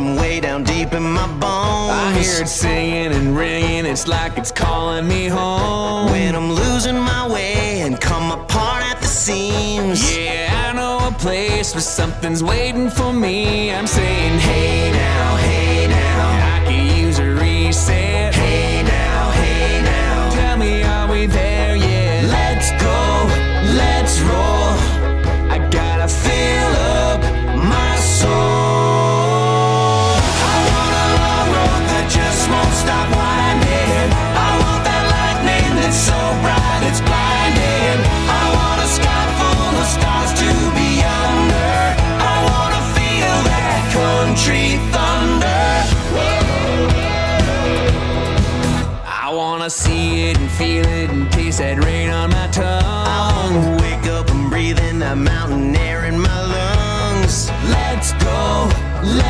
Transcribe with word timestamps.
from 0.00 0.16
way 0.16 0.40
down 0.40 0.64
deep 0.64 0.92
in 0.92 1.02
my 1.02 1.26
bones. 1.26 1.92
I 1.92 2.12
hear 2.18 2.42
it 2.42 2.48
singing 2.48 3.12
and 3.12 3.36
ringing, 3.36 3.84
it's 3.84 4.08
like 4.08 4.38
it's 4.38 4.50
calling 4.50 5.06
me 5.06 5.26
home. 5.26 6.10
When 6.10 6.34
I'm 6.34 6.52
losing 6.52 6.98
my 6.98 7.28
way 7.28 7.82
and 7.82 8.00
come 8.00 8.30
apart 8.30 8.82
at 8.82 9.00
the 9.00 9.06
seams. 9.06 10.00
Yeah, 10.16 10.68
I 10.68 10.72
know 10.72 10.98
a 11.06 11.12
place 11.12 11.74
where 11.74 11.82
something's 11.82 12.42
waiting 12.42 12.88
for 12.88 13.12
me. 13.12 13.72
I'm 13.72 13.86
saying, 13.86 14.38
hey 14.38 14.90
now, 14.92 15.29
feel 50.60 50.84
it 50.84 51.08
and 51.08 51.32
taste 51.32 51.58
that 51.58 51.82
rain 51.82 52.10
on 52.10 52.28
my 52.28 52.44
I 52.44 52.50
tongue. 52.50 53.54
wanna 53.54 53.82
wake 53.82 54.06
up 54.12 54.30
and 54.30 54.50
breathe 54.50 54.78
in 54.78 54.98
that 54.98 55.16
mountain 55.16 55.74
air 55.74 56.04
in 56.04 56.20
my 56.20 56.40
lungs. 56.54 57.48
Let's 57.64 58.12
go, 58.22 58.68
let's 59.02 59.29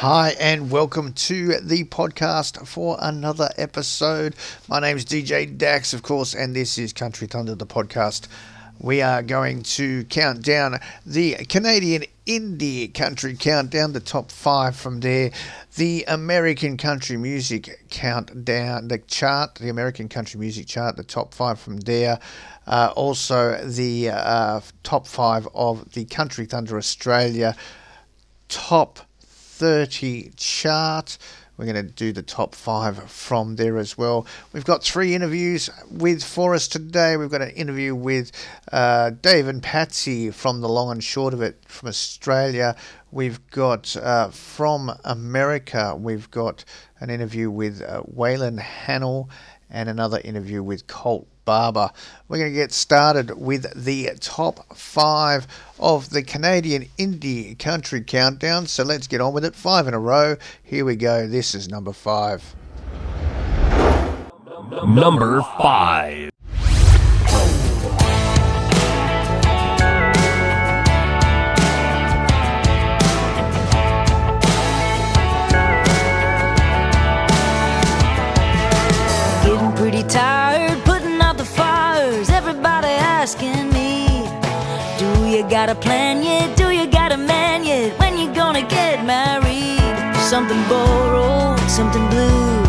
Hi, 0.00 0.36
and 0.38 0.70
welcome 0.70 1.12
to 1.14 1.58
the 1.58 1.82
podcast 1.82 2.68
for 2.68 2.96
another 3.00 3.50
episode. 3.56 4.36
My 4.68 4.78
name 4.78 4.96
is 4.96 5.04
DJ 5.04 5.58
Dax, 5.58 5.92
of 5.92 6.04
course, 6.04 6.36
and 6.36 6.54
this 6.54 6.78
is 6.78 6.92
Country 6.92 7.26
Thunder, 7.26 7.56
the 7.56 7.66
podcast. 7.66 8.28
We 8.78 9.02
are 9.02 9.24
going 9.24 9.64
to 9.64 10.04
count 10.04 10.42
down 10.42 10.78
the 11.04 11.34
Canadian 11.48 12.04
Indie 12.26 12.94
Country 12.94 13.34
Countdown, 13.34 13.92
the 13.92 13.98
top 13.98 14.30
five 14.30 14.76
from 14.76 15.00
there, 15.00 15.32
the 15.74 16.04
American 16.06 16.76
Country 16.76 17.16
Music 17.16 17.84
Countdown, 17.90 18.86
the 18.86 18.98
chart, 18.98 19.56
the 19.56 19.68
American 19.68 20.08
Country 20.08 20.38
Music 20.38 20.68
Chart, 20.68 20.96
the 20.96 21.02
top 21.02 21.34
five 21.34 21.58
from 21.58 21.78
there. 21.78 22.20
Uh, 22.68 22.92
also, 22.94 23.60
the 23.64 24.10
uh, 24.10 24.60
top 24.84 25.08
five 25.08 25.48
of 25.56 25.92
the 25.94 26.04
Country 26.04 26.46
Thunder 26.46 26.76
Australia 26.76 27.56
top 28.48 29.00
30 29.58 30.30
chart. 30.36 31.18
We're 31.56 31.64
going 31.64 31.84
to 31.84 31.92
do 31.92 32.12
the 32.12 32.22
top 32.22 32.54
five 32.54 33.10
from 33.10 33.56
there 33.56 33.78
as 33.78 33.98
well. 33.98 34.24
We've 34.52 34.64
got 34.64 34.84
three 34.84 35.16
interviews 35.16 35.68
with 35.90 36.22
for 36.22 36.54
us 36.54 36.68
today. 36.68 37.16
We've 37.16 37.28
got 37.28 37.42
an 37.42 37.50
interview 37.50 37.96
with 37.96 38.30
uh, 38.70 39.10
Dave 39.10 39.48
and 39.48 39.60
Patsy 39.60 40.30
from 40.30 40.60
the 40.60 40.68
long 40.68 40.92
and 40.92 41.02
short 41.02 41.34
of 41.34 41.42
it 41.42 41.58
from 41.66 41.88
Australia. 41.88 42.76
We've 43.10 43.44
got 43.50 43.96
uh, 43.96 44.28
from 44.30 44.92
America, 45.04 45.96
we've 45.98 46.30
got 46.30 46.64
an 47.00 47.10
interview 47.10 47.50
with 47.50 47.82
uh, 47.82 48.02
Waylon 48.02 48.60
Hanel 48.60 49.28
and 49.70 49.88
another 49.88 50.20
interview 50.24 50.62
with 50.62 50.86
Kolt 50.86 51.26
Barber. 51.44 51.90
We're 52.28 52.38
going 52.38 52.50
to 52.50 52.54
get 52.54 52.72
started 52.72 53.38
with 53.38 53.66
the 53.74 54.10
top 54.20 54.76
five 54.76 55.46
of 55.78 56.10
the 56.10 56.22
Canadian 56.22 56.86
Indie 56.98 57.58
Country 57.58 58.02
Countdown. 58.02 58.66
So 58.66 58.84
let's 58.84 59.06
get 59.06 59.20
on 59.20 59.32
with 59.32 59.44
it. 59.44 59.54
Five 59.54 59.88
in 59.88 59.94
a 59.94 59.98
row. 59.98 60.36
Here 60.62 60.84
we 60.84 60.96
go. 60.96 61.26
This 61.26 61.54
is 61.54 61.68
number 61.68 61.92
five. 61.92 62.54
Number 64.86 65.42
five. 65.42 66.30
Got 85.66 85.70
a 85.70 85.74
plan 85.74 86.22
yet? 86.22 86.56
Do 86.56 86.70
you 86.70 86.86
got 86.86 87.10
a 87.10 87.16
man 87.16 87.64
yet? 87.64 87.98
When 87.98 88.16
you 88.16 88.32
gonna 88.32 88.62
get 88.62 89.04
married? 89.04 90.14
Something 90.30 90.62
borrowed, 90.68 91.58
something 91.68 92.08
blue. 92.10 92.67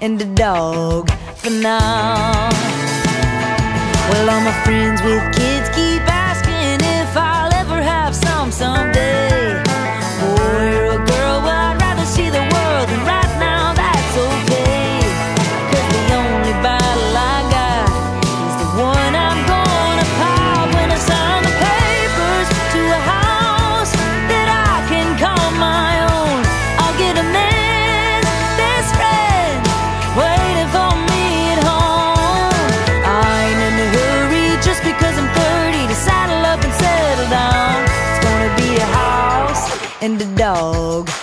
and 0.00 0.20
a 0.20 0.24
dog 0.24 1.10
for 1.36 1.50
now. 1.50 2.48
Well, 4.10 4.30
all 4.30 4.40
my 4.40 4.52
friends 4.64 5.02
with 5.02 5.22
kids 5.34 5.68
keep 5.70 6.02
asking 6.08 6.80
if 6.86 7.16
I'll 7.16 7.52
ever 7.54 7.82
have 7.82 8.14
some 8.14 8.50
someday. 8.50 9.49
and 40.00 40.18
the 40.18 40.24
dog. 40.36 41.19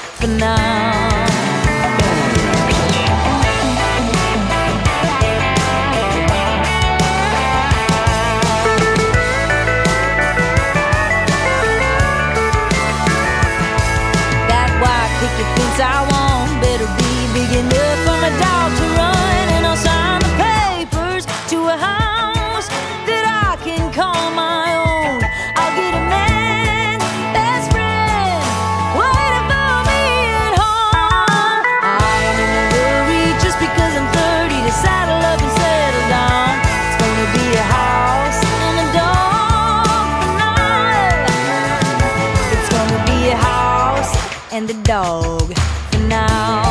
dog 44.87 45.53
for 45.91 45.99
now. 46.07 46.63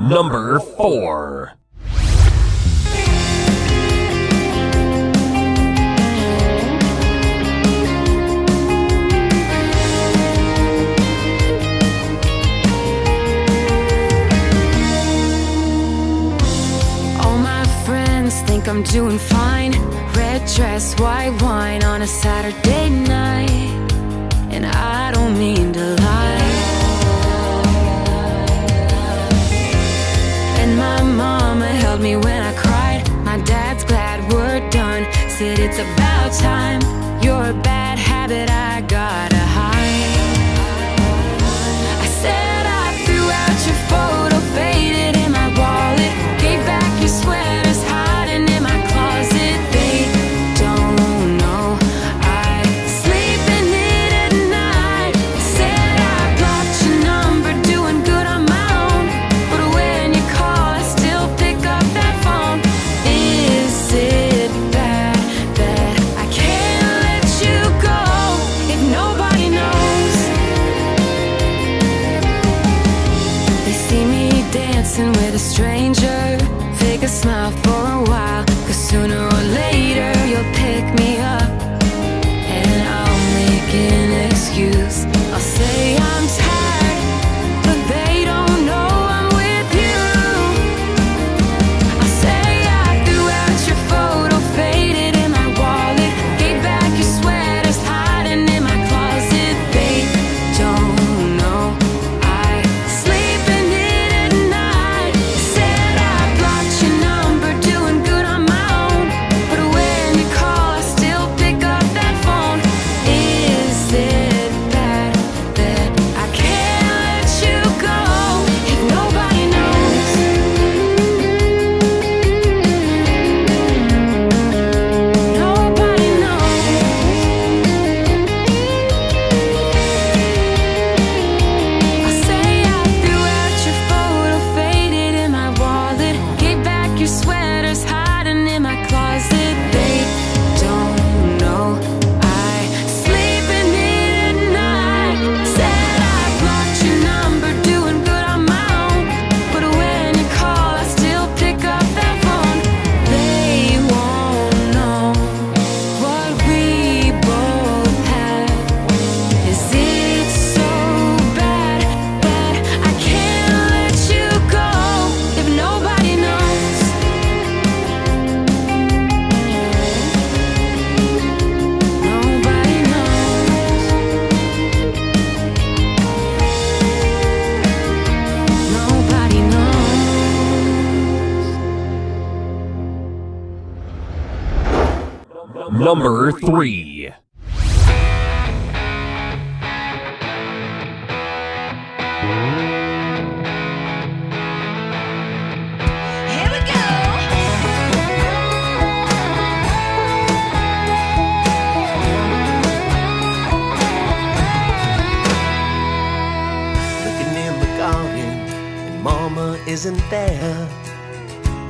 Number 0.00 0.58
four. 0.76 1.31
doing 18.92 19.18
fine. 19.18 19.72
Red 20.14 20.46
dress, 20.54 20.94
white 21.00 21.40
wine 21.40 21.82
on 21.82 22.02
a 22.02 22.06
Saturday. 22.06 22.31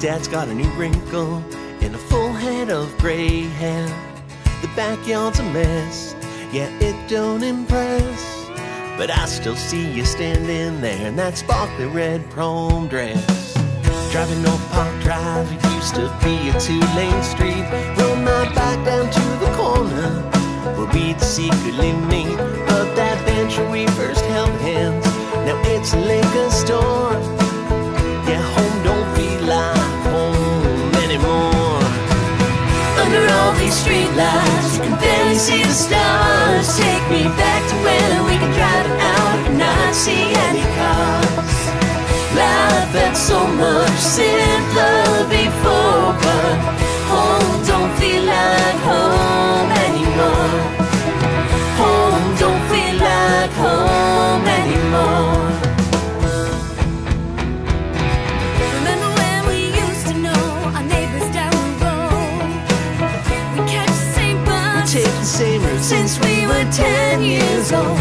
dad's 0.02 0.26
got 0.26 0.48
a 0.48 0.54
new 0.54 0.68
wrinkle 0.70 1.36
and 1.80 1.94
a 1.94 1.98
full 1.98 2.32
head 2.32 2.70
of 2.70 2.98
gray 2.98 3.42
hair. 3.42 3.86
The 4.60 4.66
backyard's 4.74 5.38
a 5.38 5.44
mess, 5.44 6.16
yeah, 6.52 6.68
it 6.80 7.08
don't 7.08 7.44
impress. 7.44 8.48
But 8.98 9.12
I 9.12 9.26
still 9.26 9.54
see 9.54 9.92
you 9.92 10.04
standing 10.04 10.80
there 10.80 11.06
in 11.06 11.14
that 11.16 11.38
sparkly 11.38 11.86
red 11.86 12.28
prom 12.30 12.88
dress. 12.88 13.54
Driving 14.10 14.42
North 14.42 14.68
Park 14.72 14.92
Drive, 15.02 15.46
it 15.52 15.64
used 15.72 15.94
to 15.94 16.10
be 16.24 16.48
a 16.48 16.58
two-lane 16.58 17.22
street. 17.22 17.64
Roll 17.96 18.16
my 18.16 18.52
bike 18.56 18.84
down 18.84 19.08
to 19.08 19.24
the 19.38 19.52
corner 19.54 20.10
where 20.76 20.92
we'd 20.92 21.20
secretly 21.20 21.92
meet. 21.92 22.36
But 22.66 22.92
that 22.96 23.22
venture 23.24 23.70
we 23.70 23.86
first 23.98 24.24
held 24.24 24.50
hands, 24.62 25.06
now 25.46 25.62
it's 25.64 25.94
a 25.94 26.00
liquor 26.00 26.50
store. 26.50 27.51
All 33.42 33.52
these 33.54 33.74
streetlights, 33.82 34.78
can 34.82 34.94
barely 35.00 35.34
see 35.34 35.62
the 35.62 35.76
stars. 35.86 36.66
Take 36.78 37.04
me 37.10 37.22
back 37.40 37.62
to 37.70 37.76
when 37.86 38.10
we 38.28 38.34
could 38.40 38.54
drive 38.58 38.88
out 39.14 39.38
and 39.48 39.58
not 39.58 39.94
see 39.94 40.24
any 40.46 40.64
cars. 40.78 41.58
Life 42.38 42.88
felt 42.94 43.16
so 43.16 43.40
much 43.64 43.98
simpler 44.16 45.26
before, 45.38 46.08
but 46.24 46.56
home 47.10 47.54
don't 47.70 47.92
feel 47.98 48.22
like 48.34 48.78
home 48.90 49.70
anymore. 49.86 50.58
Home 51.80 52.26
don't 52.42 52.62
feel 52.70 52.96
like 53.08 53.52
home 53.64 54.44
anymore. 54.60 55.51
Since 65.82 66.16
we 66.20 66.46
were 66.46 66.64
ten 66.70 67.20
years 67.22 67.72
old. 67.72 67.98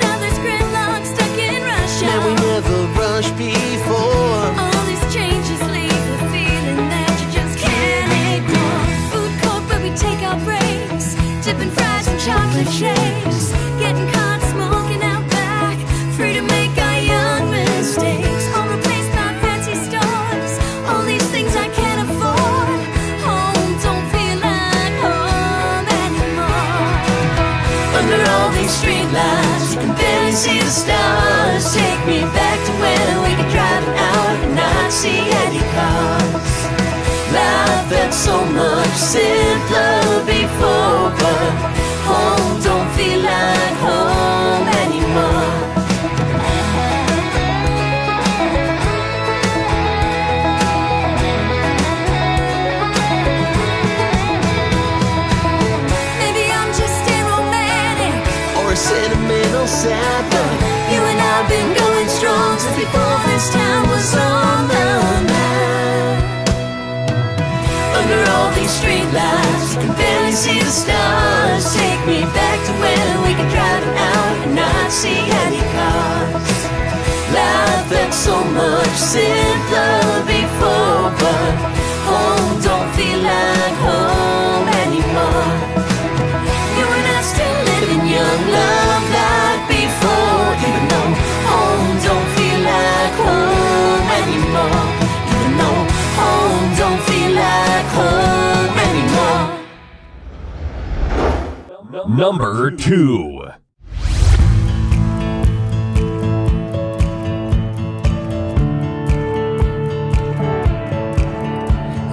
Now 0.00 0.16
there's 0.20 0.38
gridlock 0.38 1.04
stuck 1.04 1.36
in 1.36 1.60
Russia. 1.60 2.06
Now 2.06 2.26
we 2.26 2.34
never 2.34 2.76
rush 2.94 3.30
before. 3.32 4.46
All 4.62 4.84
these 4.86 5.02
changes 5.12 5.60
leave 5.74 5.90
the 5.90 6.18
feeling 6.30 6.88
that 6.88 7.14
you 7.20 7.28
just 7.34 7.58
can't 7.58 8.12
ignore. 8.38 8.82
Food 9.10 9.32
court 9.42 9.62
where 9.68 9.82
we 9.82 9.90
take 9.96 10.22
our 10.22 10.38
breaks, 10.46 11.16
dipping 11.44 11.70
fries 11.70 12.06
and 12.06 12.20
chocolate 12.20 12.70
shakes, 12.70 13.45
stars. 30.76 31.64
Take 31.72 32.02
me 32.06 32.20
back 32.36 32.58
to 32.66 32.72
when 32.82 33.08
we 33.24 33.32
could 33.38 33.50
drive 33.56 33.86
out 34.12 34.36
and 34.44 34.54
not 34.54 34.92
see 34.92 35.22
any 35.44 35.62
cars. 35.74 36.54
Life 37.32 37.82
felt 37.90 38.12
so 38.12 38.36
much 38.62 38.96
simpler 39.14 40.04
before, 40.28 41.08
but 41.20 41.52
streetlights, 68.86 69.74
you 69.74 69.80
can 69.82 69.94
barely 69.96 70.32
see 70.32 70.60
the 70.60 70.70
stars. 70.70 71.64
Take 71.74 72.02
me 72.06 72.22
back 72.38 72.58
to 72.66 72.72
when 72.82 73.06
we 73.26 73.34
could 73.34 73.50
drive 73.50 73.86
out 74.14 74.36
and 74.44 74.54
not 74.54 74.90
see 74.90 75.20
any 75.42 75.62
cars. 75.74 76.58
Life 77.34 77.86
felt 77.90 78.14
so 78.14 78.36
much 78.62 78.94
simpler 78.94 80.22
before, 80.30 81.10
but 81.18 81.54
home 82.06 82.54
don't 82.62 82.90
feel 82.96 83.20
like 83.32 83.76
home 83.86 84.68
anymore. 84.84 85.50
You 86.78 86.86
and 86.96 87.06
I 87.16 87.20
still 87.32 87.58
living 87.70 88.06
young, 88.14 88.42
love 88.54 88.75
Number 102.08 102.70
2. 102.70 103.48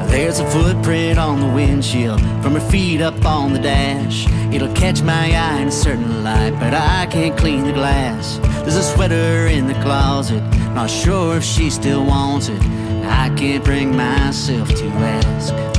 There's 0.07 0.39
a 0.39 0.49
footprint 0.49 1.19
on 1.19 1.39
the 1.39 1.47
windshield 1.53 2.19
from 2.41 2.53
her 2.53 2.59
feet 2.71 3.01
up 3.01 3.23
on 3.23 3.53
the 3.53 3.59
dash. 3.59 4.25
It'll 4.51 4.73
catch 4.73 5.03
my 5.03 5.31
eye 5.31 5.61
in 5.61 5.67
a 5.67 5.71
certain 5.71 6.23
light, 6.23 6.51
but 6.59 6.73
I 6.73 7.07
can't 7.11 7.37
clean 7.37 7.63
the 7.63 7.73
glass. 7.73 8.39
There's 8.61 8.75
a 8.75 8.83
sweater 8.83 9.47
in 9.47 9.67
the 9.67 9.75
closet, 9.75 10.41
not 10.73 10.89
sure 10.89 11.37
if 11.37 11.43
she 11.43 11.69
still 11.69 12.03
wants 12.03 12.49
it. 12.49 12.61
I 13.05 13.31
can't 13.37 13.63
bring 13.63 13.95
myself 13.95 14.69
to 14.69 14.87
ask. 14.87 15.72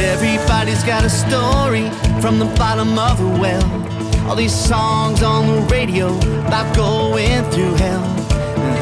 Everybody's 0.00 0.82
got 0.84 1.04
a 1.04 1.10
story 1.10 1.90
from 2.22 2.38
the 2.38 2.46
bottom 2.56 2.98
of 2.98 3.18
the 3.18 3.28
well. 3.38 4.28
All 4.28 4.34
these 4.34 4.54
songs 4.54 5.22
on 5.22 5.46
the 5.46 5.60
radio 5.72 6.16
about 6.46 6.74
going 6.74 7.44
through 7.50 7.74
hell. 7.74 8.04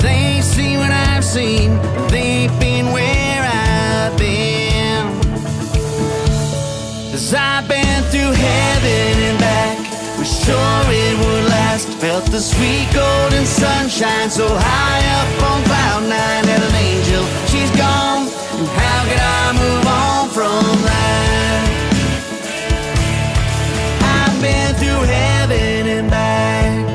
They 0.01 0.37
ain't 0.37 0.45
seen 0.45 0.79
what 0.79 0.91
I've 0.91 1.25
seen, 1.25 1.77
they 2.09 2.47
ain't 2.47 2.61
been 2.61 2.93
where 2.93 3.43
I've 3.43 4.17
been. 4.17 5.07
Cause 7.11 7.35
I've 7.35 7.67
been 7.67 8.03
through 8.11 8.33
heaven 8.33 9.23
and 9.29 9.39
back, 9.39 9.79
was 10.19 10.31
sure 10.45 10.83
it 10.87 11.19
would 11.19 11.45
last. 11.51 11.89
Felt 11.99 12.27
the 12.27 12.41
sweet 12.41 12.87
golden 12.95 13.45
sunshine 13.45 14.31
so 14.31 14.47
high 14.49 15.03
up 15.19 15.43
on 15.51 15.65
cloud 15.65 16.03
nine. 16.03 16.45
Had 16.47 16.63
an 16.63 16.75
angel, 16.77 17.25
she's 17.49 17.71
gone. 17.77 18.38
And 18.57 18.67
how 18.67 19.05
could 19.05 19.19
I 19.21 19.53
move 19.53 19.87
on 19.87 20.29
from 20.31 20.83
that? 20.83 21.65
I've 24.03 24.43
been 24.43 24.75
through 24.75 25.05
heaven 25.07 25.87
and 25.87 26.11
back. 26.11 26.89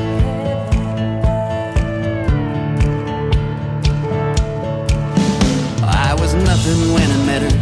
I 5.82 6.14
was 6.14 6.34
nothing 6.34 6.92
when 6.92 7.10
I 7.10 7.26
met 7.26 7.42
her. 7.42 7.54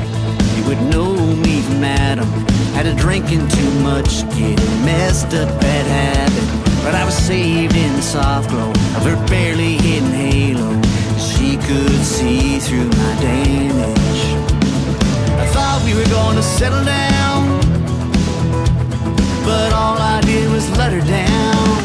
You 0.57 0.65
would 0.69 0.83
know 0.91 1.15
me 1.37 1.63
from 1.63 1.85
Adam. 1.85 2.29
Had 2.75 2.87
a 2.87 2.95
drinking 2.95 3.47
too 3.49 3.71
much, 3.81 4.23
getting 4.31 4.85
messed 4.85 5.35
up 5.35 5.49
bad 5.61 5.87
habit. 5.87 6.83
But 6.83 6.95
I 6.95 7.05
was 7.05 7.15
saved 7.17 7.77
in 7.77 7.93
the 7.95 8.03
soft 8.03 8.49
glow 8.51 8.71
of 8.71 9.05
her 9.05 9.17
barely 9.29 9.77
hidden 9.77 10.11
halo. 10.11 10.82
Could 11.53 12.05
see 12.05 12.59
through 12.59 12.89
my 12.89 13.13
damage. 13.21 14.23
I 15.39 15.47
thought 15.55 15.83
we 15.85 15.95
were 15.95 16.05
to 16.05 16.43
settle 16.43 16.85
down, 16.85 17.61
but 19.45 19.73
all 19.73 19.97
I 19.97 20.21
did 20.25 20.51
was 20.51 20.69
let 20.77 20.93
her 20.93 21.01
down. 21.01 21.77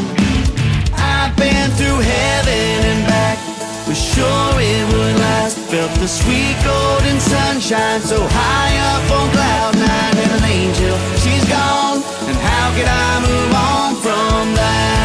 I've 0.96 1.36
been 1.36 1.70
through 1.78 2.00
heaven 2.00 2.80
and 2.90 3.06
back, 3.06 3.38
was 3.86 4.00
sure 4.00 4.52
it 4.58 4.84
would 4.92 5.16
last. 5.20 5.58
Felt 5.70 5.92
the 6.00 6.08
sweet 6.08 6.56
golden 6.64 7.20
sunshine 7.20 8.00
so 8.00 8.18
high 8.18 8.74
up 8.92 9.04
on 9.12 9.30
cloud 9.30 9.74
nine. 9.78 10.16
And 10.16 10.32
an 10.32 10.44
angel, 10.48 10.96
she's 11.22 11.44
gone, 11.46 12.02
and 12.26 12.36
how 12.36 12.66
could 12.74 12.88
I 12.88 13.20
move 13.20 13.52
on 13.54 13.94
from 14.02 14.54
that? 14.56 14.97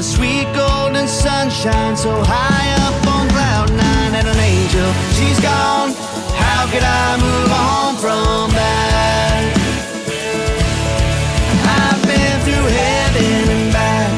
The 0.00 0.04
sweet 0.04 0.48
golden 0.54 1.06
sunshine 1.06 1.94
so 1.94 2.08
high 2.24 2.68
up 2.88 2.96
on 3.14 3.28
cloud 3.28 3.68
nine, 3.68 4.14
and 4.16 4.26
an 4.26 4.40
angel, 4.40 4.88
she's 5.12 5.38
gone. 5.44 5.92
How 6.40 6.64
could 6.72 6.80
I 6.80 7.20
move 7.20 7.52
on 7.52 7.90
from 8.00 8.48
that? 8.56 9.44
I've 11.84 12.00
been 12.08 12.36
through 12.48 12.68
heaven 12.80 13.44
and 13.52 13.68
back. 13.76 14.08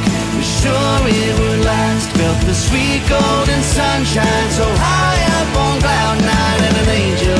Sure 0.63 1.03
it 1.03 1.35
would 1.41 1.65
last. 1.67 2.15
Felt 2.15 2.39
the 2.47 2.55
sweet 2.55 3.03
golden 3.11 3.61
sunshine 3.67 4.49
so 4.55 4.63
high 4.79 5.19
up 5.35 5.51
on 5.67 5.75
cloud 5.83 6.19
nine. 6.23 6.61
And 6.63 6.77
an 6.79 6.91
angel, 6.95 7.39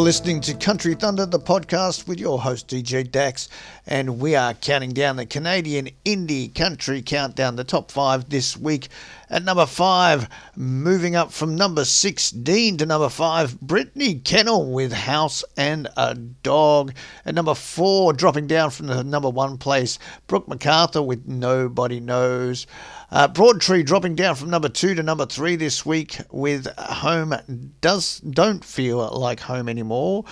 You're 0.00 0.06
listening 0.06 0.40
to 0.40 0.54
Country 0.54 0.94
Thunder, 0.94 1.26
the 1.26 1.38
podcast 1.38 2.08
with 2.08 2.18
your 2.18 2.40
host 2.40 2.68
DJ 2.68 3.08
Dax, 3.08 3.50
and 3.86 4.18
we 4.18 4.34
are 4.34 4.54
counting 4.54 4.94
down 4.94 5.16
the 5.16 5.26
Canadian 5.26 5.90
indie 6.06 6.54
country 6.54 7.02
countdown, 7.02 7.56
the 7.56 7.64
top 7.64 7.90
five 7.90 8.30
this 8.30 8.56
week. 8.56 8.88
At 9.28 9.44
number 9.44 9.66
five, 9.66 10.26
moving 10.56 11.16
up 11.16 11.32
from 11.32 11.54
number 11.54 11.84
16 11.84 12.78
to 12.78 12.86
number 12.86 13.10
five, 13.10 13.60
Brittany 13.60 14.14
Kennell 14.14 14.72
with 14.72 14.90
House 14.90 15.44
and 15.58 15.86
a 15.98 16.14
Dog. 16.14 16.94
At 17.26 17.34
number 17.34 17.54
four, 17.54 18.14
dropping 18.14 18.46
down 18.46 18.70
from 18.70 18.86
the 18.86 19.04
number 19.04 19.28
one 19.28 19.58
place, 19.58 19.98
Brooke 20.26 20.48
MacArthur 20.48 21.02
with 21.02 21.28
Nobody 21.28 22.00
Knows. 22.00 22.66
Uh, 23.12 23.26
Broadtree 23.26 23.82
dropping 23.82 24.14
down 24.14 24.36
from 24.36 24.50
number 24.50 24.68
two 24.68 24.94
to 24.94 25.02
number 25.02 25.26
three 25.26 25.56
this 25.56 25.84
week 25.84 26.18
with 26.30 26.68
Home 26.78 27.34
Does 27.80 28.20
Don't 28.20 28.64
Feel 28.64 29.08
Like 29.18 29.40
Home 29.40 29.68
Anymore. 29.68 30.24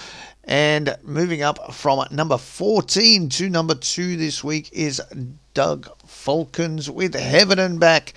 And 0.45 0.97
moving 1.03 1.43
up 1.43 1.75
from 1.75 2.07
number 2.13 2.39
14 2.39 3.31
to 3.31 3.51
number 3.51 3.75
two 3.75 4.17
this 4.17 4.45
week 4.45 4.71
is 4.73 5.03
Doug 5.55 5.89
Falcons 6.07 6.89
with 6.89 7.15
Heaven 7.15 7.59
and 7.59 7.81
Back, 7.81 8.15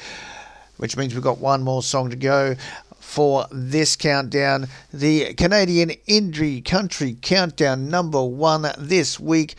which 0.77 0.95
means 0.95 1.15
we've 1.15 1.23
got 1.23 1.39
one 1.39 1.63
more 1.63 1.81
song 1.81 2.11
to 2.11 2.15
go 2.15 2.55
for 2.99 3.47
this 3.51 3.95
countdown. 3.95 4.67
The 4.93 5.33
Canadian 5.33 5.89
Indie 6.07 6.63
Country 6.63 7.17
Countdown 7.19 7.89
number 7.89 8.23
one 8.23 8.67
this 8.77 9.19
week 9.19 9.55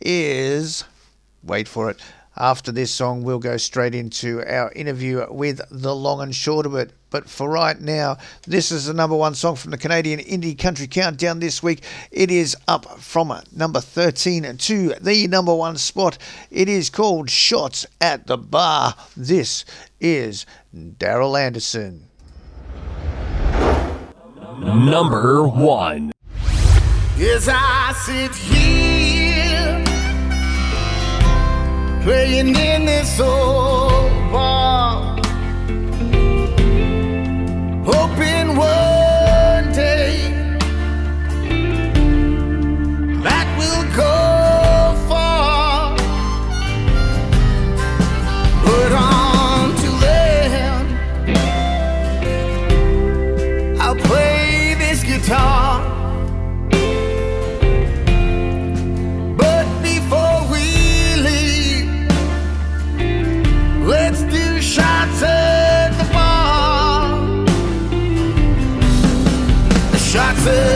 is. 0.00 0.84
Wait 1.42 1.68
for 1.68 1.90
it. 1.90 2.00
After 2.38 2.70
this 2.70 2.90
song, 2.90 3.22
we'll 3.22 3.38
go 3.38 3.56
straight 3.56 3.94
into 3.94 4.44
our 4.46 4.70
interview 4.72 5.26
with 5.30 5.62
the 5.70 5.94
long 5.94 6.20
and 6.20 6.34
short 6.34 6.66
of 6.66 6.74
it. 6.74 6.92
But 7.08 7.30
for 7.30 7.48
right 7.48 7.80
now, 7.80 8.18
this 8.46 8.70
is 8.70 8.84
the 8.84 8.92
number 8.92 9.16
one 9.16 9.34
song 9.34 9.56
from 9.56 9.70
the 9.70 9.78
Canadian 9.78 10.20
Indie 10.20 10.58
Country 10.58 10.86
Countdown 10.86 11.40
this 11.40 11.62
week. 11.62 11.82
It 12.10 12.30
is 12.30 12.54
up 12.68 13.00
from 13.00 13.32
number 13.54 13.80
13 13.80 14.58
to 14.58 14.88
the 15.00 15.26
number 15.28 15.54
one 15.54 15.78
spot. 15.78 16.18
It 16.50 16.68
is 16.68 16.90
called 16.90 17.30
Shots 17.30 17.86
at 18.02 18.26
the 18.26 18.36
Bar. 18.36 18.94
This 19.16 19.64
is 19.98 20.44
Daryl 20.74 21.40
Anderson. 21.40 22.08
Number 24.58 25.48
one. 25.48 26.12
As 27.18 27.48
I 27.50 27.94
sit 28.04 28.34
here 28.34 29.15
playing 32.06 32.54
in 32.54 32.84
this 32.84 33.18
old 33.18 33.75
Shots 70.46 70.75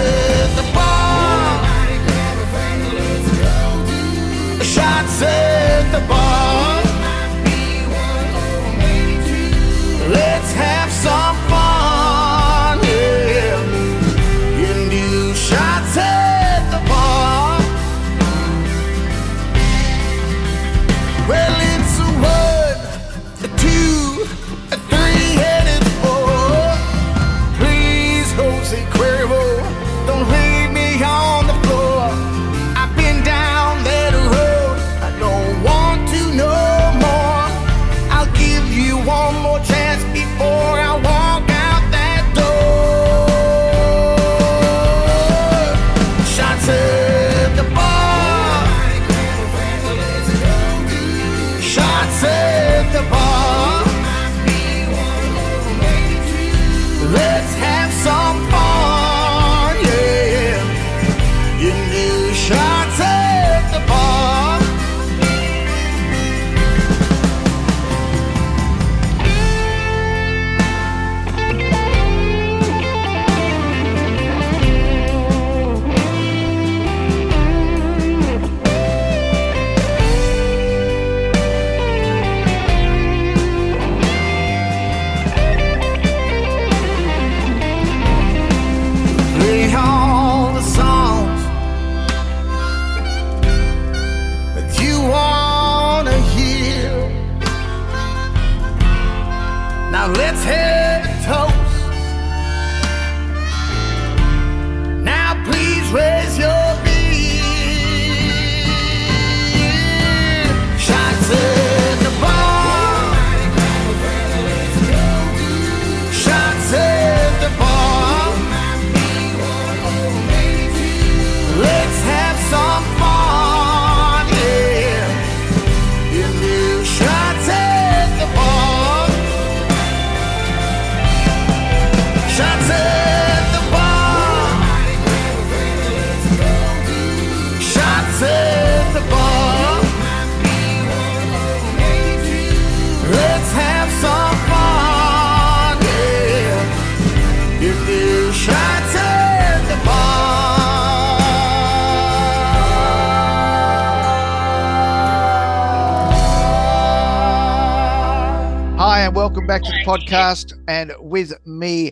back 159.50 159.62
to 159.64 159.72
the 159.72 159.84
podcast. 159.84 160.52
And 160.68 160.92
with 161.00 161.34
me 161.44 161.90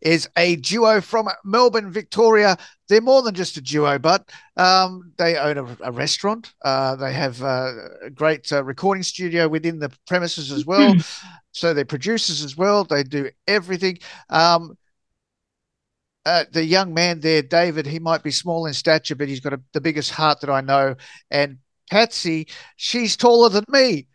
is 0.00 0.28
a 0.36 0.56
duo 0.56 1.00
from 1.00 1.28
Melbourne, 1.44 1.92
Victoria. 1.92 2.58
They're 2.88 3.00
more 3.00 3.22
than 3.22 3.32
just 3.32 3.56
a 3.56 3.60
duo, 3.60 3.96
but 4.00 4.28
um, 4.56 5.12
they 5.16 5.36
own 5.36 5.56
a, 5.56 5.76
a 5.82 5.92
restaurant. 5.92 6.52
Uh, 6.64 6.96
they 6.96 7.12
have 7.12 7.40
a 7.42 8.10
great 8.12 8.52
uh, 8.52 8.64
recording 8.64 9.04
studio 9.04 9.46
within 9.46 9.78
the 9.78 9.92
premises 10.08 10.50
as 10.50 10.66
well. 10.66 10.96
so 11.52 11.72
they're 11.72 11.84
producers 11.84 12.42
as 12.42 12.56
well. 12.56 12.82
They 12.82 13.04
do 13.04 13.30
everything. 13.46 14.00
Um, 14.28 14.76
uh, 16.24 16.46
the 16.50 16.64
young 16.64 16.92
man 16.92 17.20
there, 17.20 17.42
David, 17.42 17.86
he 17.86 18.00
might 18.00 18.24
be 18.24 18.32
small 18.32 18.66
in 18.66 18.74
stature, 18.74 19.14
but 19.14 19.28
he's 19.28 19.38
got 19.38 19.52
a, 19.52 19.60
the 19.74 19.80
biggest 19.80 20.10
heart 20.10 20.40
that 20.40 20.50
I 20.50 20.60
know. 20.60 20.96
And 21.30 21.58
Patsy, 21.88 22.48
she's 22.74 23.16
taller 23.16 23.48
than 23.48 23.64
me, 23.68 24.08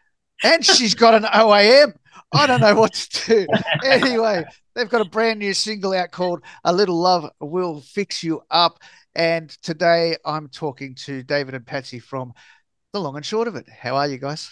and 0.43 0.65
she's 0.65 0.93
got 0.93 1.15
an 1.15 1.23
OAM. 1.23 1.93
I 2.33 2.47
don't 2.47 2.61
know 2.61 2.75
what 2.75 2.93
to 2.93 3.45
do. 3.45 3.47
Anyway, 3.83 4.43
they've 4.73 4.89
got 4.89 5.01
a 5.01 5.09
brand 5.09 5.39
new 5.39 5.53
single 5.53 5.93
out 5.93 6.11
called 6.11 6.41
A 6.63 6.71
Little 6.73 6.99
Love 6.99 7.29
Will 7.39 7.81
Fix 7.81 8.23
You 8.23 8.41
Up. 8.49 8.79
And 9.15 9.49
today 9.49 10.15
I'm 10.23 10.47
talking 10.47 10.95
to 11.05 11.23
David 11.23 11.55
and 11.55 11.65
Patsy 11.65 11.99
from 11.99 12.33
The 12.93 13.01
Long 13.01 13.17
and 13.17 13.25
Short 13.25 13.49
of 13.49 13.55
It. 13.55 13.67
How 13.67 13.97
are 13.97 14.07
you 14.07 14.17
guys? 14.17 14.49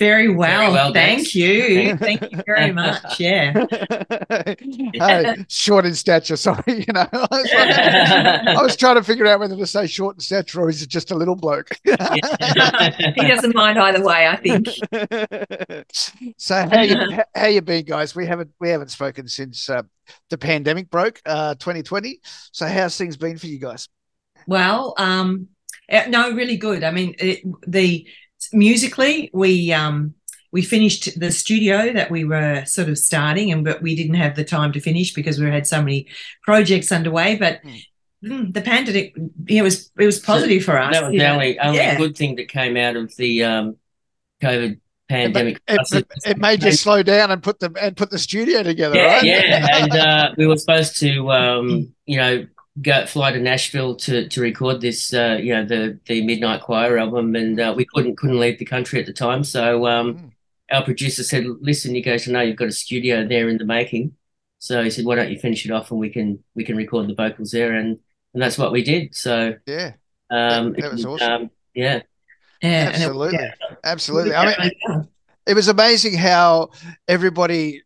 Very 0.00 0.30
well, 0.30 0.72
well, 0.72 0.92
thank 0.94 1.18
thanks. 1.18 1.34
you. 1.34 1.94
Thank 1.98 2.22
you 2.22 2.42
very 2.46 2.72
much. 2.72 3.02
Yeah. 3.20 3.66
Uh, 5.00 5.34
short 5.48 5.84
in 5.86 5.94
stature, 5.94 6.36
sorry. 6.36 6.62
You 6.66 6.92
know, 6.92 7.06
I 7.12 7.26
was, 7.30 7.50
like- 7.52 8.56
I 8.58 8.62
was 8.62 8.76
trying 8.76 8.96
to 8.96 9.02
figure 9.02 9.26
out 9.26 9.40
whether 9.40 9.56
to 9.56 9.66
say 9.66 9.86
short 9.86 10.16
in 10.16 10.20
stature 10.20 10.60
or 10.60 10.68
is 10.70 10.82
it 10.82 10.88
just 10.88 11.10
a 11.10 11.14
little 11.14 11.36
bloke? 11.36 11.68
he 11.84 11.92
doesn't 13.28 13.54
mind 13.54 13.78
either 13.78 14.02
way, 14.02 14.26
I 14.26 14.36
think. 14.36 14.68
so 16.38 16.54
how 16.70 16.80
you 16.82 16.96
how- 16.96 17.24
how 17.34 17.46
you 17.46 17.60
been, 17.62 17.84
guys? 17.84 18.14
We 18.14 18.26
haven't 18.26 18.50
we 18.58 18.70
haven't 18.70 18.90
spoken 18.90 19.28
since 19.28 19.68
uh, 19.68 19.82
the 20.30 20.38
pandemic 20.38 20.90
broke, 20.90 21.20
uh, 21.26 21.54
2020. 21.56 22.20
So 22.52 22.66
how's 22.66 22.96
things 22.96 23.16
been 23.16 23.36
for 23.38 23.46
you 23.46 23.58
guys? 23.58 23.88
Well, 24.46 24.94
um, 24.96 25.48
eh, 25.88 26.06
no, 26.08 26.32
really 26.32 26.56
good. 26.56 26.84
I 26.84 26.90
mean, 26.90 27.14
it, 27.18 27.40
the 27.66 28.06
musically, 28.52 29.30
we 29.32 29.72
um, 29.72 30.14
we 30.52 30.62
finished 30.62 31.18
the 31.18 31.30
studio 31.30 31.92
that 31.92 32.10
we 32.10 32.24
were 32.24 32.64
sort 32.66 32.88
of 32.88 32.98
starting, 32.98 33.52
and 33.52 33.64
but 33.64 33.82
we 33.82 33.94
didn't 33.94 34.14
have 34.14 34.36
the 34.36 34.44
time 34.44 34.72
to 34.72 34.80
finish 34.80 35.12
because 35.14 35.38
we 35.38 35.46
had 35.46 35.66
so 35.66 35.80
many 35.80 36.08
projects 36.42 36.90
underway. 36.92 37.36
But 37.36 37.60
mm, 38.22 38.52
the 38.52 38.60
pandemic, 38.60 39.14
it 39.46 39.62
was 39.62 39.90
it 39.98 40.06
was 40.06 40.18
positive 40.18 40.64
for 40.64 40.78
us. 40.78 40.94
That 40.94 41.04
was 41.04 41.12
the 41.12 41.26
only, 41.26 41.58
only 41.58 41.78
Yeah. 41.78 41.96
good 41.96 42.16
thing 42.16 42.36
that 42.36 42.48
came 42.48 42.76
out 42.76 42.96
of 42.96 43.14
the 43.16 43.44
um, 43.44 43.76
COVID 44.42 44.72
It, 44.72 44.80
pandemic. 45.08 45.60
it, 45.68 46.06
it 46.24 46.38
made 46.38 46.62
you 46.62 46.72
slow 46.72 47.02
down 47.02 47.30
and 47.30 47.42
put 47.42 47.60
the 47.60 47.72
and 47.80 47.96
put 47.96 48.10
the 48.10 48.18
studio 48.18 48.62
together, 48.62 48.96
Yeah, 48.96 49.06
right? 49.06 49.24
yeah, 49.24 49.66
and 49.72 49.92
uh, 49.92 50.34
we 50.36 50.46
were 50.46 50.56
supposed 50.56 50.98
to, 51.00 51.30
um, 51.32 51.92
you 52.06 52.16
know, 52.16 52.46
go 52.82 53.04
fly 53.06 53.32
to 53.32 53.40
Nashville 53.40 53.96
to 53.96 54.28
to 54.28 54.40
record 54.40 54.80
this, 54.80 55.12
uh, 55.12 55.38
you 55.40 55.52
know, 55.54 55.64
the 55.64 55.98
the 56.06 56.24
Midnight 56.24 56.62
Choir 56.62 56.98
album, 56.98 57.34
and 57.36 57.58
uh, 57.60 57.74
we 57.76 57.84
couldn't 57.84 58.16
couldn't 58.16 58.38
leave 58.40 58.58
the 58.58 58.64
country 58.64 59.00
at 59.00 59.06
the 59.06 59.12
time. 59.12 59.44
So 59.44 59.86
um, 59.86 60.14
Mm. 60.14 60.30
our 60.72 60.84
producer 60.84 61.22
said, 61.22 61.44
"Listen, 61.60 61.94
you 61.94 62.02
guys 62.02 62.26
know 62.28 62.40
you've 62.40 62.56
got 62.56 62.68
a 62.68 62.72
studio 62.72 63.26
there 63.26 63.48
in 63.48 63.58
the 63.58 63.64
making." 63.64 64.12
So 64.58 64.82
he 64.84 64.90
said, 64.90 65.04
"Why 65.04 65.16
don't 65.16 65.30
you 65.30 65.38
finish 65.38 65.64
it 65.64 65.72
off 65.72 65.90
and 65.90 65.98
we 66.00 66.10
can 66.10 66.42
we 66.54 66.64
can 66.64 66.76
record 66.76 67.08
the 67.08 67.14
vocals 67.14 67.50
there?" 67.50 67.74
And 67.74 67.98
and 68.34 68.42
that's 68.42 68.58
what 68.58 68.72
we 68.72 68.82
did. 68.84 69.14
So 69.14 69.54
yeah, 69.66 69.92
um, 70.30 70.72
That- 70.72 70.80
that 70.82 70.92
was 70.92 71.04
and, 71.04 71.12
awesome. 71.14 71.32
um, 71.32 71.50
yeah. 71.74 72.02
Yeah, 72.62 72.68
and 72.68 72.88
it- 73.02 73.06
absolutely, 73.06 73.38
yeah. 73.38 73.50
absolutely. 73.84 74.34
I 74.34 74.58
mean, 74.58 75.08
it 75.46 75.54
was 75.54 75.68
amazing 75.68 76.14
how 76.18 76.70
everybody 77.08 77.82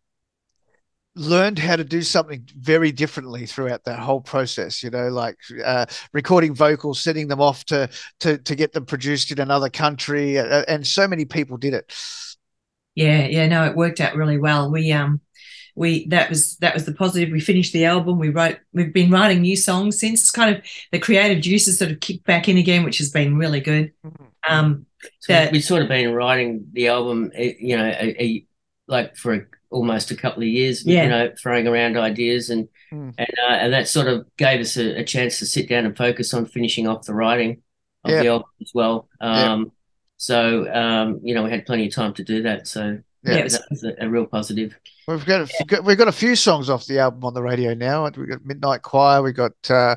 learned 1.17 1.59
how 1.61 1.77
to 1.77 1.85
do 1.85 2.03
something 2.03 2.49
very 2.59 2.91
differently 2.91 3.47
throughout 3.47 3.85
that 3.85 4.01
whole 4.01 4.21
process 4.21 4.83
you 4.83 4.91
know 4.91 5.09
like 5.09 5.37
uh, 5.65 5.87
recording 6.13 6.53
vocals 6.55 7.01
sending 7.01 7.29
them 7.29 7.41
off 7.41 7.65
to 7.65 7.89
to 8.19 8.37
to 8.39 8.57
get 8.57 8.73
them 8.73 8.85
produced 8.85 9.31
in 9.31 9.39
another 9.39 9.71
country 9.71 10.39
uh, 10.39 10.65
and 10.67 10.87
so 10.87 11.07
many 11.07 11.25
people 11.25 11.57
did 11.57 11.73
it 11.73 11.93
Yeah, 12.95 13.27
yeah, 13.27 13.49
no, 13.49 13.65
it 13.67 13.77
worked 13.77 14.01
out 14.01 14.15
really 14.15 14.39
well. 14.39 14.71
We 14.71 14.93
um 14.93 15.21
we 15.75 16.07
that 16.09 16.31
was 16.31 16.57
that 16.59 16.75
was 16.75 16.85
the 16.87 16.95
positive. 16.95 17.33
We 17.33 17.41
finished 17.41 17.73
the 17.73 17.85
album. 17.87 18.19
We 18.19 18.29
wrote 18.31 18.59
we've 18.73 18.93
been 18.93 19.11
writing 19.11 19.43
new 19.43 19.57
songs 19.57 19.99
since. 19.99 20.21
It's 20.21 20.31
kind 20.31 20.57
of 20.57 20.63
the 20.93 21.01
creative 21.01 21.43
juices 21.43 21.79
sort 21.79 21.91
of 21.91 22.01
kicked 22.01 22.25
back 22.25 22.49
in 22.49 22.57
again, 22.59 22.85
which 22.85 22.99
has 22.99 23.11
been 23.11 23.37
really 23.37 23.61
good. 23.61 23.93
Um 24.49 24.87
So 25.21 25.35
that 25.35 25.53
we'd 25.53 25.63
sort 25.63 25.83
of 25.83 25.89
been 25.89 26.13
writing 26.15 26.69
the 26.73 26.89
album, 26.89 27.33
eh, 27.35 27.55
you 27.59 27.77
know, 27.77 27.87
a, 27.87 28.23
a, 28.23 28.47
like 28.89 29.17
for 29.17 29.35
a, 29.35 29.43
almost 29.75 30.11
a 30.11 30.17
couple 30.17 30.43
of 30.43 30.49
years, 30.49 30.85
Yeah. 30.87 31.03
you 31.05 31.09
know, 31.11 31.33
throwing 31.43 31.67
around 31.67 31.97
ideas 31.97 32.51
and 32.51 32.69
Mm. 32.93 33.13
and 33.19 33.29
uh, 33.49 33.53
and 33.63 33.73
that 33.73 33.89
sort 33.89 34.07
of 34.07 34.25
gave 34.37 34.61
us 34.61 34.77
a, 34.77 35.01
a 35.01 35.05
chance 35.05 35.39
to 35.41 35.47
sit 35.47 35.69
down 35.69 35.85
and 35.85 35.97
focus 35.97 36.33
on 36.33 36.47
finishing 36.47 36.87
off 36.87 37.07
the 37.07 37.15
writing 37.15 37.63
of 38.05 38.11
Yeah. 38.11 38.23
the 38.23 38.29
album 38.29 38.49
as 38.63 38.71
well. 38.75 39.09
Yeah. 39.21 39.53
Um, 39.53 39.73
so 40.17 40.73
um, 40.73 41.19
you 41.23 41.35
know, 41.35 41.43
we 41.43 41.51
had 41.51 41.67
plenty 41.67 41.87
of 41.89 41.95
time 41.95 42.15
to 42.15 42.23
do 42.25 42.43
that. 42.43 42.69
So 42.69 42.99
Yeah. 43.25 43.37
yeah, 43.39 43.49
that 43.49 43.63
was 43.71 43.83
a, 43.85 43.93
a 44.05 44.09
real 44.09 44.27
positive. 44.27 44.77
we've 45.09 45.25
got, 45.27 45.41
a, 45.51 45.83
we've 45.83 45.99
got 45.99 46.09
a 46.09 46.13
few 46.13 46.37
songs 46.37 46.71
off 46.71 46.87
the 46.87 46.99
album 46.99 47.25
on 47.25 47.35
the 47.35 47.43
radio 47.43 47.75
now 47.75 48.05
we've 48.17 48.29
got 48.29 48.45
midnight 48.45 48.81
choir 48.83 49.23
We've 49.23 49.35
got 49.45 49.53
uh 49.69 49.97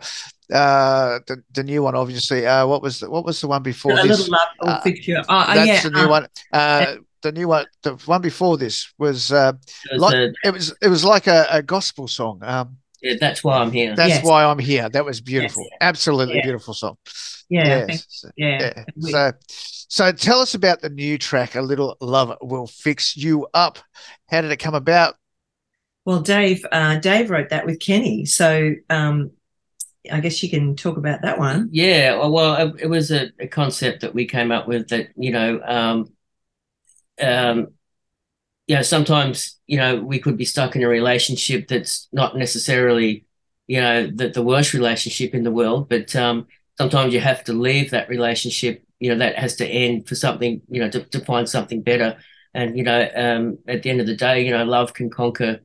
uh 0.51 1.19
the, 1.27 1.43
the 1.53 1.63
new 1.63 1.83
one 1.83 1.95
obviously 1.95 2.45
uh 2.47 2.65
what 2.67 2.81
was 2.81 2.99
the, 3.01 3.09
what 3.09 3.23
was 3.25 3.39
the 3.41 3.47
one 3.47 3.63
before 3.63 3.91
a 3.93 3.95
this 4.03 4.27
little 4.27 4.37
love 4.61 4.81
uh, 4.85 4.89
you. 4.89 5.17
Oh, 5.17 5.23
oh, 5.29 5.53
that's 5.53 5.67
yeah, 5.67 5.81
the 5.83 5.91
new 5.91 6.07
um, 6.07 6.09
one 6.09 6.27
uh 6.51 6.95
the 7.27 7.39
new 7.39 7.47
one 7.47 7.65
the 7.83 7.93
one 8.05 8.21
before 8.21 8.57
this 8.57 8.75
was 8.97 9.31
uh 9.31 9.53
It 9.91 9.93
was 9.93 10.01
Like- 10.01 10.15
a- 10.15 10.33
it 10.47 10.53
was 10.53 10.73
it 10.81 10.89
was 10.89 11.03
like 11.03 11.27
a, 11.27 11.45
a 11.51 11.61
gospel 11.61 12.07
song 12.07 12.39
um 12.43 12.77
yeah, 13.01 13.13
that's 13.19 13.43
why 13.43 13.59
I'm 13.61 13.71
here. 13.71 13.95
That's 13.95 14.15
Yes. 14.15 14.25
why 14.25 14.43
I'm 14.43 14.57
here. 14.57 14.89
That 14.89 15.05
was 15.05 15.21
beautiful. 15.21 15.63
Absolutely 15.81 16.37
Yeah. 16.37 16.45
beautiful 16.47 16.73
song. 16.73 16.97
Yeah, 17.47 17.85
thank- 17.85 17.89
Yes. 17.91 18.25
yeah. 18.35 18.73
Yeah. 18.97 19.11
So 19.11 19.31
so 19.89 20.11
tell 20.11 20.39
us 20.41 20.55
about 20.55 20.81
the 20.81 20.89
new 20.89 21.17
track, 21.19 21.53
A 21.55 21.61
Little 21.61 21.95
Love 22.01 22.35
Will 22.41 22.65
Fix 22.67 23.15
You 23.15 23.47
Up. 23.53 23.77
How 24.31 24.41
did 24.41 24.51
it 24.51 24.57
come 24.57 24.73
about? 24.75 25.15
Well, 26.05 26.21
Dave, 26.21 26.65
uh, 26.71 26.95
Dave 26.99 27.29
wrote 27.29 27.49
that 27.49 27.65
with 27.67 27.79
Kenny, 27.79 28.25
so 28.25 28.73
um, 28.89 29.31
I 30.11 30.19
guess 30.19 30.41
you 30.41 30.49
can 30.49 30.75
talk 30.75 30.97
about 30.97 31.21
that 31.21 31.37
one. 31.37 31.69
Yeah, 31.71 32.17
well, 32.17 32.31
well, 32.31 32.53
it, 32.67 32.81
it 32.83 32.87
was 32.87 33.11
a, 33.11 33.29
a 33.39 33.47
concept 33.47 34.01
that 34.01 34.13
we 34.15 34.25
came 34.25 34.51
up 34.51 34.67
with 34.67 34.87
that, 34.89 35.09
you 35.15 35.31
know, 35.31 35.61
um, 35.65 36.07
um, 37.21 37.67
you 38.67 38.75
know, 38.75 38.81
sometimes, 38.81 39.59
you 39.67 39.77
know, 39.77 40.01
we 40.01 40.19
could 40.19 40.37
be 40.37 40.45
stuck 40.45 40.75
in 40.75 40.83
a 40.83 40.87
relationship 40.87 41.67
that's 41.67 42.07
not 42.11 42.35
necessarily, 42.35 43.25
you 43.67 43.79
know, 43.79 44.09
the, 44.13 44.29
the 44.29 44.43
worst 44.43 44.73
relationship 44.73 45.33
in 45.33 45.43
the 45.43 45.51
world, 45.51 45.89
but 45.89 46.15
um, 46.15 46.47
sometimes 46.77 47.13
you 47.13 47.19
have 47.19 47.43
to 47.45 47.53
leave 47.53 47.91
that 47.91 48.09
relationship, 48.09 48.83
you 48.99 49.09
know, 49.09 49.17
that 49.17 49.37
has 49.37 49.55
to 49.57 49.65
end 49.67 50.07
for 50.07 50.15
something, 50.15 50.61
you 50.69 50.81
know, 50.81 50.89
to, 50.89 51.03
to 51.05 51.19
find 51.21 51.47
something 51.47 51.81
better. 51.81 52.17
And, 52.53 52.77
you 52.77 52.83
know, 52.83 53.09
um, 53.15 53.59
at 53.67 53.83
the 53.83 53.89
end 53.89 54.01
of 54.01 54.07
the 54.07 54.15
day, 54.15 54.45
you 54.45 54.51
know, 54.51 54.65
love 54.65 54.93
can 54.93 55.09
conquer 55.09 55.61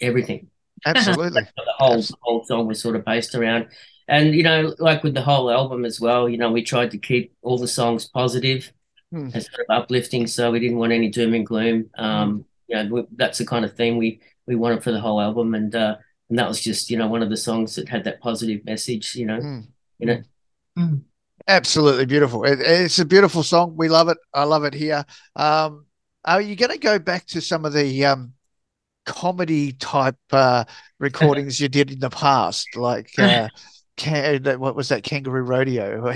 everything 0.00 0.48
Absolutely. 0.84 1.42
the 1.42 1.64
whole 1.78 1.94
Abs- 1.94 2.08
the 2.08 2.16
whole 2.20 2.44
song 2.44 2.66
was 2.66 2.80
sort 2.80 2.96
of 2.96 3.04
based 3.04 3.34
around. 3.34 3.68
And 4.06 4.34
you 4.34 4.42
know, 4.42 4.74
like 4.78 5.02
with 5.02 5.14
the 5.14 5.22
whole 5.22 5.50
album 5.50 5.84
as 5.84 6.00
well, 6.00 6.28
you 6.28 6.36
know, 6.36 6.50
we 6.52 6.62
tried 6.62 6.90
to 6.90 6.98
keep 6.98 7.34
all 7.42 7.58
the 7.58 7.68
songs 7.68 8.06
positive 8.06 8.70
Hmm. 9.14 9.30
and 9.32 9.42
sort 9.42 9.66
of 9.68 9.82
uplifting, 9.82 10.26
so 10.26 10.50
we 10.50 10.58
didn't 10.58 10.78
want 10.78 10.92
any 10.92 11.08
doom 11.08 11.34
and 11.34 11.46
gloom. 11.46 11.88
Um, 11.96 12.44
you 12.66 12.76
know, 12.76 12.94
we, 12.94 13.04
that's 13.14 13.38
the 13.38 13.46
kind 13.46 13.64
of 13.64 13.76
thing 13.76 13.96
we 13.96 14.20
we 14.46 14.56
wanted 14.56 14.82
for 14.82 14.90
the 14.90 15.00
whole 15.00 15.20
album, 15.20 15.54
and 15.54 15.74
uh, 15.74 15.96
and 16.28 16.38
that 16.38 16.48
was 16.48 16.60
just 16.60 16.90
you 16.90 16.96
know 16.96 17.06
one 17.06 17.22
of 17.22 17.30
the 17.30 17.36
songs 17.36 17.76
that 17.76 17.88
had 17.88 18.04
that 18.04 18.20
positive 18.20 18.64
message. 18.64 19.14
You 19.14 19.26
know, 19.26 19.40
Hmm. 19.40 19.60
you 19.98 20.06
know, 20.06 20.22
Absolutely 21.46 22.06
beautiful. 22.06 22.44
It, 22.44 22.58
it's 22.60 22.98
a 22.98 23.04
beautiful 23.04 23.42
song. 23.42 23.74
We 23.76 23.88
love 23.88 24.08
it. 24.08 24.18
I 24.32 24.44
love 24.44 24.64
it 24.64 24.74
here. 24.74 25.04
Um, 25.36 25.86
are 26.24 26.40
you 26.40 26.56
going 26.56 26.72
to 26.72 26.78
go 26.78 26.98
back 26.98 27.26
to 27.26 27.40
some 27.40 27.66
of 27.66 27.74
the 27.74 28.04
um, 28.06 28.32
comedy 29.04 29.72
type 29.72 30.16
uh, 30.32 30.64
recordings 30.98 31.60
you 31.60 31.68
did 31.68 31.90
in 31.90 31.98
the 32.00 32.10
past, 32.10 32.74
like 32.76 33.10
uh, 33.18 33.48
can, 33.96 34.42
what 34.58 34.74
was 34.74 34.88
that 34.88 35.02
Kangaroo 35.02 35.42
Rodeo? 35.42 36.10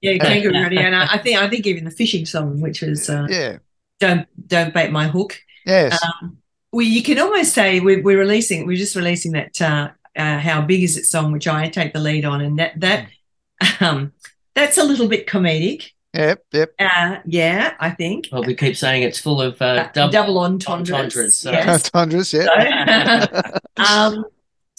Yeah, 0.00 0.18
Kangaroo 0.18 0.52
Radio, 0.62 0.80
and 0.82 0.94
I, 0.94 1.14
I 1.14 1.18
think 1.18 1.38
I 1.38 1.48
think 1.48 1.66
even 1.66 1.84
the 1.84 1.90
fishing 1.90 2.26
song, 2.26 2.60
which 2.60 2.82
was 2.82 3.08
uh, 3.08 3.26
Yeah. 3.28 3.58
"Don't 4.00 4.26
Don't 4.48 4.74
Bait 4.74 4.90
My 4.90 5.08
Hook." 5.08 5.38
Yes. 5.66 5.98
Um, 6.22 6.38
we 6.72 6.86
you 6.86 7.02
can 7.02 7.18
almost 7.18 7.52
say 7.52 7.80
we're, 7.80 8.02
we're 8.02 8.18
releasing 8.18 8.66
we're 8.66 8.76
just 8.76 8.96
releasing 8.96 9.32
that 9.32 9.60
uh, 9.62 9.90
uh, 10.16 10.38
how 10.38 10.60
big 10.62 10.82
is 10.82 10.96
it 10.96 11.04
song 11.04 11.30
which 11.32 11.46
I 11.46 11.68
take 11.68 11.92
the 11.92 12.00
lead 12.00 12.24
on 12.24 12.40
and 12.40 12.58
that 12.58 12.80
that 12.80 13.08
um 13.80 14.12
that's 14.54 14.78
a 14.78 14.82
little 14.84 15.06
bit 15.08 15.26
comedic 15.26 15.90
Yep. 16.14 16.44
Yep. 16.52 16.74
uh, 16.78 17.16
yeah 17.26 17.74
I 17.78 17.90
think 17.90 18.28
well, 18.32 18.42
we 18.42 18.54
keep 18.54 18.76
saying 18.76 19.02
it's 19.02 19.18
full 19.18 19.40
of 19.40 19.60
uh, 19.62 19.88
double, 19.92 20.12
double. 20.12 20.38
entendres, 20.38 20.90
entendres, 20.90 21.36
so- 21.36 21.52
yes. 21.52 21.90
Tundras. 21.90 22.32
Yeah. 22.34 23.36
um 23.76 24.24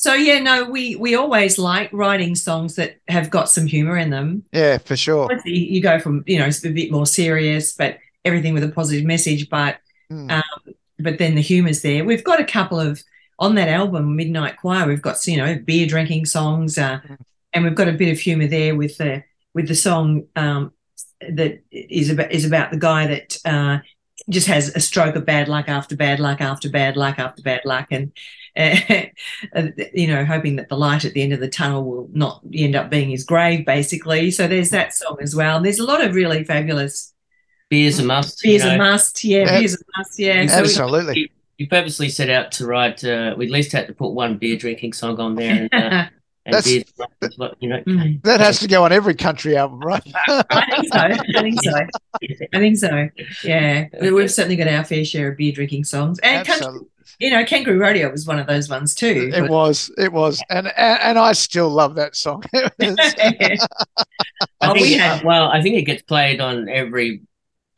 so 0.04 0.14
yeah 0.14 0.40
no 0.40 0.66
we 0.76 0.96
we 0.98 1.16
always 1.16 1.58
like 1.58 1.90
writing 1.94 2.36
songs 2.36 2.76
that 2.76 2.92
have 3.08 3.30
got 3.30 3.48
some 3.50 3.66
humor 3.66 3.98
in 3.98 4.10
them 4.10 4.44
yeah, 4.52 4.78
for 4.78 4.98
sure. 4.98 5.24
Obviously, 5.26 5.58
you 5.74 5.82
go 5.82 6.00
from 6.00 6.24
you 6.28 6.38
know 6.40 6.46
it's 6.46 6.66
a 6.66 6.70
bit 6.70 6.92
more 6.92 7.06
serious 7.06 7.74
but 7.74 7.92
everything 8.26 8.54
with 8.54 8.64
a 8.64 8.74
positive 8.80 9.06
message 9.06 9.50
but 9.50 9.78
Mm. 10.12 10.30
um, 10.32 10.74
but 11.00 11.18
then 11.18 11.34
the 11.36 11.42
humor's 11.42 11.82
there. 11.82 12.04
We've 12.06 12.24
got 12.24 12.40
a 12.40 12.46
couple 12.46 12.80
of 12.80 13.02
on 13.40 13.56
that 13.56 13.70
album, 13.70 14.16
Midnight 14.16 14.58
Choir. 14.58 14.86
We've 14.88 15.02
got 15.02 15.26
you 15.26 15.38
know 15.38 15.58
beer 15.66 15.88
drinking 15.88 16.26
songs, 16.26 16.78
uh, 16.78 17.00
and 17.54 17.64
we've 17.64 17.74
got 17.82 17.88
a 17.88 17.94
bit 17.94 18.12
of 18.12 18.20
humour 18.20 18.48
there 18.48 18.76
with 18.76 18.98
the 18.98 19.24
with 19.56 19.68
the 19.68 19.76
song 19.76 20.28
um, 20.36 20.74
that 21.22 21.62
is 21.72 22.10
about 22.10 22.32
is 22.32 22.46
about 22.46 22.72
the 22.72 22.78
guy 22.78 23.08
that 23.08 23.38
uh, 23.46 23.80
just 24.30 24.48
has 24.48 24.70
a 24.76 24.80
stroke 24.80 25.16
of 25.16 25.26
bad 25.26 25.48
luck 25.48 25.68
after 25.70 25.96
bad 25.96 26.20
luck 26.20 26.42
after 26.42 26.70
bad 26.70 26.96
luck 26.98 27.20
after 27.20 27.42
bad 27.42 27.62
luck, 27.66 27.88
and 27.92 28.12
uh, 28.58 28.76
you 29.94 30.08
know, 30.08 30.26
hoping 30.26 30.58
that 30.58 30.70
the 30.70 30.78
light 30.78 31.06
at 31.06 31.14
the 31.14 31.22
end 31.24 31.34
of 31.34 31.40
the 31.40 31.50
tunnel 31.50 31.84
will 31.84 32.10
not 32.14 32.42
end 32.54 32.76
up 32.76 32.90
being 32.90 33.10
his 33.10 33.24
grave, 33.24 33.66
basically. 33.66 34.32
So 34.32 34.48
there's 34.48 34.70
that 34.70 34.94
song 34.94 35.18
as 35.22 35.36
well. 35.36 35.58
And 35.58 35.66
there's 35.66 35.80
a 35.80 35.86
lot 35.86 36.04
of 36.04 36.14
really 36.16 36.44
fabulous 36.44 37.14
Beer's 37.70 37.98
a 38.00 38.04
must. 38.04 38.44
you 38.44 38.52
beers 38.52 38.66
a 38.66 38.78
must, 38.78 39.24
yeah, 39.24 39.40
Yeah. 39.46 39.60
beers 39.60 39.74
a 39.74 39.78
must, 39.98 40.20
yeah. 40.20 40.46
So 40.48 40.56
we- 40.58 40.62
Absolutely. 40.62 41.32
You 41.58 41.68
purposely 41.68 42.10
set 42.10 42.30
out 42.30 42.52
to 42.54 42.66
write. 42.66 43.04
Uh, 43.04 43.36
we 43.38 43.46
at 43.46 43.52
least 43.52 43.72
had 43.72 43.88
to 43.88 43.94
put 43.94 44.10
one 44.14 44.38
beer 44.38 44.58
drinking 44.58 44.94
song 44.94 45.20
on 45.20 45.36
there, 45.36 45.68
and, 45.72 45.74
uh, 45.74 45.78
and 45.78 46.10
That's- 46.46 46.66
beer's 46.66 46.84
a 46.98 47.02
must, 47.02 47.34
is 47.34 47.38
what, 47.38 47.56
you 47.60 47.70
know. 47.70 47.82
Mm. 47.84 48.22
That 48.24 48.40
has 48.42 48.60
to 48.60 48.68
go 48.68 48.84
on 48.86 48.92
every 48.92 49.16
country 49.16 49.56
album, 49.56 49.80
right? 49.80 50.04
I 50.28 50.66
think 50.70 50.94
so. 50.94 51.00
I 51.00 51.42
think 51.42 51.62
so. 51.64 51.72
I 52.54 52.60
think 52.60 52.78
so. 52.78 53.10
Yeah, 53.48 53.86
We- 54.02 54.12
we've 54.12 54.32
certainly 54.32 54.56
got 54.58 54.68
our 54.68 54.84
fair 54.84 55.06
share 55.06 55.32
of 55.32 55.38
beer 55.38 55.52
drinking 55.54 55.86
songs, 55.86 56.20
and 56.22 56.46
country, 56.46 56.82
you 57.20 57.30
know, 57.30 57.46
Kangaroo 57.46 57.80
Rodeo 57.80 58.10
was 58.12 58.26
one 58.28 58.40
of 58.40 58.48
those 58.48 58.70
ones 58.70 58.94
too. 58.96 59.32
It 59.34 59.50
was, 59.50 59.90
it 59.98 60.12
was, 60.12 60.42
and, 60.50 60.68
and 60.68 61.00
and 61.02 61.20
I 61.20 61.32
still 61.34 61.70
love 61.70 61.96
that 61.96 62.16
song. 62.16 62.44
I 62.54 63.58
Oh, 64.62 64.74
think, 64.74 65.02
uh, 65.02 65.20
well, 65.24 65.50
I 65.50 65.62
think 65.62 65.76
it 65.76 65.84
gets 65.84 66.02
played 66.04 66.42
on 66.42 66.70
every 66.70 67.22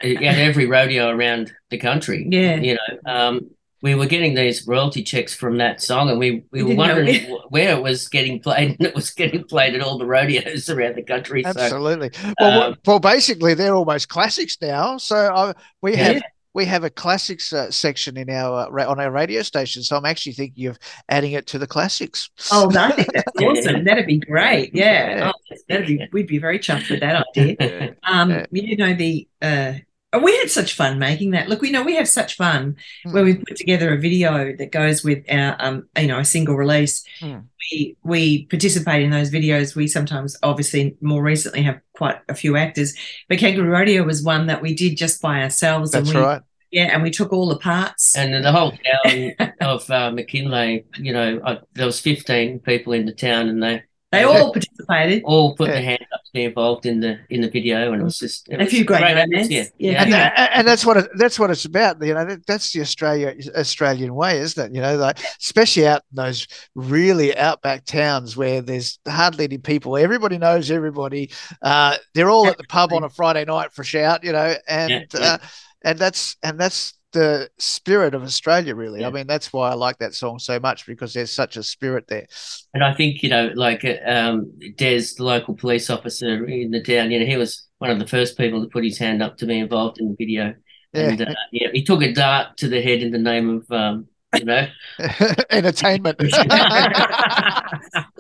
at 0.02 0.22
every 0.22 0.66
rodeo 0.68 1.10
around 1.10 1.54
the 1.70 1.78
country. 1.78 2.28
Yeah. 2.30 2.56
you 2.58 2.76
know, 2.76 3.12
um, 3.12 3.50
we 3.86 3.94
were 3.94 4.08
getting 4.08 4.34
these 4.34 4.66
royalty 4.66 5.04
checks 5.04 5.36
from 5.36 5.60
that 5.60 5.80
song, 5.80 6.10
and 6.10 6.18
we, 6.18 6.44
we 6.52 6.64
We 6.64 6.64
were 6.64 6.76
wondering 6.76 7.24
where 7.50 7.78
it 7.78 7.84
was 7.84 8.08
getting 8.08 8.40
played, 8.40 8.80
and 8.80 8.88
it 8.88 8.96
was 8.96 9.12
getting 9.12 9.44
played 9.44 9.76
at 9.76 9.82
all 9.82 10.00
the 10.00 10.08
rodeos 10.08 10.72
around 10.72 10.96
the 10.96 11.04
country. 11.04 11.44
So 11.44 11.50
Absolutely. 11.50 12.10
Well, 12.40 12.64
um, 12.64 12.76
well, 12.84 13.00
basically, 13.00 13.54
they're 13.54 13.76
almost 13.76 14.10
classics 14.10 14.58
now. 14.60 14.98
So 14.98 15.16
uh, 15.16 15.54
we 15.84 15.96
have 15.98 16.24
we 16.56 16.66
have 16.66 16.84
a 16.84 16.90
classics 16.90 17.54
uh, 17.54 17.70
section 17.70 18.18
in 18.18 18.28
our 18.32 18.80
uh, 18.80 18.90
on 18.90 19.00
our 19.00 19.12
radio 19.12 19.44
station. 19.44 19.84
So 19.84 19.96
I'm 19.96 20.06
actually 20.06 20.34
thinking 20.34 20.66
of 20.66 20.80
adding 21.10 21.34
it 21.34 21.46
to 21.48 21.60
the 21.60 21.68
classics. 21.68 22.32
Oh, 22.52 22.72
I 22.76 22.92
think 22.92 23.14
that's 23.14 23.32
awesome. 23.40 23.84
That'd 23.84 24.08
be 24.08 24.18
great. 24.18 24.74
Yeah, 24.74 25.18
Yeah. 25.18 25.32
Oh, 25.32 25.56
that'd 25.70 25.86
be. 25.86 26.08
We'd 26.12 26.26
be 26.26 26.40
very 26.40 26.58
chuffed 26.58 26.90
with 26.90 27.02
that 27.02 27.24
idea. 27.38 27.96
Um, 28.04 28.32
Yeah. 28.32 28.46
you 28.52 28.78
know 28.78 28.96
the. 28.96 29.28
Uh, 29.44 29.74
we 30.20 30.38
had 30.38 30.50
such 30.50 30.74
fun 30.74 31.00
making 31.00 31.32
that. 31.32 31.50
Look, 31.50 31.62
we 31.62 31.72
know 31.72 31.84
we 31.84 31.96
have 31.96 32.08
such 32.08 32.36
fun 32.36 32.76
Hmm. 33.04 33.14
when 33.14 33.26
we 33.26 33.36
put 33.36 33.56
together 33.58 33.94
a 33.94 33.98
video 34.00 34.56
that 34.58 34.72
goes 34.72 35.04
with 35.04 35.24
our, 35.30 35.56
um, 35.60 35.88
you 36.00 36.08
know, 36.08 36.20
a 36.20 36.26
single 36.26 36.56
release. 36.56 37.04
Hmm. 37.20 37.40
We 37.72 37.98
we 38.04 38.46
participate 38.46 39.02
in 39.04 39.10
those 39.12 39.32
videos. 39.32 39.76
We 39.76 39.88
sometimes, 39.88 40.38
obviously, 40.44 40.96
more 41.02 41.24
recently 41.24 41.64
have 41.64 41.80
quite 41.94 42.18
a 42.30 42.36
few 42.36 42.56
actors, 42.58 42.94
but 43.28 43.40
Kangaroo 43.40 43.70
Rodeo 43.72 44.04
was 44.04 44.22
one 44.24 44.48
that 44.48 44.62
we 44.62 44.76
did 44.76 44.98
just 44.98 45.22
by 45.22 45.42
ourselves. 45.42 45.92
That's 45.92 46.10
and 46.10 46.18
we, 46.20 46.24
right. 46.24 46.42
Yeah, 46.72 46.94
and 46.94 47.02
we 47.04 47.10
took 47.10 47.32
all 47.32 47.48
the 47.48 47.58
parts. 47.58 48.16
and 48.18 48.44
the 48.44 48.52
whole 48.52 48.72
town 48.72 49.34
of 49.62 49.90
uh, 49.90 50.12
McKinlay, 50.12 50.84
you 50.98 51.14
know, 51.14 51.40
I, 51.44 51.60
there 51.74 51.86
was 51.86 52.00
fifteen 52.00 52.60
people 52.60 52.94
in 52.94 53.06
the 53.06 53.14
town, 53.14 53.48
and 53.50 53.64
they 53.64 53.84
they 54.20 54.24
all 54.24 54.52
participated. 54.54 55.24
all 55.26 55.56
put 55.56 55.68
Yeah. 55.68 55.74
their 55.76 55.84
hand 55.84 56.06
up 56.14 56.22
to 56.26 56.32
be 56.34 56.44
involved 56.44 56.86
in 56.86 57.00
the 57.00 57.20
in 57.30 57.42
the 57.42 57.50
video, 57.50 57.92
and 57.94 58.02
it 58.02 58.04
was 58.04 58.18
just 58.20 58.48
it 58.50 58.56
A 58.56 58.64
was 58.64 58.70
few 58.70 58.84
great 58.84 59.02
moments. 59.02 59.50
Yeah, 59.50 59.66
Yeah, 59.78 60.02
And, 60.02 60.10
Yeah. 60.12 60.34
and- 60.36 60.50
and 60.56 60.68
that's 60.68 60.86
what 60.86 60.98
it, 60.98 61.08
that's 61.18 61.38
what 61.40 61.50
it's 61.52 61.66
about. 61.66 62.02
You 62.04 62.14
know, 62.14 62.26
that, 62.26 62.46
that's 62.48 62.72
the 62.74 62.82
Australia 62.82 63.34
Australian 63.56 64.16
way, 64.16 64.40
isn't 64.40 64.66
it? 64.72 64.76
You 64.76 64.82
know, 64.82 64.96
like 64.98 65.20
especially 65.42 65.88
out 65.88 66.02
in 66.12 66.16
those 66.24 66.48
really 66.76 67.36
outback 67.38 67.86
towns 67.86 68.36
where 68.36 68.62
there's 68.62 69.00
hardly 69.08 69.46
any 69.46 69.58
people. 69.60 69.98
Everybody 69.98 70.38
knows 70.38 70.72
everybody. 70.72 71.30
Uh, 71.62 71.96
they're 72.14 72.30
all 72.30 72.48
at 72.48 72.58
the 72.58 72.64
pub 72.70 72.92
on 72.94 73.04
a 73.04 73.10
Friday 73.10 73.46
night 73.46 73.74
for 73.74 73.84
a 73.84 73.86
shout. 73.86 74.24
You 74.24 74.32
know, 74.34 74.56
and 74.68 74.90
Yeah, 74.92 75.00
yeah. 75.14 75.26
Uh, 75.34 75.38
and 75.84 76.00
that's 76.00 76.36
and 76.42 76.60
that's 76.60 76.95
the 77.16 77.50
spirit 77.58 78.14
of 78.14 78.22
Australia. 78.24 78.76
Really, 78.76 79.04
I 79.04 79.10
mean, 79.10 79.26
that's 79.28 79.52
why 79.52 79.72
I 79.72 79.74
like 79.74 79.98
that 79.98 80.14
song 80.14 80.38
so 80.40 80.60
much 80.60 80.86
because 80.86 81.14
there's 81.14 81.32
such 81.32 81.58
a 81.58 81.64
spirit 81.64 82.06
there. 82.08 82.28
And 82.76 82.84
I 82.84 82.94
think, 82.94 83.24
you 83.24 83.30
know, 83.30 83.52
like 83.56 83.84
um, 84.06 84.52
Des, 84.78 85.06
the 85.18 85.24
local 85.24 85.56
police 85.56 85.90
officer 85.90 86.46
in 86.46 86.72
the 86.72 86.84
town, 86.84 87.10
you 87.12 87.20
know, 87.20 87.26
he 87.26 87.38
was 87.38 87.68
one 87.80 87.90
of 87.90 88.00
the 88.00 88.08
first 88.08 88.38
people 88.38 88.62
to 88.62 88.70
put 88.70 88.84
his 88.84 88.98
hand 89.00 89.24
up 89.24 89.38
to 89.38 89.46
be 89.48 89.58
involved 89.60 90.00
in 90.00 90.10
the 90.10 90.16
video. 90.18 90.54
Yeah, 90.94 91.10
And 91.10 91.22
uh, 91.22 91.34
yeah, 91.52 91.70
he 91.74 91.84
took 91.84 92.02
a 92.04 92.14
dart 92.14 92.58
to 92.58 92.68
the 92.70 92.82
head 92.82 93.02
in 93.02 93.12
the 93.12 93.18
name 93.18 93.50
of, 93.50 93.72
um, 93.72 94.08
you 94.38 94.46
know, 94.46 94.68
entertainment. 95.50 96.18
yeah. 96.22 97.80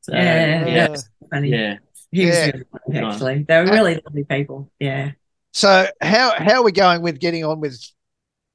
so, 0.00 0.12
Yeah, 0.14 0.66
yeah, 0.66 0.86
that's 0.88 1.08
funny. 1.30 1.50
yeah. 1.50 1.78
He 2.12 2.26
was 2.26 2.34
Yeah. 2.36 2.46
really 2.46 2.64
funny, 2.86 2.98
actually. 3.06 3.42
They 3.44 3.56
were 3.58 3.70
really 3.70 4.00
lovely 4.04 4.24
people. 4.24 4.70
Yeah. 4.80 5.12
So 5.52 5.86
how 6.00 6.32
how 6.38 6.60
are 6.60 6.64
we 6.64 6.72
going 6.72 7.02
with 7.02 7.18
getting 7.20 7.44
on 7.44 7.60
with 7.60 7.80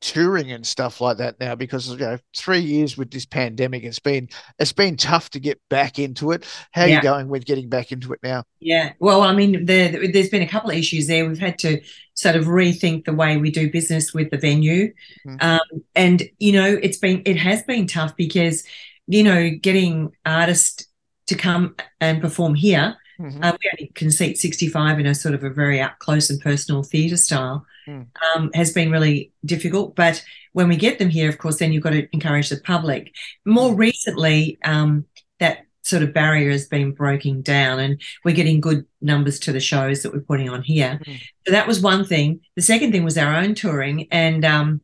touring 0.02 0.52
and 0.52 0.66
stuff 0.66 1.02
like 1.02 1.18
that 1.18 1.40
now? 1.40 1.56
Because 1.56 1.90
you 1.90 1.98
know, 1.98 2.18
three 2.36 2.60
years 2.60 2.98
with 2.98 3.12
this 3.12 3.26
pandemic, 3.26 3.84
it's 3.84 4.00
been 4.00 4.30
it's 4.60 4.74
been 4.74 4.98
tough 4.98 5.30
to 5.32 5.40
get 5.40 5.60
back 5.70 6.00
into 6.00 6.32
it. 6.32 6.46
How 6.72 6.84
are 6.84 6.88
Yeah. 6.88 6.98
you 6.98 7.02
going 7.02 7.28
with 7.28 7.46
getting 7.46 7.70
back 7.70 7.92
into 7.92 8.14
it 8.14 8.20
now? 8.24 8.44
Yeah. 8.60 8.94
Well, 9.00 9.22
I 9.22 9.34
mean, 9.34 9.66
there, 9.66 10.08
there's 10.12 10.30
been 10.30 10.42
a 10.42 10.48
couple 10.48 10.70
of 10.72 10.78
issues 10.78 11.08
there. 11.08 11.28
We've 11.28 11.38
had 11.38 11.60
to 11.60 11.82
sort 12.14 12.36
of 12.36 12.46
rethink 12.46 13.06
the 13.06 13.14
way 13.14 13.38
we 13.38 13.52
do 13.52 13.70
business 13.72 14.14
with 14.14 14.32
the 14.32 14.38
venue. 14.38 14.94
Mhm. 15.28 15.44
Um, 15.44 15.84
and, 15.96 16.24
you 16.40 16.54
know, 16.54 16.80
it's 16.82 16.98
been, 16.98 17.22
it 17.26 17.38
has 17.38 17.64
been 17.64 17.88
tough 17.88 18.16
because, 18.16 18.64
you 19.08 19.24
know, 19.24 19.50
getting 19.62 20.12
artists 20.26 20.88
to 21.28 21.36
come 21.36 21.76
and 22.00 22.22
perform 22.22 22.56
here, 22.56 22.96
Mhm. 23.20 23.44
uh, 23.44 23.58
we 23.62 23.70
only 23.74 23.92
can 23.96 24.12
seat 24.12 24.38
65 24.38 25.00
in 25.00 25.06
a 25.06 25.16
sort 25.16 25.36
of 25.36 25.44
a 25.44 25.50
very 25.50 25.80
up 25.82 26.00
close 26.00 26.30
and 26.30 26.40
personal 26.42 26.84
theatre 26.84 27.18
style, 27.18 27.66
Mm. 27.88 28.08
um, 28.36 28.50
has 28.54 28.74
been 28.74 28.90
really 28.92 29.32
difficult. 29.46 29.96
But 29.96 30.24
when 30.54 30.68
we 30.68 30.76
get 30.76 30.98
them 31.00 31.10
here, 31.10 31.30
of 31.30 31.38
course, 31.38 31.58
then 31.60 31.72
you've 31.72 31.84
got 31.84 31.92
to 31.92 32.08
encourage 32.14 32.50
the 32.50 32.58
public. 32.58 33.14
More 33.46 33.76
recently, 33.76 34.58
um, 34.66 35.06
that 35.40 35.60
sort 35.84 36.02
of 36.02 36.12
barrier 36.14 36.50
has 36.50 36.66
been 36.68 36.92
breaking 36.94 37.44
down 37.44 37.80
and 37.80 38.02
we're 38.24 38.34
getting 38.36 38.60
good 38.60 38.86
numbers 39.02 39.38
to 39.42 39.52
the 39.52 39.60
shows 39.60 40.02
that 40.02 40.12
we're 40.14 40.20
putting 40.22 40.50
on 40.50 40.64
here. 40.64 41.00
Mm. 41.06 41.20
So 41.46 41.52
that 41.52 41.68
was 41.68 41.80
one 41.80 42.06
thing. 42.06 42.40
The 42.56 42.64
second 42.64 42.92
thing 42.92 43.04
was 43.04 43.20
our 43.20 43.36
own 43.36 43.54
touring. 43.54 44.08
And 44.12 44.44
um, 44.44 44.82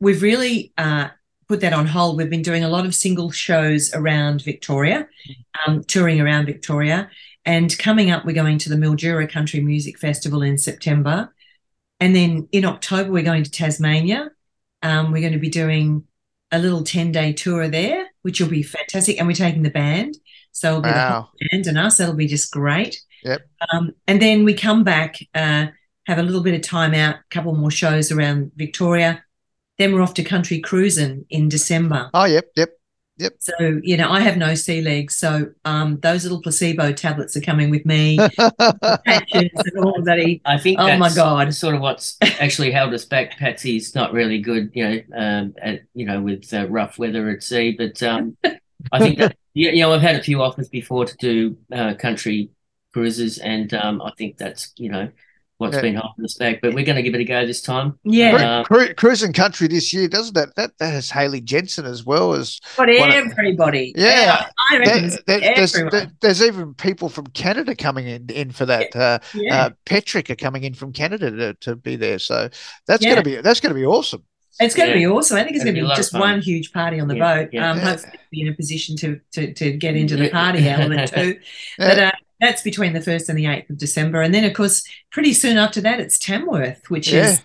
we've 0.00 0.22
really 0.22 0.72
uh, 0.78 1.08
put 1.46 1.60
that 1.60 1.74
on 1.74 1.86
hold. 1.86 2.16
We've 2.16 2.30
been 2.30 2.40
doing 2.40 2.64
a 2.64 2.70
lot 2.70 2.86
of 2.86 2.94
single 2.94 3.30
shows 3.30 3.92
around 3.92 4.40
Victoria, 4.42 5.06
um, 5.66 5.84
touring 5.84 6.22
around 6.22 6.46
Victoria. 6.46 7.10
And 7.44 7.76
coming 7.78 8.10
up, 8.10 8.24
we're 8.24 8.34
going 8.34 8.58
to 8.58 8.68
the 8.68 8.76
Mildura 8.76 9.30
Country 9.30 9.60
Music 9.60 9.98
Festival 9.98 10.42
in 10.42 10.56
September. 10.58 11.34
And 12.00 12.14
then 12.14 12.48
in 12.52 12.64
October, 12.64 13.10
we're 13.10 13.22
going 13.22 13.44
to 13.44 13.50
Tasmania. 13.50 14.30
Um, 14.82 15.12
we're 15.12 15.20
going 15.20 15.34
to 15.34 15.38
be 15.38 15.50
doing 15.50 16.04
a 16.50 16.58
little 16.58 16.82
10 16.82 17.12
day 17.12 17.32
tour 17.32 17.68
there, 17.68 18.06
which 18.22 18.40
will 18.40 18.48
be 18.48 18.62
fantastic. 18.62 19.18
And 19.18 19.26
we're 19.26 19.34
taking 19.34 19.62
the 19.62 19.70
band. 19.70 20.16
So 20.52 20.70
it'll 20.70 20.82
be 20.82 20.88
the 20.88 21.48
band 21.50 21.66
and 21.66 21.78
us. 21.78 21.98
That'll 21.98 22.14
be 22.14 22.26
just 22.26 22.52
great. 22.52 23.00
Yep. 23.24 23.48
Um, 23.72 23.92
and 24.06 24.20
then 24.20 24.44
we 24.44 24.54
come 24.54 24.84
back, 24.84 25.16
uh, 25.34 25.66
have 26.06 26.18
a 26.18 26.22
little 26.22 26.42
bit 26.42 26.54
of 26.54 26.62
time 26.62 26.94
out, 26.94 27.16
a 27.16 27.24
couple 27.30 27.54
more 27.54 27.70
shows 27.70 28.12
around 28.12 28.52
Victoria. 28.56 29.24
Then 29.78 29.92
we're 29.92 30.02
off 30.02 30.14
to 30.14 30.22
country 30.22 30.60
cruising 30.60 31.24
in 31.30 31.48
December. 31.48 32.10
Oh, 32.14 32.24
yep, 32.24 32.46
yep. 32.54 32.70
So, 33.38 33.80
you 33.82 33.96
know, 33.96 34.10
I 34.10 34.20
have 34.20 34.36
no 34.36 34.54
sea 34.54 34.80
legs. 34.80 35.16
So 35.16 35.50
um, 35.64 36.00
those 36.00 36.24
little 36.24 36.42
placebo 36.42 36.92
tablets 36.92 37.36
are 37.36 37.40
coming 37.40 37.70
with 37.70 37.86
me, 37.86 38.18
patches 39.04 39.50
and 39.54 39.78
all 39.84 40.02
that. 40.02 40.18
he- 40.18 40.40
I 40.44 40.58
think 40.58 40.78
Oh 40.80 40.96
my 40.96 41.12
God. 41.14 41.54
sort 41.54 41.74
of 41.74 41.80
what's 41.80 42.16
actually 42.40 42.70
held 42.72 42.92
us 42.92 43.04
back. 43.04 43.38
Patsy's 43.38 43.94
not 43.94 44.12
really 44.12 44.38
good, 44.40 44.70
you 44.74 44.88
know, 44.88 45.00
um, 45.16 45.54
at, 45.62 45.82
you 45.94 46.06
know, 46.06 46.20
with 46.20 46.52
uh, 46.52 46.66
rough 46.68 46.98
weather 46.98 47.28
at 47.30 47.42
sea. 47.42 47.72
But 47.78 48.02
um, 48.02 48.36
I 48.92 48.98
think 48.98 49.18
that 49.18 49.36
you 49.54 49.70
you 49.70 49.82
know 49.82 49.92
I've 49.92 50.02
had 50.02 50.16
a 50.16 50.22
few 50.22 50.42
offers 50.42 50.68
before 50.68 51.04
to 51.06 51.16
do 51.18 51.56
uh, 51.72 51.94
country 51.94 52.50
cruises, 52.92 53.38
and 53.38 53.72
um, 53.74 54.02
I 54.02 54.10
think 54.18 54.38
that's 54.38 54.72
you 54.76 54.90
know 54.90 55.08
what's 55.64 55.76
Yeah. 55.76 55.82
been 55.82 55.94
holding 55.96 56.24
us 56.24 56.34
back. 56.34 56.60
But 56.62 56.74
we're 56.74 56.84
going 56.84 56.96
to 56.96 57.02
give 57.02 57.14
it 57.14 57.20
a 57.20 57.24
go 57.24 57.44
this 57.46 57.60
time. 57.60 57.98
Yeah. 58.04 58.62
Cru- 58.64 58.78
cru- 58.86 58.94
cruising 58.94 59.32
country 59.32 59.68
this 59.68 59.92
year, 59.92 60.08
doesn't 60.08 60.34
that? 60.34 60.54
That 60.56 60.72
that 60.78 60.90
has 60.92 61.10
Hayley 61.10 61.40
Jensen 61.40 61.84
as 61.86 62.04
well 62.04 62.32
as 62.34 62.60
But 62.76 62.88
What 62.88 63.10
a- 63.10 63.14
everybody. 63.16 63.92
Yeah. 63.96 64.46
I 64.70 64.78
reckon 64.78 65.08
there- 65.26 65.40
it's 65.42 65.72
there's, 65.72 65.90
there- 65.90 66.10
there's 66.20 66.42
even 66.42 66.74
people 66.74 67.08
from 67.08 67.26
Canada 67.28 67.74
coming 67.74 68.06
in 68.06 68.26
in 68.30 68.50
for 68.52 68.66
that. 68.66 68.94
Uh, 68.94 69.18
yeah. 69.34 69.64
uh, 69.64 69.70
Petric 69.86 70.30
are 70.30 70.36
coming 70.36 70.64
in 70.64 70.74
from 70.74 70.92
Canada 70.92 71.30
to, 71.30 71.54
to 71.54 71.76
be 71.76 71.96
there, 71.96 72.18
so 72.18 72.48
that's 72.86 73.02
Yeah. 73.02 73.10
gonna 73.10 73.22
be 73.22 73.36
that's 73.40 73.60
gonna 73.60 73.74
be 73.74 73.84
awesome. 73.86 74.22
It's 74.60 74.76
going 74.76 74.88
to 74.90 74.94
be 74.94 75.04
awesome. 75.04 75.36
I 75.36 75.42
think 75.42 75.56
it's 75.56 75.64
going 75.64 75.74
to 75.74 75.80
a 75.84 75.88
be 75.88 75.94
just 75.96 76.12
fun. 76.12 76.20
one 76.20 76.40
huge 76.40 76.72
party 76.72 77.00
on 77.00 77.08
the 77.08 77.16
Yeah, 77.16 77.34
boat. 77.38 77.48
yeah. 77.52 77.70
Um, 77.72 77.78
Yeah. 77.78 77.84
hopefully, 77.90 78.12
be 78.30 78.40
in 78.42 78.48
a 78.48 78.52
position 78.54 78.94
to 78.98 79.18
to, 79.32 79.52
to 79.52 79.72
get 79.72 79.96
into 79.96 80.14
the 80.16 80.28
party 80.30 80.68
element 80.68 81.10
too. 81.12 81.36
But 81.78 81.98
uh, 81.98 82.12
that's 82.44 82.62
between 82.62 82.92
the 82.92 83.00
first 83.00 83.28
and 83.28 83.38
the 83.38 83.46
eighth 83.46 83.70
of 83.70 83.78
December, 83.78 84.22
and 84.22 84.34
then 84.34 84.44
of 84.44 84.52
course, 84.54 84.82
pretty 85.10 85.32
soon 85.32 85.56
after 85.56 85.80
that, 85.80 86.00
it's 86.00 86.18
Tamworth, 86.18 86.88
which 86.90 87.12
Yeah. 87.12 87.30
is 87.30 87.40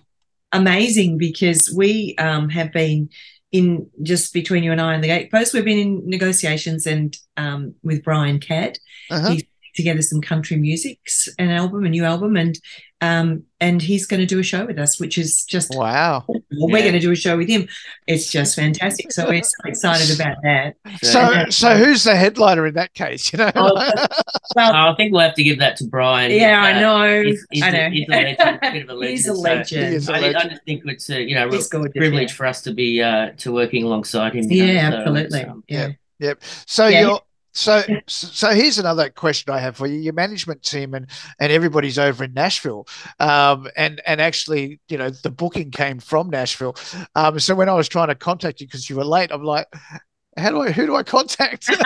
amazing 0.51 1.17
because 1.17 1.71
we 1.75 2.15
um, 2.17 2.49
have 2.49 2.71
been 2.71 3.09
in 3.51 3.89
just 4.03 4.33
between 4.33 4.63
you 4.63 4.71
and 4.71 4.81
I 4.81 4.93
and 4.93 5.03
the 5.03 5.07
Gatepost. 5.09 5.53
We've 5.53 5.65
been 5.65 5.79
in 5.79 6.09
negotiations 6.09 6.85
and 6.85 7.17
um, 7.37 7.75
with 7.83 8.03
Brian 8.03 8.39
Cadd. 8.39 8.77
Uh-huh. 9.09 9.31
He's 9.31 9.43
together 9.75 10.01
some 10.01 10.21
country 10.21 10.57
music's 10.57 11.27
an 11.39 11.49
album, 11.49 11.85
a 11.85 11.89
new 11.89 12.03
album, 12.03 12.35
and 12.35 12.59
um, 13.01 13.43
and 13.61 13.81
he's 13.81 14.05
going 14.05 14.19
to 14.19 14.25
do 14.25 14.39
a 14.39 14.43
show 14.43 14.65
with 14.65 14.77
us, 14.79 14.99
which 14.99 15.17
is 15.17 15.43
just 15.45 15.73
Wow. 15.75 16.25
well, 16.27 16.41
we're 16.51 16.77
Yeah. 16.79 16.83
going 16.83 16.93
to 16.93 16.99
do 16.99 17.11
a 17.11 17.15
show 17.15 17.37
with 17.37 17.47
him. 17.49 17.67
It's 18.07 18.29
just 18.31 18.55
fantastic. 18.55 19.11
So 19.11 19.27
we're 19.27 19.41
so 19.43 19.51
excited 19.65 20.13
about 20.19 20.37
that. 20.43 20.75
So, 21.01 21.45
so 21.49 21.75
who's 21.77 22.03
the 22.03 22.15
headliner 22.15 22.67
in 22.67 22.73
that 22.75 22.93
case? 22.93 23.31
You 23.31 23.39
know, 23.39 23.51
Oh, 23.55 23.73
Well, 24.55 24.73
I 24.73 24.93
think 24.95 25.11
we'll 25.13 25.21
have 25.21 25.35
to 25.35 25.43
give 25.43 25.59
that 25.59 25.77
to 25.77 25.85
Brian. 25.85 26.31
yeah, 26.31 26.61
I 26.61 26.73
Uh, 26.73 26.79
know. 26.79 27.23
He's, 27.23 27.47
he's, 27.51 27.63
I 27.63 27.67
a, 27.69 27.71
know. 27.71 27.89
he's 27.91 28.07
a 28.07 28.11
legend, 28.11 28.39
a 28.39 28.59
bit 28.71 28.83
of 28.83 28.89
a 28.89 28.93
legend. 28.93 29.09
He's 29.11 29.27
a 29.27 29.35
so 29.35 29.41
legend. 29.41 29.87
He 29.89 29.95
is 29.95 30.09
a 30.09 30.13
I, 30.13 30.17
I 30.17 30.21
legend. 30.21 30.49
just 30.51 30.63
think 30.65 30.83
it's 30.85 31.09
a 31.09 31.21
you 31.21 31.35
know 31.35 31.45
real 31.47 31.61
gorgeous, 31.71 31.91
privilege 31.95 32.29
yeah. 32.31 32.35
for 32.35 32.45
us 32.47 32.61
to 32.63 32.73
be 32.73 33.01
uh, 33.01 33.31
to 33.37 33.51
working 33.53 33.83
alongside 33.83 34.33
him. 34.35 34.51
you 34.51 34.65
know, 34.65 34.73
Yeah, 34.73 34.89
so 34.89 34.97
absolutely. 34.97 35.39
it's, 35.41 35.49
um, 35.49 35.63
yeah. 35.67 35.89
Yep. 36.19 36.41
So 36.65 36.87
Yeah. 36.87 37.01
you're 37.01 37.21
so 37.59 37.83
so 38.07 38.51
here's 38.51 38.79
another 38.79 39.09
question 39.09 39.53
I 39.53 39.59
have 39.59 39.75
for 39.75 39.85
you. 39.85 39.99
Your 39.99 40.13
management 40.13 40.63
team 40.63 40.93
and 40.93 41.07
and 41.39 41.51
everybody's 41.51 41.99
over 41.99 42.23
in 42.23 42.33
Nashville. 42.33 42.87
Um 43.19 43.67
and 43.75 44.01
and 44.05 44.21
actually, 44.21 44.79
you 44.87 44.97
know, 44.97 45.09
the 45.09 45.29
booking 45.29 45.71
came 45.71 45.99
from 45.99 46.29
Nashville. 46.29 46.75
Um 47.15 47.39
so 47.39 47.55
when 47.55 47.69
I 47.69 47.73
was 47.73 47.89
trying 47.89 48.07
to 48.07 48.15
contact 48.15 48.61
you 48.61 48.67
because 48.67 48.89
you 48.89 48.95
were 48.95 49.03
late, 49.03 49.31
I'm 49.31 49.43
like, 49.43 49.67
how 50.37 50.51
do 50.51 50.61
I 50.61 50.71
who 50.71 50.85
do 50.85 50.95
I 50.95 51.03
contact? 51.03 51.69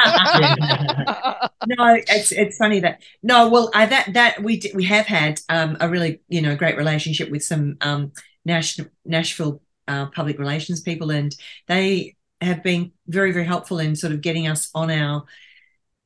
no, 1.67 1.97
it's 2.07 2.31
it's 2.31 2.57
funny 2.57 2.79
that 2.81 3.01
no, 3.23 3.49
well, 3.49 3.71
I 3.73 3.87
that 3.87 4.13
that 4.13 4.43
we 4.43 4.61
we 4.75 4.83
have 4.85 5.07
had 5.07 5.41
um, 5.49 5.77
a 5.79 5.89
really 5.89 6.21
you 6.29 6.41
know 6.41 6.55
great 6.55 6.77
relationship 6.77 7.31
with 7.31 7.43
some 7.43 7.77
um, 7.81 8.11
Nash, 8.45 8.79
Nashville 9.05 9.61
uh, 9.87 10.07
public 10.07 10.37
relations 10.37 10.81
people, 10.81 11.09
and 11.09 11.35
they 11.67 12.15
have 12.41 12.61
been 12.61 12.91
very 13.07 13.31
very 13.31 13.45
helpful 13.45 13.79
in 13.79 13.95
sort 13.95 14.13
of 14.13 14.21
getting 14.21 14.47
us 14.47 14.69
on 14.75 14.91
our 14.91 15.23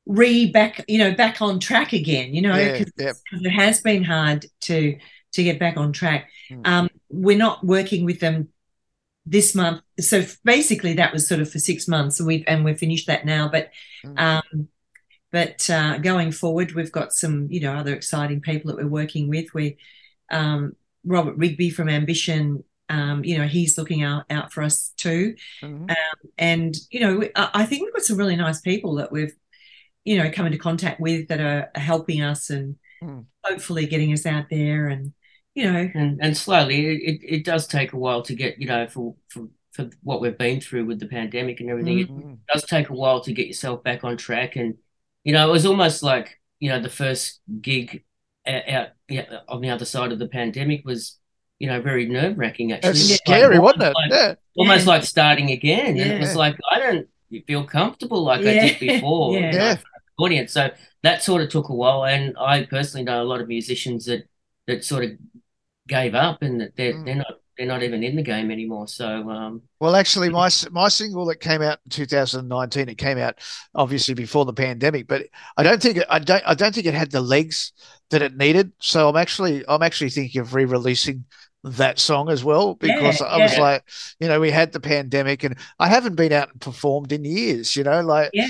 re 0.08 0.50
back 0.52 0.84
you 0.88 0.98
know 0.98 1.14
back 1.14 1.42
on 1.42 1.60
track 1.60 1.94
again. 1.94 2.34
You 2.34 2.42
know, 2.42 2.56
Yeah, 2.56 2.78
'cause- 2.78 2.92
yep. 2.98 3.16
'cause 3.30 3.42
it 3.44 3.50
has 3.52 3.82
been 3.82 4.04
hard 4.04 4.46
to 4.62 4.98
to 5.34 5.44
get 5.44 5.60
back 5.60 5.78
on 5.78 5.92
track. 5.94 6.30
Mm. 6.50 6.66
Um, 6.68 6.90
we're 7.10 7.38
not 7.38 7.64
working 7.66 8.06
with 8.06 8.20
them 8.20 8.50
this 9.26 9.54
month, 9.54 9.82
so 10.00 10.26
basically 10.46 10.94
that 10.94 11.12
was 11.12 11.28
sort 11.28 11.42
of 11.42 11.52
for 11.52 11.60
six 11.60 11.88
months, 11.88 12.20
and 12.20 12.28
we've 12.28 12.46
and 12.48 12.64
we've 12.66 12.78
finished 12.80 13.08
that 13.08 13.26
now, 13.26 13.48
but. 13.50 13.70
Mm. 14.06 14.20
Um, 14.20 14.68
but 15.30 15.70
uh, 15.70 15.98
going 15.98 16.32
forward, 16.32 16.72
we've 16.72 16.92
got 16.92 17.12
some, 17.12 17.48
you 17.52 17.60
know, 17.60 17.74
other 17.74 17.94
exciting 17.94 18.40
people 18.40 18.70
that 18.72 18.78
we're 18.82 18.88
working 18.90 19.28
with. 19.28 19.54
We, 19.54 19.76
um, 20.32 20.74
Robert 21.04 21.36
Rigby 21.36 21.70
from 21.70 21.90
Ambition, 21.90 22.64
um, 22.88 23.26
you 23.26 23.38
know, 23.38 23.46
he's 23.46 23.78
looking 23.78 24.04
out 24.04 24.24
out 24.30 24.54
for 24.54 24.64
us 24.64 24.94
too. 24.96 25.36
Mhm. 25.62 25.90
Um, 25.92 26.30
and 26.38 26.74
you 26.90 27.02
know, 27.02 27.28
I 27.36 27.66
think 27.66 27.84
we've 27.84 27.94
got 27.94 28.04
some 28.04 28.18
really 28.18 28.38
nice 28.38 28.62
people 28.62 28.96
that 28.96 29.12
we've, 29.12 29.36
you 30.08 30.18
know, 30.18 30.32
come 30.32 30.46
into 30.46 30.58
contact 30.58 31.00
with 31.02 31.28
that 31.28 31.42
are, 31.42 31.70
are 31.76 31.82
helping 31.82 32.22
us 32.22 32.50
and 32.50 32.76
Mm. 33.04 33.26
hopefully 33.44 33.86
getting 33.86 34.12
us 34.12 34.26
out 34.26 34.46
there. 34.50 34.88
And 34.88 35.14
you 35.54 35.72
know, 35.72 35.88
and 35.94 36.20
and 36.20 36.36
slowly 36.36 36.80
it, 36.88 37.00
it, 37.10 37.20
it 37.36 37.46
does 37.46 37.68
take 37.68 37.94
a 37.94 37.98
while 37.98 38.22
to 38.24 38.34
get 38.34 38.60
you 38.60 38.68
know 38.68 38.88
for 38.88 39.16
for 39.30 39.50
for 39.74 39.90
what 40.02 40.20
we've 40.22 40.38
been 40.38 40.60
through 40.62 40.86
with 40.86 41.00
the 41.00 41.06
pandemic 41.08 41.60
and 41.60 41.70
everything. 41.70 42.00
It 42.00 42.10
Mhm. 42.10 42.38
does 42.52 42.64
take 42.66 42.90
a 42.90 42.94
while 43.02 43.22
to 43.22 43.34
get 43.34 43.46
yourself 43.46 43.84
back 43.84 44.04
on 44.04 44.18
track, 44.18 44.56
and 44.56 44.76
you 45.24 45.32
know 45.34 45.48
it 45.48 45.52
was 45.52 45.66
almost 45.68 46.02
like 46.02 46.40
you 46.60 46.70
know 46.72 46.80
the 46.82 46.90
first 46.90 47.40
gig 47.62 48.04
out, 48.48 48.68
out 48.68 48.88
yeah, 49.10 49.26
on 49.48 49.62
the 49.62 49.70
other 49.70 49.86
side 49.86 50.12
of 50.12 50.18
the 50.18 50.28
pandemic 50.40 50.82
was 50.84 51.20
you 51.60 51.68
know 51.68 51.80
very 51.82 52.08
nerve 52.08 52.36
wracking. 52.40 52.72
Actually, 52.72 52.90
It's 52.92 53.10
It 53.10 53.12
was 53.14 53.18
scary, 53.18 53.56
like- 53.58 53.64
wasn't 53.64 53.84
it? 53.84 53.94
like- 53.94 54.12
Yeah. 54.12 54.34
almost 54.58 54.86
Yeah. 54.86 54.92
like 54.94 55.04
starting 55.04 55.52
again, 55.52 55.98
and 56.00 56.12
it 56.14 56.20
was 56.20 56.36
like 56.36 56.56
I 56.72 56.80
don't 56.80 57.08
feel 57.46 57.64
comfortable 57.64 58.24
like 58.24 58.42
I 58.42 58.54
did 58.66 58.80
before. 58.80 59.34
Yeah. 59.40 59.74
you 59.74 59.78
know, 60.20 60.26
Yeah. 60.26 60.40
for 60.40 60.52
the 60.52 60.54
audience. 60.54 60.54
So 60.54 60.72
that 61.04 61.24
sort 61.24 61.42
of 61.44 61.50
took 61.50 61.70
a 61.70 61.76
while, 61.76 62.06
and 62.06 62.36
I 62.40 62.66
personally 62.66 63.06
know 63.06 63.22
a 63.22 63.26
lot 63.26 63.42
of 63.42 63.48
musicians 63.48 64.06
that 64.06 64.26
that 64.68 64.84
sort 64.84 65.06
of 65.06 65.12
gave 65.88 66.16
up, 66.16 66.42
and 66.44 66.62
that 66.62 66.76
they're 66.76 67.00
Mm. 67.00 67.06
they're 67.06 67.16
not 67.16 67.42
they're 67.58 67.68
not 67.68 67.84
even 67.84 68.04
in 68.04 68.16
the 68.16 68.24
game 68.24 68.52
anymore. 68.52 68.88
So 68.88 69.30
um, 69.30 69.64
Well, 69.80 69.96
actually, 69.96 70.30
my 70.30 70.50
my 70.72 70.88
single 70.88 71.26
that 71.28 71.40
came 71.40 71.62
out 71.62 71.80
in 71.86 71.92
2019, 71.92 72.90
it 72.90 72.98
came 72.98 73.20
out 73.20 73.40
obviously 73.76 74.16
before 74.16 74.44
the 74.46 74.54
pandemic, 74.54 75.08
but 75.08 75.28
I 75.56 75.64
don't 75.64 75.82
think 75.82 75.98
it, 75.98 76.08
I 76.10 76.18
don't 76.20 76.44
I 76.48 76.56
don't 76.56 76.74
think 76.74 76.88
it 76.88 76.96
had 76.96 77.12
the 77.12 77.22
legs 77.22 77.74
that 78.10 78.24
it 78.24 78.36
needed. 78.36 78.72
So 78.80 79.08
I'm 79.08 79.16
actually 79.18 79.64
I'm 79.68 79.84
actually 79.84 80.10
thinking 80.10 80.42
of 80.42 80.56
re-releasing 80.56 81.26
that 81.64 82.00
song 82.00 82.30
as 82.30 82.44
well 82.44 82.74
because 82.76 83.22
Yeah, 83.22 83.28
I 83.28 83.38
was 83.38 83.54
yeah. 83.54 83.62
like, 83.62 83.84
you 84.20 84.28
know, 84.28 84.40
we 84.40 84.50
had 84.52 84.72
the 84.72 84.80
pandemic 84.80 85.44
and 85.44 85.58
I 85.80 85.90
haven't 85.90 86.16
been 86.16 86.32
out 86.34 86.52
and 86.52 86.62
performed 86.62 87.12
in 87.12 87.24
years. 87.26 87.76
You 87.76 87.84
know, 87.84 88.02
like 88.02 88.34
yeah, 88.34 88.48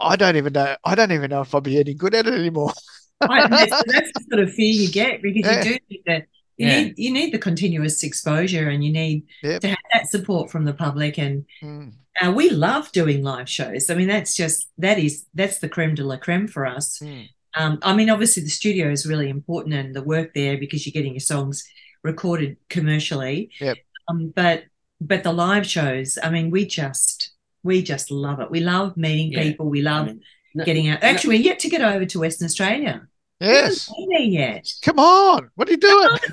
I, 0.00 0.12
I 0.12 0.16
don't 0.16 0.36
even 0.36 0.52
know 0.52 0.76
I 0.84 0.94
don't 0.94 1.12
even 1.12 1.30
know 1.30 1.40
if 1.42 1.54
I'll 1.54 1.60
be 1.60 1.78
any 1.78 1.94
good 1.94 2.14
at 2.14 2.26
it 2.26 2.34
anymore. 2.34 2.72
I, 3.28 3.46
that's, 3.48 3.82
that's 3.86 4.12
the 4.12 4.24
sort 4.30 4.42
of 4.42 4.52
fear 4.52 4.72
you 4.72 4.90
get 4.90 5.22
because 5.22 5.46
Yeah. 5.46 5.56
you 5.56 5.62
do 5.62 5.78
need 5.90 6.02
the 6.06 6.26
you 6.58 6.66
Yeah. 6.66 6.68
need 6.68 6.94
you 6.98 7.12
need 7.12 7.32
the 7.32 7.38
continuous 7.38 8.02
exposure 8.02 8.68
and 8.68 8.84
you 8.84 8.92
need 8.92 9.24
Yep. 9.42 9.60
to 9.62 9.68
have 9.68 9.78
that 9.92 10.08
support 10.08 10.50
from 10.50 10.64
the 10.64 10.74
public 10.74 11.18
and 11.18 11.44
Mm, 11.62 11.92
uh, 12.20 12.30
we 12.32 12.50
love 12.50 12.92
doing 12.92 13.22
live 13.22 13.48
shows. 13.48 13.90
I 13.90 13.94
mean 13.94 14.08
that's 14.08 14.34
just 14.34 14.68
that 14.78 14.98
is 14.98 15.26
that's 15.34 15.58
the 15.60 15.68
creme 15.68 15.94
de 15.94 16.04
la 16.04 16.16
creme 16.16 16.48
for 16.48 16.66
us. 16.66 16.98
mm. 17.00 17.28
Um, 17.56 17.78
I 17.82 17.94
mean 17.94 18.10
obviously 18.10 18.42
the 18.44 18.50
studio 18.50 18.90
is 18.90 19.06
really 19.06 19.28
important 19.28 19.74
and 19.74 19.94
the 19.94 20.02
work 20.02 20.32
there 20.34 20.56
because 20.58 20.86
you're 20.86 20.92
getting 20.92 21.14
your 21.14 21.20
songs 21.20 21.64
recorded 22.02 22.56
commercially. 22.68 23.50
Yep. 23.60 23.78
Um, 24.08 24.32
but 24.34 24.64
but 25.00 25.22
the 25.24 25.32
live 25.32 25.66
shows, 25.66 26.18
I 26.22 26.30
mean 26.30 26.50
we 26.50 26.66
just 26.66 27.31
we 27.62 27.82
just 27.82 28.10
love 28.10 28.40
it. 28.40 28.50
We 28.50 28.60
love 28.60 28.96
meeting 28.96 29.32
Yeah. 29.32 29.42
people. 29.42 29.68
We 29.68 29.80
I 29.86 29.90
love 29.90 30.06
mean, 30.06 30.20
no- 30.54 30.64
getting 30.64 30.88
out. 30.88 31.02
no- 31.02 31.08
Actually, 31.08 31.36
we're 31.38 31.44
yet 31.44 31.58
to 31.60 31.68
get 31.68 31.80
over 31.82 32.04
to 32.06 32.20
Western 32.20 32.46
Australia. 32.46 33.06
We 33.40 33.46
haven't 33.48 33.64
Yes. 33.70 33.88
been 33.94 34.08
there 34.10 34.20
yet. 34.20 34.72
Come 34.82 34.98
on. 34.98 35.50
What 35.54 35.68
are 35.68 35.72
you 35.72 35.76
doing? 35.78 36.18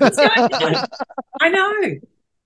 I 1.40 1.48
know. 1.50 1.94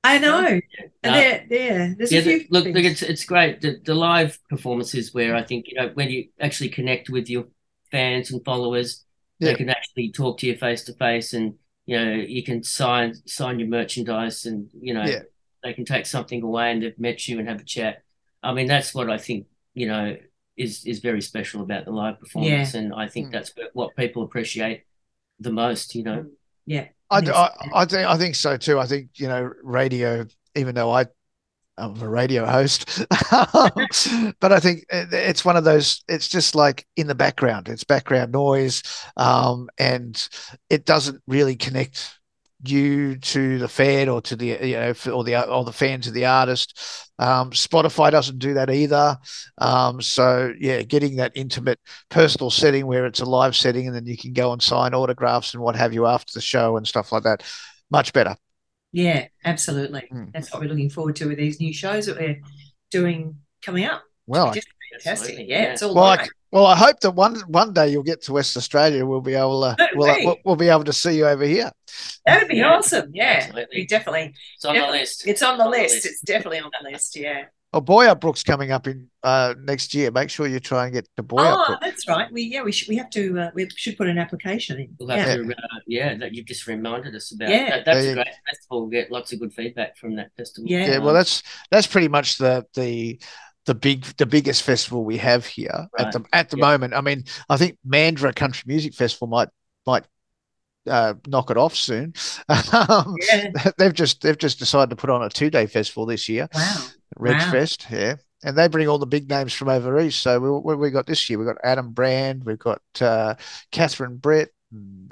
I 0.07 0.19
know. 0.19 0.43
No. 0.43 0.61
There, 1.03 1.47
there. 1.49 1.95
There's 1.97 2.13
yeah, 2.13 2.19
a 2.21 2.23
few. 2.23 2.39
the- 2.41 2.47
look, 2.51 2.65
look, 2.67 2.85
it's 2.85 3.03
it's 3.03 3.25
great. 3.25 3.61
The, 3.63 3.81
the 3.85 3.95
live 3.95 4.39
performances 4.51 5.15
where 5.15 5.35
I 5.35 5.43
think 5.43 5.67
you 5.69 5.75
know 5.77 5.91
when 5.95 6.11
you 6.11 6.29
actually 6.41 6.69
connect 6.69 7.09
with 7.09 7.29
your 7.31 7.47
fans 7.91 8.31
and 8.31 8.45
followers, 8.45 9.05
Yeah. 9.39 9.51
they 9.51 9.55
can 9.57 9.71
actually 9.71 10.13
talk 10.13 10.39
to 10.39 10.47
you 10.47 10.57
face 10.57 10.85
to 10.85 10.93
face, 10.95 11.33
and 11.33 11.55
you 11.87 11.97
know 11.99 12.13
you 12.13 12.43
can 12.43 12.63
sign 12.63 13.15
sign 13.27 13.59
your 13.59 13.69
merchandise, 13.69 14.45
and 14.45 14.69
you 14.79 14.93
know 14.93 15.05
Yeah. 15.05 15.23
they 15.63 15.73
can 15.73 15.87
take 15.87 16.05
something 16.05 16.43
away, 16.43 16.71
and 16.71 16.83
they've 16.83 16.99
met 16.99 17.27
you 17.27 17.39
and 17.39 17.49
have 17.49 17.61
a 17.61 17.65
chat. 17.65 18.03
I 18.45 18.53
mean, 18.53 18.67
that's 18.67 18.95
what 18.95 19.11
I 19.11 19.19
think 19.19 19.47
you 19.75 19.89
know 19.89 20.17
is 20.57 20.85
is 20.87 21.01
very 21.01 21.21
special 21.21 21.63
about 21.63 21.85
the 21.85 21.91
live 21.91 22.21
performance, 22.21 22.75
and 22.75 22.95
I 22.95 23.09
think 23.09 23.29
Mm. 23.29 23.33
that's 23.33 23.53
what 23.73 23.97
people 23.97 24.23
appreciate 24.23 24.85
the 25.41 25.51
most. 25.53 25.95
You 25.95 26.05
know, 26.05 26.27
yeah. 26.67 26.89
I, 27.11 27.19
I, 27.19 27.51
I 27.75 27.85
think 27.85 28.07
I 28.09 28.17
think 28.17 28.35
so 28.35 28.57
too. 28.57 28.79
I 28.79 28.87
think 28.87 29.11
you 29.17 29.29
know 29.29 29.51
radio, 29.63 30.27
even 30.55 30.75
though 30.75 30.91
I 30.91 31.07
I'm 31.77 32.01
a 32.01 32.09
radio 32.09 32.47
host, 32.47 33.05
but 33.11 34.53
I 34.53 34.61
think 34.61 34.85
it's 34.91 35.45
one 35.45 35.57
of 35.57 35.65
those. 35.65 36.05
It's 36.09 36.29
just 36.29 36.55
like 36.55 36.87
in 36.97 37.09
the 37.09 37.15
background. 37.17 37.69
It's 37.69 37.85
background 37.85 38.33
noise, 38.33 38.83
um, 39.17 39.69
and 39.79 40.29
it 40.71 40.85
doesn't 40.85 41.21
really 41.27 41.57
connect 41.57 42.19
you 42.69 43.17
to 43.17 43.59
the 43.59 43.69
fan 43.69 44.09
or 44.09 44.21
to 44.23 44.37
the 44.37 44.59
you 44.63 44.77
know 44.77 44.95
or 45.13 45.25
the 45.25 45.49
or 45.49 45.65
the 45.65 45.73
fan 45.73 46.01
to 46.03 46.11
the 46.11 46.27
artist. 46.27 46.79
Um, 47.19 47.51
Spotify 47.51 48.11
doesn't 48.11 48.39
do 48.39 48.55
that 48.55 48.71
either. 48.71 49.17
Um, 49.59 50.03
so 50.03 50.53
yeah, 50.59 50.83
getting 50.83 51.17
that 51.17 51.33
intimate 51.35 51.79
personal 52.09 52.51
setting 52.51 52.87
where 52.87 53.07
it's 53.07 53.21
a 53.21 53.25
live 53.25 53.55
setting 53.55 53.87
and 53.87 53.95
then 53.95 54.07
you 54.07 54.17
can 54.17 54.33
go 54.33 54.53
and 54.53 54.63
sign 54.63 54.95
autographs 54.95 55.55
and 55.55 55.63
what 55.63 55.77
have 55.77 55.95
you 55.95 56.07
after 56.07 56.33
the 56.35 56.41
show 56.41 56.77
and 56.77 56.87
stuff 56.87 57.13
like 57.13 57.23
that. 57.23 57.43
Much 57.91 58.13
better. 58.13 58.37
Yeah, 58.93 59.27
absolutely. 59.45 60.09
Mm. 60.13 60.33
That's 60.33 60.53
what 60.53 60.63
we're 60.63 60.69
looking 60.69 60.91
forward 60.91 61.17
to 61.17 61.27
with 61.27 61.39
these 61.39 61.61
new 61.61 61.73
shows 61.73 62.07
that 62.07 62.17
we're 62.17 62.41
doing 62.91 63.37
coming 63.63 63.85
up. 63.85 64.03
Well, 64.27 64.53
Just 64.53 64.69
fantastic. 65.03 65.39
Yeah, 65.39 65.45
yeah. 65.45 65.63
it's 65.73 65.83
all 65.83 65.95
well, 65.95 66.05
I, 66.05 66.27
well, 66.53 66.67
I 66.67 66.77
hope 66.77 67.01
that 67.01 67.11
one 67.13 67.37
one 67.49 67.73
day 67.73 67.89
you'll 67.89 68.03
get 68.03 68.23
to 68.23 68.33
West 68.33 68.57
Australia. 68.57 69.05
We'll 69.05 69.21
be 69.21 69.35
able 69.35 69.63
to 69.63 69.77
we'll, 69.95 70.25
we'll, 70.25 70.37
we'll 70.45 70.57
be 70.57 70.69
able 70.69 70.85
to 70.85 70.93
see 70.93 71.17
you 71.17 71.27
over 71.27 71.45
here. 71.45 71.71
That'd 72.27 72.49
be 72.49 72.57
Yeah, 72.57 72.75
awesome. 72.77 73.11
Yeah, 73.13 73.41
absolutely. 73.43 73.77
we 73.81 73.87
definitely. 73.87 74.35
it's 74.57 74.65
on 74.65 74.75
Yeah, 74.75 74.87
the 74.87 74.93
list. 74.93 75.27
It's 75.27 75.43
on 75.43 75.59
the 75.59 75.69
list. 75.69 76.07
It's 76.07 76.21
definitely 76.21 76.61
on 76.61 76.71
the 76.83 76.91
list. 76.91 77.17
Yeah. 77.17 77.45
Oh, 77.77 77.81
Boyup 77.81 78.21
Brook's 78.21 78.45
coming 78.45 78.71
up 78.71 78.87
in 78.87 79.09
uh, 79.25 79.53
next 79.65 79.95
year. 79.95 80.13
Make 80.13 80.31
sure 80.31 80.47
you 80.47 80.61
try 80.61 80.85
and 80.85 80.95
get 80.95 81.09
to 81.17 81.25
Boy 81.25 81.39
Oh, 81.41 81.65
Brook. 81.67 81.81
that's 81.83 82.07
right. 82.07 82.31
We 82.31 82.43
yeah 82.43 82.63
we 82.63 82.71
should 82.71 82.87
we 82.87 82.95
have 82.99 83.11
to 83.11 83.37
uh, 83.41 83.51
we 83.53 83.69
should 83.75 83.97
put 83.99 84.07
an 84.07 84.17
application 84.17 84.79
in. 84.79 84.95
We'll 85.01 85.09
have 85.09 85.27
Yeah. 85.27 85.37
to, 85.39 85.51
uh, 85.51 85.81
yeah, 85.89 86.17
that 86.19 86.33
you've 86.35 86.47
just 86.47 86.69
reminded 86.69 87.17
us 87.17 87.35
about. 87.35 87.49
Yeah. 87.49 87.71
That, 87.71 87.85
that's 87.85 88.03
There 88.05 88.13
a 88.13 88.15
great 88.15 88.29
festival. 88.49 88.83
We'll 88.83 88.91
get 88.91 89.11
lots 89.11 89.33
of 89.33 89.41
good 89.41 89.53
feedback 89.53 89.97
from 89.97 90.15
that 90.15 90.31
festival. 90.37 90.71
Yeah. 90.71 90.87
Yeah, 90.87 90.99
well, 90.99 91.15
that's 91.15 91.43
that's 91.73 91.89
pretty 91.89 92.07
much 92.07 92.39
the 92.39 92.65
the 92.75 93.19
the 93.67 93.75
big 93.75 94.05
the 94.19 94.27
biggest 94.27 94.63
festival 94.63 95.05
we 95.05 95.17
have 95.19 95.47
here 95.47 95.87
at 95.99 96.13
the 96.13 96.25
at 96.33 96.51
the 96.51 96.57
Yeah. 96.59 96.67
moment. 96.71 96.95
I 96.95 97.01
mean, 97.01 97.25
I 97.49 97.57
think 97.57 97.79
Mandra 97.87 98.35
Country 98.35 98.65
Music 98.67 98.95
Festival 98.95 99.27
might 99.29 99.49
might 99.87 100.05
uh, 100.89 101.15
knock 101.27 101.51
it 101.51 101.57
off 101.57 101.75
soon. 101.75 102.13
Um, 102.49 103.17
Yeah. 103.33 103.53
They've 103.79 103.95
just 103.95 104.21
they've 104.23 104.39
just 104.39 104.59
decided 104.59 104.91
to 104.91 104.97
put 104.97 105.11
on 105.11 105.23
a 105.23 105.29
two 105.29 105.51
day 105.51 105.67
festival 105.67 106.07
this 106.07 106.29
year, 106.29 106.49
Wow. 106.55 106.87
Reg 107.17 107.37
Wow. 107.39 107.51
Fest. 107.53 107.87
Yeah, 107.91 108.17
and 108.43 108.57
they 108.57 108.69
bring 108.69 108.89
all 108.89 108.99
the 108.99 109.07
big 109.07 109.29
names 109.31 109.53
from 109.55 109.69
over 109.71 109.99
east. 109.99 110.21
So 110.23 110.61
we, 110.61 110.75
we 110.75 110.91
got 110.91 111.07
this 111.07 111.29
year? 111.31 111.39
We've 111.39 111.49
got 111.49 111.57
Adam 111.65 111.93
Brand, 111.93 112.45
we've 112.45 112.59
got 112.59 112.83
uh, 113.01 113.35
Catherine 113.73 114.17
Britt, 114.19 114.51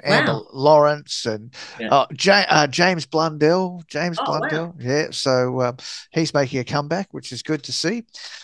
Amber 0.03 0.33
Wow. 0.33 0.47
Lawrence, 0.53 1.25
and 1.25 1.53
Yeah. 1.79 1.89
uh, 1.89 2.05
ja- 2.19 2.45
uh, 2.49 2.67
James 2.67 3.05
Blundell. 3.05 3.81
James 3.87 4.17
Oh, 4.19 4.31
wow. 4.31 4.39
Blundell. 4.39 4.75
Yeah, 4.79 5.07
so 5.11 5.61
um, 5.61 5.77
he's 6.11 6.33
making 6.33 6.59
a 6.59 6.63
comeback, 6.63 7.07
which 7.11 7.31
is 7.31 7.41
good 7.43 7.63
to 7.63 7.71
see. 7.71 8.03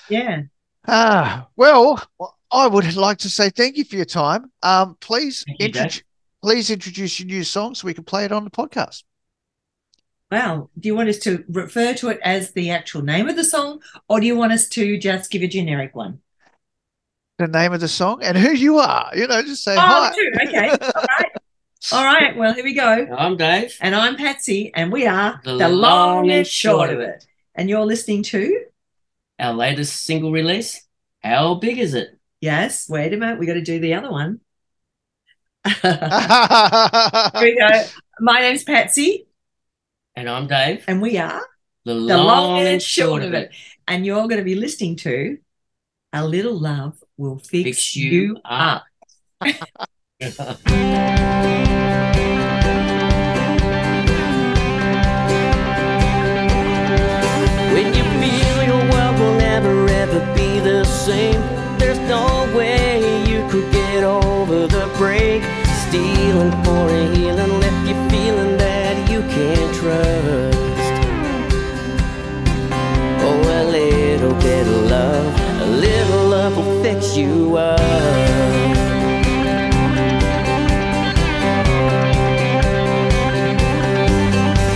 Yeah. 0.09 0.43
Ah, 0.88 1.47
well, 1.55 2.01
I 2.51 2.67
would 2.67 2.95
like 2.95 3.17
to 3.20 3.30
say 3.30 3.49
thank 3.49 3.78
you 3.78 3.84
for 3.84 3.95
your 3.97 4.05
time. 4.05 4.51
Um, 4.63 4.95
please 5.01 5.43
you, 5.47 5.55
Dave. 5.57 5.67
introduce 5.76 6.03
please 6.41 6.70
introduce 6.72 7.20
your 7.20 7.28
new 7.28 7.43
song 7.43 7.76
so 7.76 7.86
we 7.86 7.93
can 7.93 8.05
play 8.05 8.24
it 8.24 8.32
on 8.32 8.45
the 8.45 8.49
podcast. 8.49 9.03
Wow. 10.32 10.70
Do 10.80 10.88
you 10.88 10.95
want 10.95 11.09
us 11.09 11.17
to 11.20 11.43
refer 11.49 11.93
to 11.95 12.09
it 12.09 12.20
as 12.24 12.51
the 12.53 12.70
actual 12.72 13.01
name 13.01 13.28
of 13.28 13.36
the 13.36 13.43
song, 13.43 13.82
or 14.07 14.20
do 14.20 14.28
you 14.28 14.38
want 14.38 14.53
us 14.53 14.70
to 14.70 14.97
just 14.97 15.32
give 15.32 15.41
a 15.41 15.47
generic 15.47 15.95
one? 15.95 16.22
The 17.40 17.48
name 17.48 17.72
of 17.72 17.80
the 17.80 17.88
song 17.88 18.22
and 18.22 18.38
who 18.38 18.52
you 18.52 18.80
are. 18.80 19.10
You 19.16 19.26
know, 19.26 19.42
just 19.42 19.64
say 19.64 19.74
Oh, 19.76 19.80
hi. 19.80 20.12
true. 20.14 20.32
Okay. 20.50 20.70
All 20.82 21.04
right. 21.20 21.32
All 21.94 22.04
right. 22.04 22.36
Well, 22.38 22.54
here 22.54 22.66
we 22.66 22.74
go. 22.74 23.08
I'm 23.18 23.38
Dave. 23.38 23.76
And 23.80 23.96
I'm 23.96 24.18
Patsy, 24.18 24.72
and 24.76 24.92
we 24.92 25.08
are 25.08 25.40
The 25.46 25.58
the, 25.58 25.70
long 25.70 25.80
long 25.80 26.24
and 26.30 26.40
and 26.40 26.48
short 26.48 26.90
short 26.90 26.90
of 26.90 27.00
of 27.00 27.08
it. 27.08 27.26
And 27.56 27.70
you're 27.70 27.86
listening 27.86 28.24
to 28.24 28.66
Our 29.40 29.54
latest 29.54 30.04
single 30.04 30.34
release. 30.34 30.86
How 31.24 31.56
big 31.56 31.78
is 31.80 31.94
it? 31.94 32.10
yes. 32.42 32.90
Wait 32.90 33.14
a 33.14 33.18
minute. 33.18 33.40
We 33.40 33.46
got 33.46 33.54
to 33.56 33.62
do 33.62 33.80
the 33.80 33.94
other 33.96 34.12
one. 34.12 34.42
here 35.66 35.76
That's 35.82 37.42
we 37.42 37.58
go. 37.58 37.70
My 38.20 38.40
name's 38.42 38.64
Patsy, 38.64 39.28
And 40.16 40.30
I'm 40.30 40.48
Dave. 40.48 40.84
and 40.88 41.02
we 41.02 41.18
are 41.18 41.42
The, 41.86 41.94
the 41.94 42.18
long, 42.18 42.60
and 42.60 42.82
short 42.82 43.24
of 43.24 43.34
it. 43.34 43.52
And 43.88 44.06
you're 44.06 44.28
going 44.28 44.38
to 44.38 44.44
be 44.44 44.56
listening 44.56 44.98
to 44.98 45.38
"A 46.14 46.26
Little 46.28 46.58
Love 46.60 47.02
Will 47.20 47.38
Fix, 47.38 47.63
Fix 47.63 47.95
You, 47.97 48.11
You 48.11 48.38
Up." 48.45 48.84
When 57.74 57.93
you 57.93 58.03
feel 58.20 58.63
your 58.63 58.84
world 58.91 59.20
will 59.20 59.38
never 59.38 59.88
ever 59.88 60.20
be 60.34 60.59
the 60.59 60.84
same, 60.86 61.41
there's 61.78 61.99
no 62.09 62.26
way 62.55 62.99
you 63.30 63.47
could 63.49 63.72
get 63.72 64.03
over 64.03 64.67
the 64.67 64.89
break. 64.97 65.43
Stealing 65.88 66.51
for 66.63 66.89
a 66.89 67.15
healing 67.15 67.59
left 67.59 67.88
you 67.88 67.95
feeling 68.09 68.57
that 68.57 69.09
you 69.09 69.22
can't 69.22 69.76
trust. 69.76 70.93
Oh, 73.22 73.41
a 73.61 73.63
little 73.70 74.34
bit 74.36 74.67
of 74.67 74.89
love, 74.89 75.39
love 76.50 76.66
will 76.66 76.84
fix 76.84 77.16
you 77.16 77.58
up. 77.58 77.80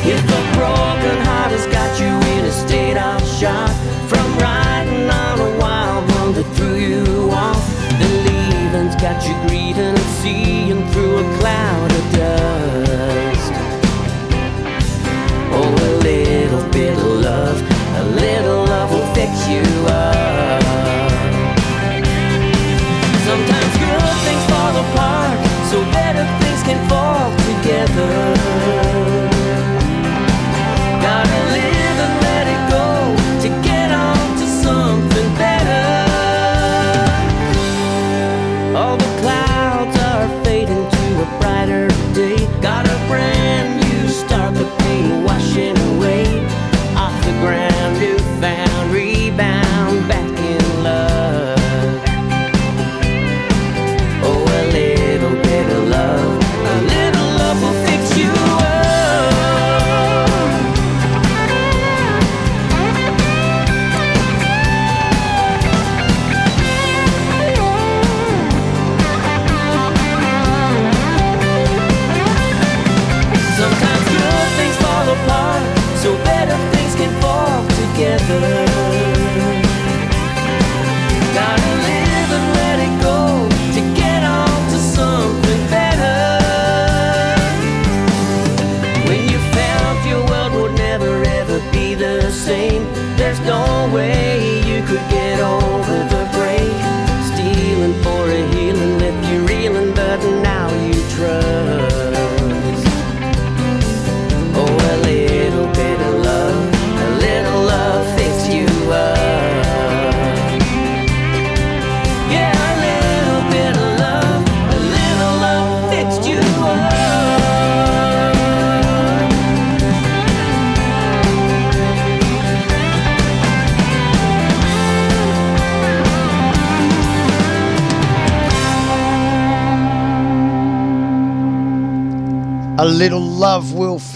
If 0.06 0.24
a 0.24 0.42
broken 0.58 1.18
heart 1.26 1.52
has 1.52 1.66
got 1.68 2.00
you 2.00 2.14
in 2.38 2.46
a 2.46 2.52
state 2.52 2.98
of 2.98 3.22
shock 3.40 3.72
from 4.08 4.38
riding 4.38 5.10
on 5.10 5.40
a 5.40 5.60
wild 5.60 6.10
one 6.12 6.34
that 6.34 6.48
threw 6.56 6.76
you 6.76 7.30
off, 7.32 7.64
then 8.00 8.14
leaving's 8.28 8.96
got 9.02 9.26
you 9.28 9.36
grieving 9.48 9.96
and 9.96 10.10
seeing 10.22 10.88
through 10.92 11.18
a 11.18 11.38
cloud 11.40 11.93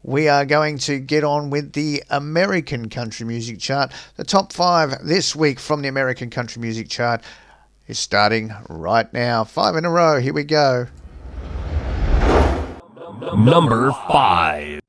We 0.03 0.27
are 0.27 0.45
going 0.45 0.79
to 0.79 0.97
get 0.97 1.23
on 1.23 1.51
with 1.51 1.73
the 1.73 2.03
American 2.09 2.89
Country 2.89 3.25
Music 3.25 3.59
Chart. 3.59 3.91
The 4.15 4.23
top 4.23 4.51
five 4.51 4.95
this 5.03 5.35
week 5.35 5.59
from 5.59 5.83
the 5.83 5.87
American 5.87 6.31
Country 6.31 6.59
Music 6.59 6.89
Chart 6.89 7.21
is 7.87 7.99
starting 7.99 8.51
right 8.67 9.11
now. 9.13 9.43
Five 9.43 9.75
in 9.75 9.85
a 9.85 9.91
row. 9.91 10.19
Here 10.19 10.33
we 10.33 10.43
go. 10.43 10.87
Number 13.37 13.91
5. 13.91 14.80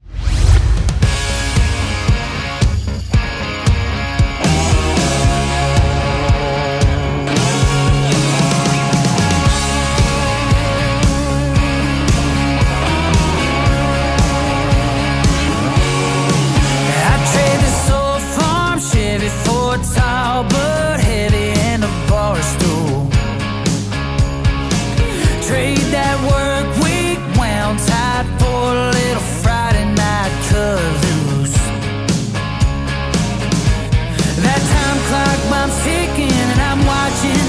Bomb's 35.63 35.85
ticking, 35.85 36.33
and 36.33 36.61
I'm 36.61 36.85
watching 36.85 37.42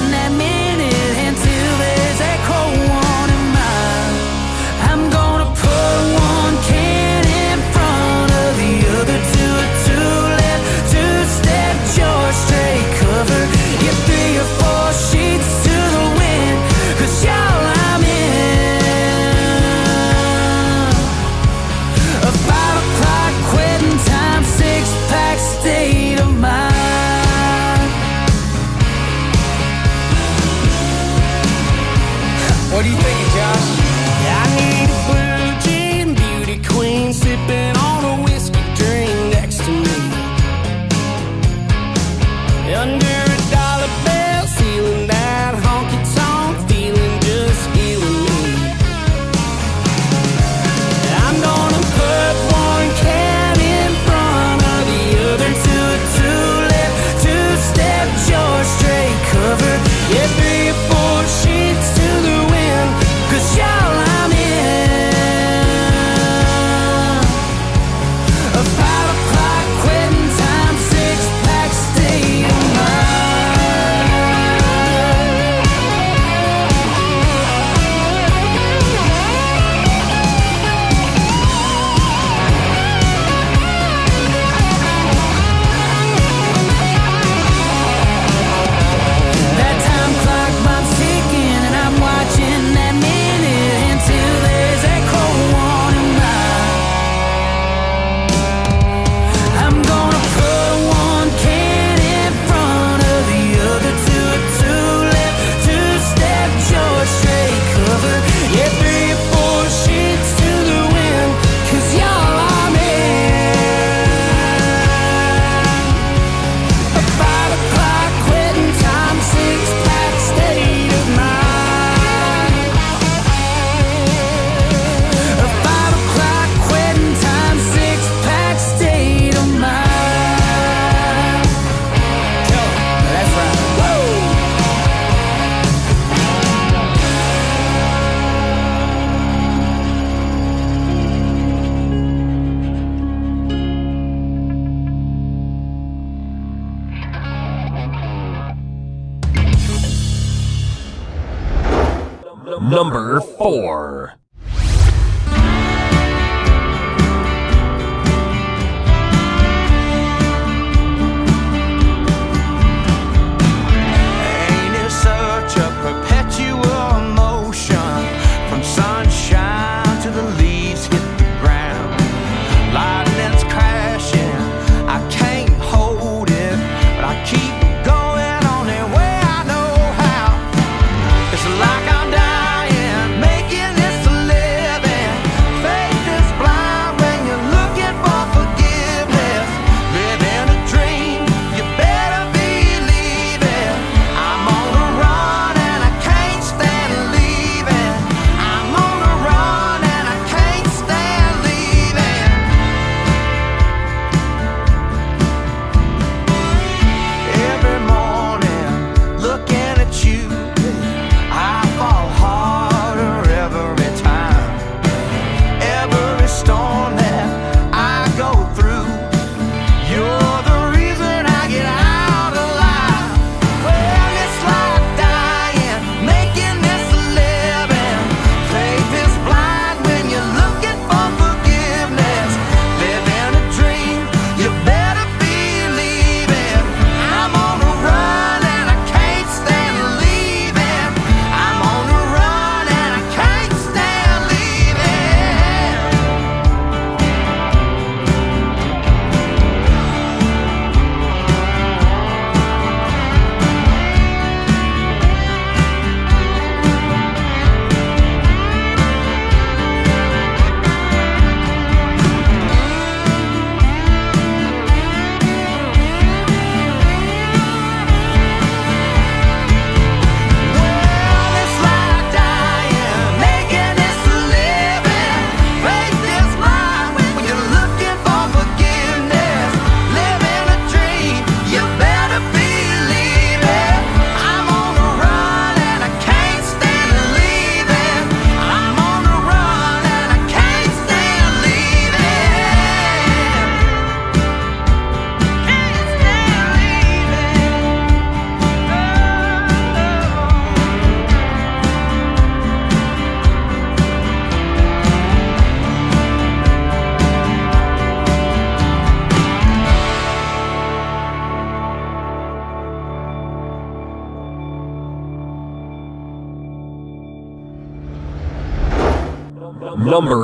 number 319.94 320.23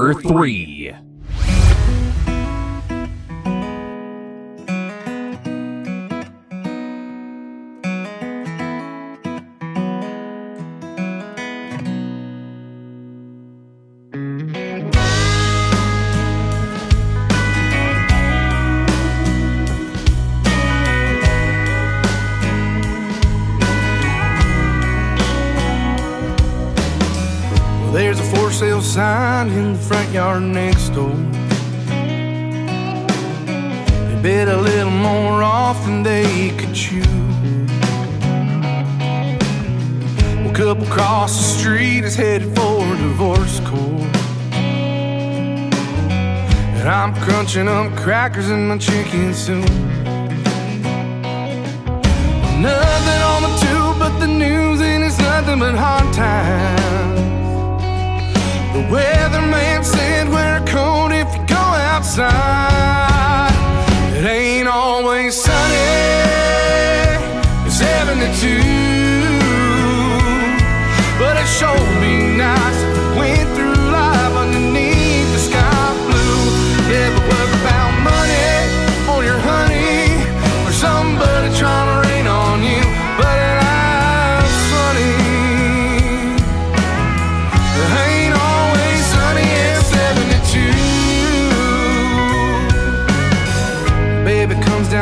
crackers 48.40 48.52
and 48.52 48.68
my 48.70 48.78
chicken 48.78 49.34
soup. 49.34 49.69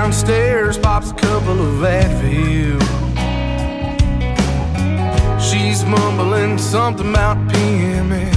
downstairs, 0.07 0.77
pops 0.77 1.11
a 1.11 1.13
couple 1.15 1.59
of 1.59 1.83
Advil. 1.83 2.79
She's 5.37 5.83
mumbling 5.83 6.57
something 6.57 7.09
about 7.09 7.35
PMS. 7.49 8.33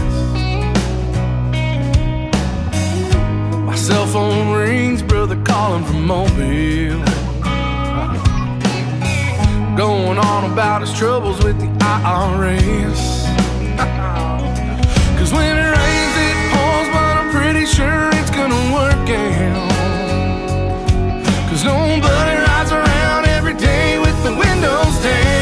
My 3.65 3.77
cell 3.77 4.05
phone 4.09 4.53
rings, 4.53 5.01
brother 5.01 5.41
calling 5.45 5.85
from 5.85 6.05
Mobile. 6.09 7.05
Going 9.77 10.19
on 10.19 10.51
about 10.51 10.81
his 10.81 10.93
troubles 10.99 11.39
with 11.45 11.61
the 11.61 11.69
IRS. 11.79 13.01
Cause 15.19 15.33
when 15.33 15.57
it 15.57 15.71
rains, 15.79 16.15
it 16.27 16.37
pours, 16.51 16.89
but 16.89 17.15
I'm 17.21 17.31
pretty 17.31 17.65
sure 17.65 18.11
it's 18.15 18.31
gonna 18.31 18.75
work 18.75 19.09
out. 19.09 19.70
Cause 21.63 21.67
nobody 21.75 22.37
rides 22.39 22.73
around 22.73 23.27
every 23.27 23.53
day 23.53 23.99
with 23.99 24.17
the 24.25 24.35
windows 24.35 25.03
down. 25.03 25.40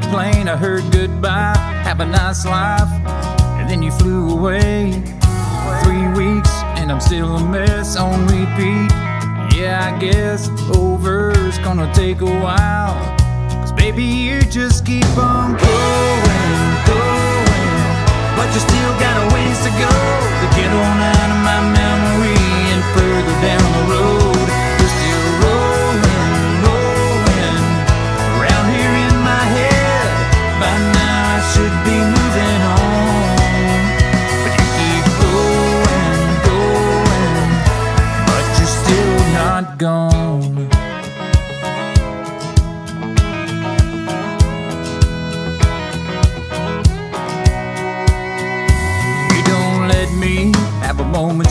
that 0.00 0.10
plane, 0.10 0.48
I 0.48 0.56
heard 0.56 0.90
goodbye. 0.92 1.56
Have 1.84 2.00
a 2.00 2.06
nice 2.06 2.44
life. 2.44 2.88
And 3.58 3.68
then 3.68 3.82
you 3.82 3.90
flew 3.92 4.30
away. 4.30 4.92
Three 5.84 6.06
weeks, 6.08 6.50
and 6.76 6.90
I'm 6.90 7.00
still 7.00 7.36
a 7.36 7.44
mess 7.44 7.96
on 7.96 8.26
repeat. 8.26 8.90
Yeah, 9.56 9.92
I 9.92 9.98
guess 9.98 10.48
over's 10.76 11.58
gonna 11.58 11.92
take 11.94 12.20
a 12.20 12.40
while. 12.40 12.94
Cause 13.60 13.72
baby, 13.72 14.04
you 14.04 14.40
just 14.42 14.84
keep 14.84 15.06
on 15.16 15.56
going, 15.56 16.70
going. 16.86 17.80
But 18.36 18.48
you 18.54 18.60
still 18.60 18.92
got 19.00 19.14
a 19.22 19.34
ways 19.34 19.58
to 19.64 19.70
go 19.84 19.92
to 20.40 20.46
get 20.56 20.70
on 20.70 20.96
out 21.14 21.30
of 21.34 21.40
my 21.48 21.60
memory 21.78 22.38
and 22.72 22.82
further 22.94 23.40
down. 23.42 23.69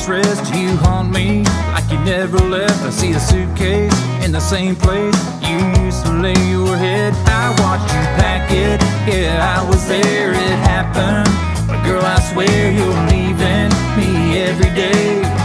Interest. 0.09 0.53
You 0.55 0.75
haunt 0.77 1.11
me 1.11 1.43
like 1.73 1.89
you 1.91 1.99
never 1.99 2.39
left. 2.39 2.81
I 2.83 2.89
see 2.89 3.11
a 3.11 3.19
suitcase 3.19 3.93
in 4.23 4.31
the 4.31 4.39
same 4.39 4.75
place 4.75 5.15
you 5.47 5.57
used 5.83 6.03
to 6.05 6.13
lay 6.13 6.39
your 6.49 6.75
head. 6.75 7.13
I 7.27 7.49
watched 7.61 7.93
you 7.93 8.03
pack 8.17 8.51
it. 8.51 8.81
Yeah, 9.07 9.57
I 9.57 9.67
was 9.69 9.87
there. 9.87 10.31
It 10.31 10.57
happened. 10.65 11.29
But 11.67 11.83
girl, 11.83 12.03
I 12.03 12.19
swear 12.31 12.71
you're 12.71 13.01
leaving 13.11 13.69
me 13.97 14.39
every 14.39 14.73
day. 14.75 15.38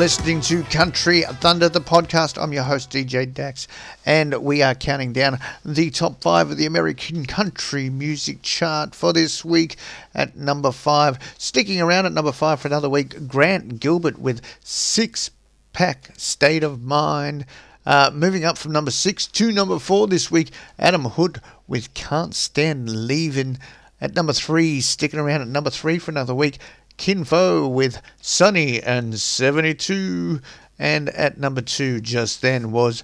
Listening 0.00 0.40
to 0.40 0.62
Country 0.62 1.20
Thunder, 1.20 1.68
the 1.68 1.78
podcast. 1.78 2.42
I'm 2.42 2.54
your 2.54 2.62
host, 2.62 2.90
DJ 2.90 3.30
Dax, 3.34 3.68
and 4.06 4.34
we 4.42 4.62
are 4.62 4.74
counting 4.74 5.12
down 5.12 5.38
the 5.62 5.90
top 5.90 6.22
five 6.22 6.50
of 6.50 6.56
the 6.56 6.64
American 6.64 7.26
country 7.26 7.90
music 7.90 8.40
chart 8.40 8.94
for 8.94 9.12
this 9.12 9.44
week 9.44 9.76
at 10.14 10.34
number 10.38 10.72
five. 10.72 11.18
Sticking 11.36 11.82
around 11.82 12.06
at 12.06 12.12
number 12.12 12.32
five 12.32 12.60
for 12.60 12.68
another 12.68 12.88
week, 12.88 13.28
Grant 13.28 13.78
Gilbert 13.78 14.18
with 14.18 14.40
Six 14.64 15.32
Pack 15.74 16.12
State 16.16 16.64
of 16.64 16.80
Mind. 16.80 17.44
Uh, 17.84 18.10
moving 18.10 18.42
up 18.42 18.56
from 18.56 18.72
number 18.72 18.90
six 18.90 19.26
to 19.26 19.52
number 19.52 19.78
four 19.78 20.06
this 20.06 20.30
week, 20.30 20.50
Adam 20.78 21.04
Hood 21.04 21.42
with 21.68 21.92
Can't 21.92 22.34
Stand 22.34 22.88
Leaving. 23.06 23.58
At 24.00 24.14
number 24.14 24.32
three, 24.32 24.80
sticking 24.80 25.20
around 25.20 25.42
at 25.42 25.48
number 25.48 25.68
three 25.68 25.98
for 25.98 26.10
another 26.10 26.34
week, 26.34 26.58
Kinfo 27.00 27.66
with 27.66 28.02
Sunny 28.20 28.82
and 28.82 29.18
72. 29.18 30.42
And 30.78 31.08
at 31.08 31.38
number 31.38 31.62
two 31.62 32.02
just 32.02 32.42
then 32.42 32.72
was 32.72 33.02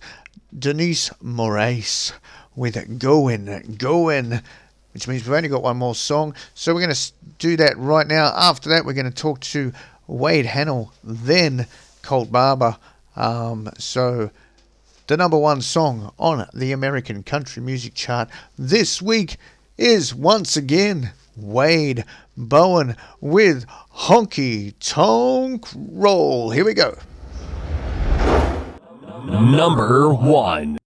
Denise 0.56 1.08
Moraes 1.24 2.12
with 2.54 2.98
Going, 2.98 3.76
Goin', 3.78 4.42
which 4.92 5.08
means 5.08 5.24
we've 5.24 5.32
only 5.32 5.48
got 5.48 5.62
one 5.62 5.78
more 5.78 5.94
song. 5.94 6.34
So 6.52 6.74
we're 6.74 6.82
going 6.82 6.94
to 6.94 7.12
do 7.38 7.56
that 7.56 7.78
right 7.78 8.06
now. 8.06 8.34
After 8.36 8.68
that, 8.68 8.84
we're 8.84 8.92
going 8.92 9.10
to 9.10 9.22
talk 9.22 9.40
to 9.40 9.72
Wade 10.06 10.44
Hanel, 10.44 10.90
then 11.02 11.66
Kolt 12.02 12.30
Barber. 12.30 12.76
Um, 13.16 13.70
so 13.78 14.30
the 15.06 15.16
number 15.16 15.38
one 15.38 15.62
song 15.62 16.12
on 16.18 16.46
the 16.52 16.72
American 16.72 17.22
country 17.22 17.62
music 17.62 17.94
chart 17.94 18.28
this 18.58 19.00
week 19.00 19.38
is 19.78 20.14
once 20.14 20.54
again 20.54 21.12
Wade 21.34 22.04
Bowen 22.36 22.96
with 23.20 23.66
Honky 23.94 24.74
Tonk 24.80 25.66
Roll. 25.74 26.50
Here 26.50 26.64
we 26.64 26.74
go. 26.74 26.96
Number 29.24 30.12
one. 30.12 30.78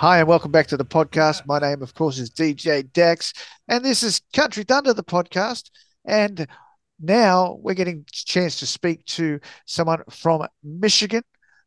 Hi, 0.00 0.20
and 0.20 0.28
welcome 0.28 0.50
back 0.50 0.66
to 0.68 0.78
the 0.78 0.84
podcast. 0.86 1.46
My 1.46 1.58
name, 1.58 1.82
of 1.82 1.92
course, 1.92 2.18
is 2.18 2.30
DJ 2.30 2.90
Dex, 2.90 3.34
and 3.68 3.84
this 3.84 4.02
is 4.02 4.22
Country 4.32 4.64
Thunder, 4.64 4.94
the 4.94 5.04
podcast. 5.04 5.68
And 6.06 6.46
now 6.98 7.58
we're 7.60 7.74
getting 7.74 8.06
a 8.08 8.10
chance 8.10 8.58
to 8.60 8.66
speak 8.66 9.04
to 9.04 9.40
someone 9.66 10.02
from 10.08 10.46
Michigan. 10.64 11.22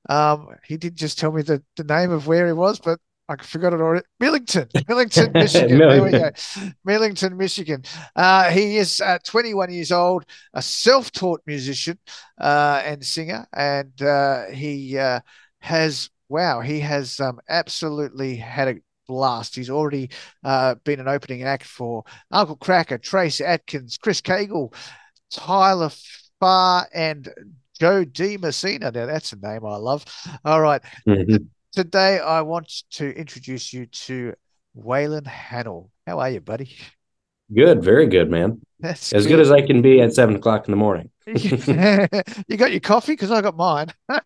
Um, 0.10 0.48
he 0.66 0.78
didn't 0.78 0.98
just 0.98 1.20
tell 1.20 1.32
me 1.32 1.44
the, 1.44 1.62
the 1.76 1.84
name 1.84 2.10
of 2.10 2.26
where 2.26 2.48
he 2.48 2.54
was, 2.54 2.80
but 2.80 2.98
I 3.30 3.36
forgot 3.36 3.74
it 3.74 3.82
already. 3.82 4.04
Millington, 4.20 4.68
Millington, 4.88 5.32
Michigan. 5.36 5.78
There 5.78 6.04
we 6.04 6.10
go. 6.10 6.32
Millington, 6.84 7.38
Michigan. 7.38 7.84
Uh, 8.16 8.50
he 8.50 8.78
is 8.78 9.00
uh, 9.00 9.20
21 9.24 9.72
years 9.72 9.92
old, 9.92 10.26
a 10.56 10.62
self-taught 10.64 11.44
musician 11.46 12.00
uh, 12.42 12.82
and 12.84 13.06
singer, 13.06 13.46
and 13.54 14.02
uh, 14.02 14.46
he 14.48 14.98
uh, 14.98 15.20
has 15.60 16.10
wow, 16.34 16.62
he 16.62 16.80
has 16.80 17.20
um, 17.20 17.40
absolutely 17.48 18.36
had 18.36 18.68
a 18.68 18.76
blast. 19.08 19.56
He's 19.56 19.70
already 19.70 20.10
uh, 20.44 20.76
been 20.84 21.00
an 21.00 21.08
opening 21.08 21.44
act 21.44 21.64
for 21.64 22.04
Uncle 22.32 22.58
Kracker, 22.58 23.00
Trace 23.00 23.40
Atkins, 23.40 24.00
Chris 24.00 24.20
Cagle, 24.20 24.74
Tyler 25.30 25.92
Farr, 26.40 26.88
and 26.92 27.30
Jo 27.80 28.04
Dee 28.04 28.38
Messina. 28.38 28.92
Now 28.92 29.06
that's 29.06 29.32
a 29.32 29.36
name 29.36 29.64
I 29.64 29.76
love. 29.76 30.04
All 30.44 30.60
right. 30.60 30.82
Mhm. 31.08 31.46
Today 31.72 32.20
I 32.20 32.42
want 32.42 32.72
to 32.94 33.16
introduce 33.16 33.72
you 33.72 33.86
to 33.86 34.34
Waylon 34.76 35.28
Hanel. 35.28 35.90
How 36.08 36.20
are 36.20 36.32
you, 36.32 36.42
buddy? 36.42 36.76
Good, 37.54 37.84
very 37.84 38.08
good, 38.08 38.32
man. 38.32 38.60
That's 38.80 39.14
as 39.14 39.28
good. 39.28 39.34
good. 39.34 39.40
as 39.42 39.52
I 39.52 39.62
can 39.62 39.84
be 39.84 40.02
at 40.02 40.14
seven 40.16 40.36
o'clock 40.36 40.68
in 40.68 40.72
the 40.72 40.78
morning. 40.78 41.12
you 42.48 42.58
got 42.58 42.72
your 42.72 42.80
coffee? 42.80 43.14
Because 43.14 43.32
I 43.32 43.42
got 43.42 43.56
mine. 43.56 43.88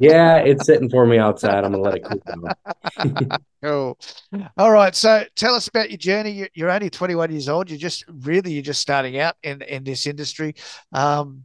yeah, 0.00 0.36
it's 0.36 0.64
sitting 0.66 0.88
for 0.88 1.06
me 1.06 1.18
outside. 1.18 1.64
I'm 1.64 1.72
gonna 1.72 1.82
let 1.82 1.96
it 1.96 2.04
cool 2.04 2.22
down. 2.26 3.38
Cool. 3.62 3.98
All 4.56 4.72
right. 4.72 4.96
So 4.96 5.22
tell 5.36 5.54
us 5.54 5.68
about 5.68 5.90
your 5.90 5.98
journey. 5.98 6.30
You're, 6.30 6.48
you're 6.54 6.70
only 6.70 6.88
21 6.88 7.30
years 7.30 7.46
old. 7.46 7.68
You're 7.68 7.78
just 7.78 8.06
really 8.08 8.52
you're 8.52 8.62
just 8.62 8.80
starting 8.80 9.18
out 9.18 9.34
in 9.42 9.60
in 9.60 9.84
this 9.84 10.06
industry. 10.06 10.54
Um, 10.94 11.44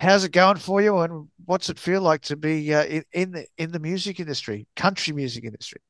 how's 0.00 0.24
it 0.24 0.32
going 0.32 0.58
for 0.58 0.82
you, 0.82 0.98
and 0.98 1.28
what's 1.46 1.70
it 1.70 1.78
feel 1.78 2.02
like 2.02 2.20
to 2.22 2.36
be 2.36 2.74
uh, 2.74 2.84
in 2.84 3.04
in 3.12 3.30
the 3.30 3.46
in 3.56 3.72
the 3.72 3.78
music 3.78 4.20
industry, 4.20 4.66
country 4.76 5.14
music 5.14 5.44
industry? 5.44 5.80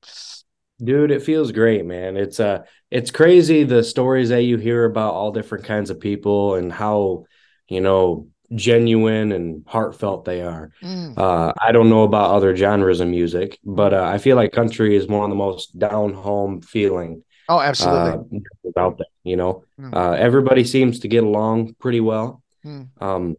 Dude, 0.82 1.10
it 1.10 1.22
feels 1.22 1.52
great, 1.52 1.84
man. 1.84 2.16
It's 2.16 2.40
uh 2.40 2.62
it's 2.90 3.10
crazy 3.10 3.64
the 3.64 3.82
stories 3.82 4.30
that 4.30 4.42
you 4.42 4.56
hear 4.56 4.84
about 4.84 5.14
all 5.14 5.30
different 5.32 5.64
kinds 5.64 5.90
of 5.90 6.00
people 6.00 6.54
and 6.54 6.72
how, 6.72 7.26
you 7.70 7.80
know, 7.80 8.26
genuine 8.54 9.30
and 9.32 9.64
heartfelt 9.66 10.24
they 10.24 10.40
are. 10.42 10.70
Mm. 10.82 11.16
Uh 11.16 11.52
I 11.66 11.72
don't 11.72 11.88
know 11.88 12.02
about 12.04 12.32
other 12.36 12.54
genres 12.56 13.00
of 13.00 13.08
music, 13.08 13.58
but 13.64 13.94
uh, 13.94 14.02
I 14.14 14.18
feel 14.18 14.36
like 14.36 14.52
country 14.52 14.96
is 14.96 15.06
one 15.06 15.24
of 15.24 15.30
the 15.30 15.36
most 15.48 15.78
down 15.78 16.12
home 16.12 16.60
feeling 16.60 17.22
Oh, 17.48 17.60
absolutely. 17.60 18.42
uh, 18.76 18.80
out 18.84 18.98
there, 18.98 19.06
you 19.24 19.36
know. 19.36 19.52
Mm. 19.80 19.94
Uh 19.94 20.12
everybody 20.28 20.64
seems 20.64 20.94
to 21.00 21.08
get 21.08 21.24
along 21.24 21.74
pretty 21.84 22.00
well. 22.12 22.42
Mm. 22.66 22.88
Um 23.08 23.36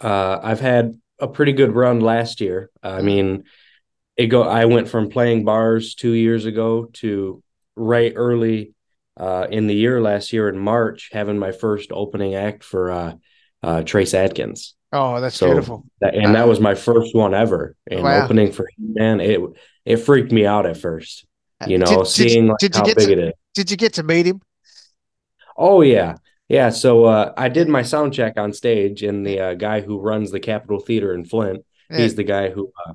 uh 0.00 0.38
I've 0.42 0.60
had 0.60 0.98
a 1.18 1.28
pretty 1.28 1.52
good 1.52 1.72
run 1.82 2.00
last 2.00 2.40
year. 2.40 2.70
I 2.82 3.00
Mm. 3.00 3.04
mean, 3.04 3.44
it 4.16 4.26
go 4.26 4.42
I 4.42 4.64
went 4.66 4.88
from 4.88 5.08
playing 5.16 5.44
bars 5.44 5.94
2 5.94 6.10
years 6.12 6.44
ago 6.44 6.88
to 7.00 7.42
right 7.76 8.12
early 8.16 8.74
uh 9.18 9.46
in 9.50 9.66
the 9.66 9.74
year 9.74 10.00
last 10.00 10.32
year 10.32 10.48
in 10.48 10.58
March 10.58 11.10
having 11.12 11.38
my 11.38 11.52
first 11.52 11.90
opening 11.92 12.34
act 12.34 12.64
for 12.64 12.90
uh 12.90 13.12
uh 13.62 13.82
Trace 13.82 14.14
Adkins. 14.14 14.74
Oh, 14.94 15.20
that's 15.20 15.36
So 15.36 15.46
beautiful. 15.46 15.84
that, 16.00 16.14
and 16.14 16.34
that 16.34 16.46
was 16.48 16.60
my 16.60 16.74
first 16.74 17.14
one 17.14 17.34
ever. 17.34 17.74
And 17.90 18.02
Wow. 18.02 18.24
opening 18.24 18.52
for 18.52 18.64
him, 18.64 18.94
man, 18.94 19.20
it 19.20 19.40
it 19.84 19.96
freaked 19.96 20.32
me 20.32 20.44
out 20.46 20.66
at 20.66 20.76
first. 20.76 21.26
You 21.66 21.78
know, 21.78 21.86
Did- 21.86 21.96
did- 21.98 22.06
seeing 22.06 22.46
like 22.48 22.58
did 22.58 22.74
how 22.74 22.84
big 22.84 22.96
to- 22.98 23.12
it 23.12 23.18
is. 23.18 23.32
Did 23.54 23.70
you 23.70 23.76
get 23.76 23.92
to 23.94 24.02
meet 24.02 24.26
him? 24.26 24.40
Oh 25.56 25.82
yeah. 25.82 26.16
Yeah, 26.48 26.68
so 26.70 27.04
uh, 27.04 27.32
I 27.36 27.48
did 27.48 27.68
my 27.68 27.82
sound 27.82 28.12
check 28.12 28.34
on 28.36 28.52
stage, 28.52 29.02
and 29.02 29.24
the 29.26 29.40
uh, 29.40 29.54
guy 29.54 29.80
who 29.80 29.98
runs 29.98 30.30
the 30.30 30.40
Capitol 30.40 30.80
Theater 30.80 31.14
in 31.14 31.24
Flint, 31.24 31.64
Yeah. 31.90 31.98
he's 31.98 32.14
the 32.14 32.24
guy 32.24 32.50
who, 32.50 32.70
uh, 32.86 32.92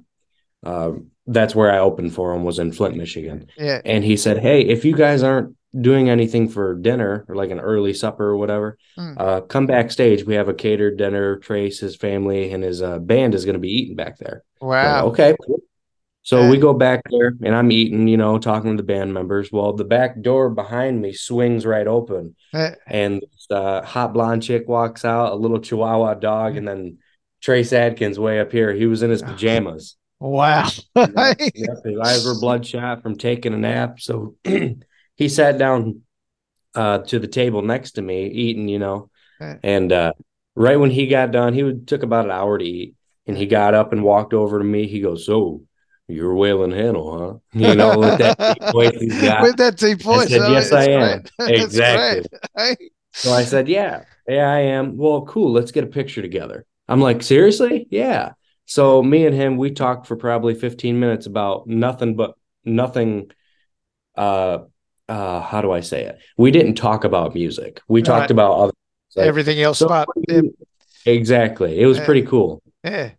um, 0.69 1.07
that's 1.25 1.55
where 1.55 1.71
I 1.71 1.79
opened 1.79 2.13
for 2.13 2.33
him 2.35 2.43
was 2.43 2.59
in 2.59 2.71
Flint, 2.71 2.97
Michigan. 2.97 3.47
Yeah. 3.57 3.81
And 3.83 4.03
he 4.03 4.15
said, 4.15 4.37
"Hey, 4.39 4.61
if 4.61 4.85
you 4.85 4.95
guys 4.95 5.23
aren't 5.23 5.55
doing 5.79 6.09
anything 6.09 6.47
for 6.49 6.75
dinner 6.75 7.25
or 7.27 7.35
like 7.35 7.51
an 7.51 7.59
early 7.59 7.93
supper 7.93 8.25
or 8.25 8.37
whatever, 8.37 8.77
Mm. 8.97 9.15
uh, 9.19 9.41
come 9.41 9.65
backstage. 9.67 10.25
We 10.25 10.35
have 10.35 10.49
a 10.49 10.53
catered 10.53 10.97
dinner. 10.97 11.37
Trace, 11.37 11.79
his 11.79 11.95
family, 11.95 12.51
and 12.51 12.63
his 12.63 12.81
uh, 12.81 12.99
band 12.99 13.35
is 13.35 13.45
going 13.45 13.53
to 13.55 13.59
be 13.59 13.71
eating 13.71 13.95
back 13.95 14.17
there." 14.17 14.43
Wow. 14.61 15.07
okay. 15.07 15.35
So 16.23 16.49
we 16.49 16.57
go 16.57 16.73
back 16.73 17.03
there 17.09 17.31
and 17.41 17.55
I'm 17.55 17.71
eating, 17.71 18.05
you 18.09 18.17
know, 18.17 18.37
talking 18.37 18.71
to 18.75 18.83
the 18.83 18.85
band 18.85 19.13
members. 19.13 19.49
Well, 19.49 19.71
the 19.71 19.85
back 19.85 20.21
door 20.21 20.49
behind 20.49 21.01
me 21.01 21.13
swings 21.13 21.65
right 21.65 21.87
open 21.87 22.35
Eh, 22.53 22.71
and 22.85 23.21
this 23.21 23.47
uh, 23.49 23.81
hot 23.83 24.11
blonde 24.13 24.43
chick 24.43 24.67
walks 24.67 25.05
out, 25.05 25.31
a 25.31 25.35
little 25.35 25.59
Chihuahua 25.59 26.15
dog, 26.15 26.57
and 26.57 26.67
then 26.67 26.97
Trace 27.41 27.71
Adkins 27.71 28.19
way 28.19 28.41
up 28.41 28.51
here. 28.51 28.73
He 28.73 28.87
was 28.87 29.03
in 29.03 29.09
his 29.09 29.21
pajamas. 29.21 29.95
Wow. 30.19 30.67
Yep, 30.97 31.37
his 31.85 31.99
eyes 32.03 32.25
were 32.25 32.37
bloodshot 32.41 33.03
from 33.03 33.17
taking 33.17 33.53
a 33.53 33.57
nap. 33.57 34.01
So 34.01 34.35
he 35.17 35.27
sat 35.29 35.57
down 35.57 36.01
uh, 36.73 36.99
to 36.99 37.19
the 37.19 37.27
table 37.27 37.61
next 37.61 37.91
to 37.93 38.01
me, 38.01 38.27
eating, 38.27 38.67
you 38.69 38.79
know, 38.79 39.09
Eh. 39.39 39.55
and 39.63 39.91
uh, 39.91 40.13
right 40.55 40.79
when 40.79 40.89
he 40.89 41.07
got 41.07 41.31
done, 41.31 41.53
he 41.53 41.61
would, 41.63 41.87
took 41.87 42.01
about 42.03 42.25
an 42.25 42.31
hour 42.31 42.57
to 42.57 42.65
eat, 42.65 42.95
and 43.27 43.37
he 43.37 43.45
got 43.45 43.73
up 43.75 43.93
and 43.93 44.03
walked 44.03 44.33
over 44.33 44.57
to 44.57 44.63
me. 44.65 44.87
He 44.87 44.99
goes, 45.01 45.25
"So 45.25 45.61
you're 46.07 46.33
Waylon 46.33 46.73
Hanel, 46.73 47.19
huh?" 47.19 47.37
You 47.53 47.75
know, 47.75 47.99
with 47.99 48.17
that 48.17 48.37
deep 48.39 48.71
voice 48.71 48.99
he's 48.99 49.21
got. 49.29 49.43
With 49.43 49.57
that 49.57 49.77
deep 49.77 50.01
voice. 50.01 50.27
I 50.27 50.29
said, 50.29 50.41
oh, 50.41 50.51
"Yes, 50.53 50.69
that's 50.71 50.87
I 50.87 50.91
am." 50.91 51.23
great. 51.37 51.59
Exactly. 51.61 52.91
So 53.13 53.31
I 53.33 53.43
said, 53.43 53.67
Yeah, 53.67 54.03
yeah, 54.27 54.51
I 54.51 54.59
am. 54.59 54.95
Well, 54.97 55.25
cool. 55.25 55.51
Let's 55.51 55.71
get 55.71 55.83
a 55.83 55.87
picture 55.87 56.21
together. 56.21 56.65
I'm 56.87 57.01
like, 57.01 57.23
Seriously? 57.23 57.87
Yeah. 57.89 58.33
So 58.65 59.01
me 59.01 59.25
and 59.25 59.35
him, 59.35 59.57
we 59.57 59.71
talked 59.71 60.07
for 60.07 60.15
probably 60.15 60.53
15 60.53 60.99
minutes 60.99 61.25
about 61.25 61.67
nothing 61.67 62.15
but 62.15 62.35
nothing. 62.63 63.31
Uh, 64.15 64.65
uh, 65.09 65.41
how 65.41 65.61
do 65.61 65.71
I 65.71 65.81
say 65.81 66.03
it? 66.05 66.19
We 66.37 66.51
didn't 66.51 66.75
talk 66.75 67.03
about 67.03 67.33
music. 67.33 67.81
We 67.87 67.99
Right. 68.01 68.05
talked 68.05 68.31
about 68.31 68.53
other 68.59 68.73
like, 69.15 69.25
Everything 69.27 69.59
else, 69.61 69.79
so- 69.79 69.87
but 69.87 70.07
exactly. 71.05 71.79
It 71.79 71.85
was 71.85 71.97
Yeah. 71.97 72.05
pretty 72.05 72.23
cool. 72.23 72.61
yeah. 72.83 73.11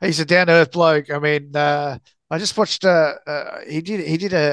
He's 0.00 0.20
a 0.20 0.24
down 0.24 0.46
to 0.46 0.52
earth 0.54 0.70
bloke. 0.72 1.10
I 1.10 1.18
mean, 1.18 1.54
uh, 1.54 1.98
I 2.30 2.38
just 2.38 2.56
watched. 2.56 2.84
Uh, 2.84 3.14
uh, 3.26 3.60
he 3.68 3.80
did. 3.82 4.06
He 4.06 4.16
did 4.16 4.32
a 4.32 4.48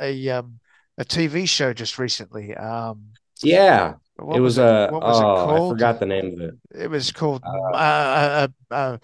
a, 0.00 0.06
a 0.06 0.28
a 0.28 0.38
um 0.38 0.60
a 0.98 1.04
TV 1.04 1.46
show 1.48 1.72
just 1.72 1.98
recently. 1.98 2.54
Um, 2.54 3.08
Yeah. 3.42 3.94
what 4.16 4.36
it 4.36 4.40
was, 4.40 4.58
it? 4.58 4.64
uh, 4.64 4.90
What 4.90 5.02
was 5.02 5.18
it 5.18 5.24
oh, 5.24 5.32
I 5.32 5.44
called? 5.46 5.72
forgot 5.72 5.98
the 6.00 6.06
name 6.06 6.34
of 6.34 6.40
it. 6.40 6.54
It 6.74 6.90
was 6.90 7.10
called 7.12 7.42
uh, 7.44 7.76
uh, 7.76 8.48
uh, 8.70 8.98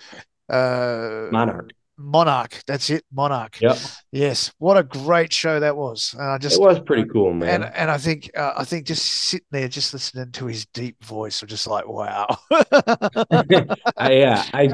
uh, 0.49 0.53
uh, 0.53 1.29
Monarch. 1.33 1.73
Monarch. 1.99 2.63
That's 2.67 2.91
it, 2.91 3.05
Monarch. 3.13 3.61
Yep. 3.61 3.79
Yes, 4.11 4.53
what 4.59 4.77
a 4.77 4.83
great 4.83 5.33
show 5.33 5.61
that 5.61 5.77
was. 5.77 6.15
And 6.19 6.23
I 6.29 6.39
just 6.39 6.59
It 6.59 6.63
was 6.63 6.81
pretty 6.81 7.05
cool, 7.05 7.33
man. 7.33 7.63
and 7.63 7.75
and 7.75 7.91
I 7.91 7.99
think 7.99 8.31
uh, 8.37 8.53
I 8.57 8.65
think 8.65 8.87
just 8.87 9.05
sitting 9.05 9.47
there, 9.51 9.69
just 9.69 9.93
listening 9.93 10.33
to 10.33 10.47
his 10.47 10.67
deep 10.67 11.03
voice, 11.05 11.43
I'm 11.43 11.49
just 11.49 11.67
like, 11.67 11.87
wow. 11.87 12.27
I, 12.51 14.13
yeah, 14.13 14.45
I 14.53 14.73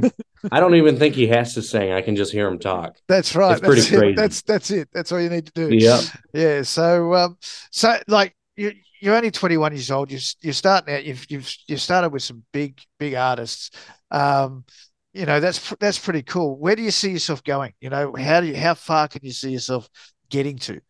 I 0.52 0.60
don't 0.60 0.74
even 0.76 0.98
think 0.98 1.14
he 1.14 1.26
has 1.28 1.54
to 1.54 1.62
sing. 1.62 1.92
I 1.92 2.02
can 2.02 2.16
just 2.16 2.32
hear 2.32 2.46
him 2.48 2.58
talk. 2.58 2.96
That's 3.08 3.34
right. 3.34 3.52
It's 3.52 3.60
pretty 3.60 3.80
that's 3.82 3.92
it. 3.92 3.98
crazy. 3.98 4.14
That's 4.14 4.42
that's 4.42 4.70
it. 4.70 4.88
That's 4.92 5.12
all 5.12 5.20
you 5.20 5.30
need 5.30 5.46
to 5.46 5.52
do. 5.52 5.74
Yep. 5.74 6.00
Yeah. 6.32 6.62
So 6.62 7.14
um, 7.14 7.36
so 7.70 7.98
like 8.06 8.34
you 8.56 8.72
you're 9.00 9.14
only 9.16 9.30
21 9.30 9.72
years 9.72 9.90
old. 9.90 10.10
You're 10.10 10.20
you're 10.40 10.52
starting 10.52 10.94
out. 10.94 11.04
You've 11.04 11.24
you've 11.30 11.52
you 11.66 11.76
started 11.76 12.10
with 12.10 12.22
some 12.22 12.44
big 12.52 12.80
big 12.98 13.14
artists. 13.14 13.70
Um, 14.10 14.64
you 15.12 15.26
know 15.26 15.40
that's 15.40 15.74
that's 15.80 15.98
pretty 15.98 16.22
cool. 16.22 16.56
Where 16.58 16.76
do 16.76 16.82
you 16.82 16.90
see 16.90 17.10
yourself 17.10 17.42
going? 17.44 17.72
You 17.80 17.90
know, 17.90 18.14
how 18.16 18.40
do 18.40 18.46
you 18.46 18.56
how 18.56 18.74
far 18.74 19.08
can 19.08 19.20
you 19.24 19.32
see 19.32 19.50
yourself 19.52 19.88
getting 20.30 20.58
to? 20.58 20.80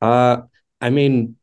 Uh, 0.00 0.42
I 0.80 0.90
mean, 0.90 1.36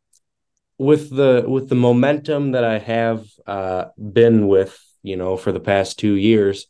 with 0.80 1.10
the 1.16 1.46
with 1.48 1.70
the 1.70 1.76
momentum 1.76 2.54
that 2.54 2.64
I 2.64 2.80
have 2.80 3.26
uh 3.48 3.86
been 3.98 4.48
with, 4.48 4.80
you 5.04 5.18
know, 5.18 5.38
for 5.38 5.52
the 5.52 5.60
past 5.60 6.00
two 6.00 6.16
years, 6.16 6.68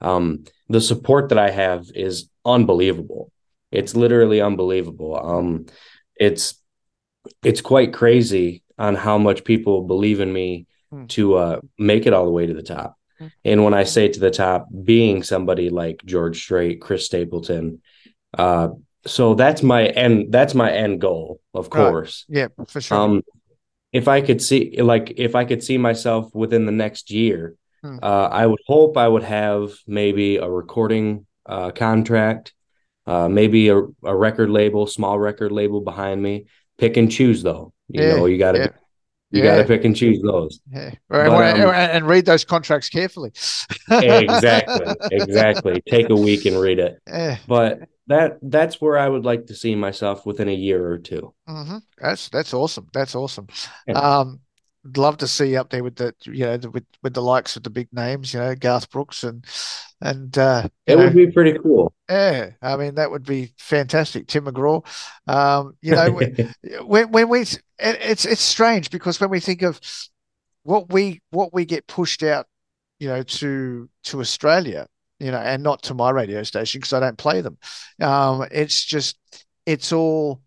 um, 0.00 0.44
the 0.68 0.80
support 0.80 1.30
that 1.30 1.38
I 1.38 1.50
have 1.50 1.86
is 1.94 2.30
unbelievable. 2.44 3.32
It's 3.72 3.96
literally 3.96 4.40
unbelievable. 4.40 5.16
Um, 5.16 5.66
it's 6.16 6.60
it's 7.44 7.60
quite 7.60 7.94
crazy 7.94 8.62
on 8.78 8.94
how 8.96 9.18
much 9.18 9.44
people 9.44 9.82
believe 9.86 10.20
in 10.20 10.32
me 10.32 10.66
Hmm. 10.90 11.06
to 11.08 11.36
uh 11.36 11.60
make 11.78 12.06
it 12.06 12.12
all 12.14 12.24
the 12.26 12.30
way 12.32 12.46
to 12.46 12.54
the 12.54 12.62
top. 12.62 12.96
And 13.44 13.64
when 13.64 13.74
I 13.74 13.84
say 13.84 14.08
to 14.08 14.20
the 14.20 14.30
top, 14.30 14.68
being 14.84 15.22
somebody 15.22 15.70
like 15.70 16.02
George 16.04 16.40
Strait, 16.40 16.80
Chris 16.80 17.06
Stapleton, 17.06 17.80
uh, 18.36 18.68
so 19.06 19.34
that's 19.34 19.62
my 19.62 19.86
end. 19.86 20.32
That's 20.32 20.54
my 20.54 20.70
end 20.70 21.00
goal, 21.00 21.40
of 21.54 21.70
course. 21.70 22.24
Yeah, 22.28 22.48
for 22.68 22.80
sure. 22.80 22.98
Um, 22.98 23.22
if 23.92 24.08
I 24.08 24.20
could 24.20 24.40
see, 24.40 24.80
like, 24.80 25.14
if 25.16 25.34
I 25.34 25.44
could 25.44 25.62
see 25.62 25.78
myself 25.78 26.34
within 26.34 26.66
the 26.66 26.72
next 26.72 27.10
year, 27.10 27.56
Hmm. 27.82 27.98
uh, 28.00 28.28
I 28.30 28.46
would 28.46 28.60
hope 28.66 28.96
I 28.96 29.08
would 29.08 29.24
have 29.24 29.72
maybe 29.88 30.36
a 30.36 30.48
recording 30.48 31.26
uh, 31.46 31.72
contract, 31.72 32.52
uh, 33.06 33.28
maybe 33.28 33.68
a, 33.68 33.78
a 33.78 34.16
record 34.16 34.50
label, 34.50 34.86
small 34.86 35.18
record 35.18 35.50
label 35.50 35.80
behind 35.80 36.22
me. 36.22 36.46
Pick 36.78 36.96
and 36.96 37.10
choose 37.10 37.42
though. 37.42 37.72
You 37.88 38.02
Yeah, 38.02 38.16
know, 38.16 38.26
you 38.26 38.38
got 38.38 38.52
to 38.52 38.58
yeah. 38.58 38.68
You 39.32 39.42
Yeah. 39.42 39.56
got 39.56 39.62
to 39.62 39.64
pick 39.68 39.84
and 39.84 39.96
choose 39.96 40.20
those. 40.22 40.60
Yeah. 40.72 40.92
But, 41.08 41.26
and, 41.56 41.62
um, 41.62 41.70
and 41.74 42.06
read 42.06 42.26
those 42.26 42.44
contracts 42.44 42.88
carefully. 42.88 43.32
exactly, 43.90 44.86
exactly. 45.10 45.82
Take 45.88 46.10
a 46.10 46.16
week 46.16 46.44
and 46.46 46.60
read 46.60 46.78
it. 46.78 46.98
Yeah. 47.06 47.38
But 47.46 47.80
that 48.08 48.38
that's 48.42 48.80
where 48.80 48.98
I 48.98 49.08
would 49.08 49.24
like 49.24 49.46
to 49.46 49.54
see 49.54 49.74
myself 49.74 50.26
within 50.26 50.48
a 50.48 50.54
year 50.54 50.86
or 50.86 50.98
two. 50.98 51.32
hmm 51.46 51.78
That's 51.98 52.28
that's 52.28 52.54
awesome. 52.54 52.88
That's 52.92 53.14
awesome. 53.14 53.46
Yeah. 53.86 53.94
Um, 53.98 54.40
I'd 54.84 54.98
love 54.98 55.16
to 55.18 55.28
see 55.28 55.50
you 55.50 55.58
up 55.60 55.70
there 55.70 55.84
with 55.84 55.94
the 55.96 56.12
you 56.24 56.44
know 56.44 56.56
the, 56.56 56.70
with 56.70 56.84
with 57.02 57.14
the 57.14 57.22
likes 57.22 57.56
of 57.56 57.62
the 57.62 57.70
big 57.70 57.88
names, 57.92 58.34
you 58.34 58.40
know, 58.40 58.54
Garth 58.54 58.90
Brooks 58.90 59.22
and 59.24 59.44
and 60.00 60.36
uh, 60.36 60.68
It 60.86 60.96
know, 60.96 61.04
would 61.04 61.14
be 61.14 61.30
pretty 61.30 61.56
cool. 61.58 61.94
Yeah. 62.12 62.50
I 62.60 62.76
mean, 62.76 62.96
that 62.96 63.10
would 63.10 63.24
be 63.24 63.54
fantastic. 63.58 64.26
Tim 64.26 64.44
McGraw. 64.46 64.84
Um, 65.26 65.76
you 65.80 65.92
know, 65.92 66.10
when 66.84 67.10
when 67.10 67.28
we 67.28 67.40
it, 67.42 67.58
it's 67.78 68.24
it's 68.24 68.42
strange 68.42 68.90
because 68.90 69.20
when 69.20 69.30
we 69.30 69.40
think 69.40 69.62
of 69.62 69.80
what 70.62 70.92
we 70.92 71.20
what 71.30 71.52
we 71.52 71.64
get 71.64 71.86
pushed 71.86 72.22
out, 72.22 72.46
you 72.98 73.08
know, 73.08 73.22
to 73.22 73.88
to 74.04 74.20
Australia, 74.20 74.86
you 75.18 75.30
know, 75.30 75.38
and 75.38 75.62
not 75.62 75.82
to 75.84 75.94
my 75.94 76.10
radio 76.10 76.42
station 76.42 76.80
because 76.80 76.92
I 76.92 77.00
don't 77.00 77.18
play 77.18 77.40
them. 77.40 77.58
Um, 78.00 78.46
it's 78.50 78.84
just 78.84 79.18
it's 79.66 79.92
all 79.92 80.42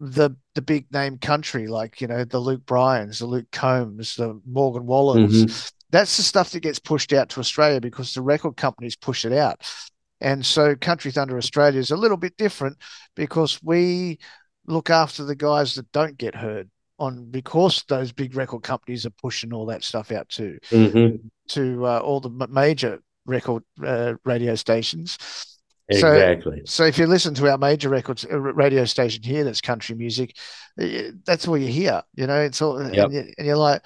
the 0.00 0.30
the 0.54 0.62
big 0.62 0.92
name 0.92 1.18
country, 1.18 1.66
like 1.66 2.00
you 2.00 2.06
know, 2.06 2.24
the 2.24 2.38
Luke 2.38 2.66
Bryans, 2.66 3.18
the 3.20 3.26
Luke 3.26 3.50
Combs, 3.52 4.16
the 4.16 4.40
Morgan 4.46 4.86
Wallens. 4.86 5.44
Mhm. 5.44 5.72
That's 5.90 6.16
the 6.16 6.24
stuff 6.24 6.50
that 6.50 6.60
gets 6.60 6.80
pushed 6.80 7.12
out 7.12 7.28
to 7.30 7.40
Australia 7.40 7.80
because 7.80 8.14
the 8.14 8.22
record 8.22 8.56
companies 8.56 8.96
push 8.96 9.24
it 9.24 9.32
out. 9.32 9.62
And 10.20 10.44
so 10.44 10.74
Country 10.76 11.10
Thunder 11.10 11.36
Australia 11.36 11.80
is 11.80 11.90
a 11.90 11.96
little 11.96 12.16
bit 12.16 12.36
different 12.36 12.78
because 13.14 13.62
we 13.62 14.18
look 14.66 14.88
after 14.90 15.24
the 15.24 15.36
guys 15.36 15.74
that 15.74 15.90
don't 15.92 16.16
get 16.16 16.34
heard 16.34 16.70
on 16.98 17.30
because 17.30 17.82
those 17.88 18.12
big 18.12 18.36
record 18.36 18.62
companies 18.62 19.04
are 19.04 19.10
pushing 19.10 19.52
all 19.52 19.66
that 19.66 19.82
stuff 19.82 20.12
out 20.12 20.28
to 20.30 20.58
Mhm. 20.70 21.20
to 21.48 21.84
uh, 21.86 21.98
all 21.98 22.20
the 22.20 22.30
major 22.48 23.00
record 23.26 23.64
uh, 23.84 24.14
radio 24.24 24.54
stations. 24.54 25.18
Exactly. 25.88 26.60
So, 26.64 26.82
so 26.82 26.84
if 26.84 26.96
you 26.96 27.06
listen 27.06 27.34
to 27.34 27.50
our 27.50 27.58
major 27.58 27.90
records 27.90 28.24
uh, 28.24 28.38
radio 28.38 28.84
station 28.86 29.22
here, 29.22 29.44
that's 29.44 29.60
country 29.60 29.94
music. 29.96 30.36
That's 30.78 31.46
all 31.46 31.58
you 31.58 31.68
hear. 31.68 32.02
You 32.14 32.26
know, 32.26 32.40
it's 32.40 32.62
all, 32.62 32.80
Yep. 32.80 33.04
and, 33.04 33.12
you, 33.12 33.32
and 33.36 33.46
you're 33.46 33.56
like, 33.56 33.82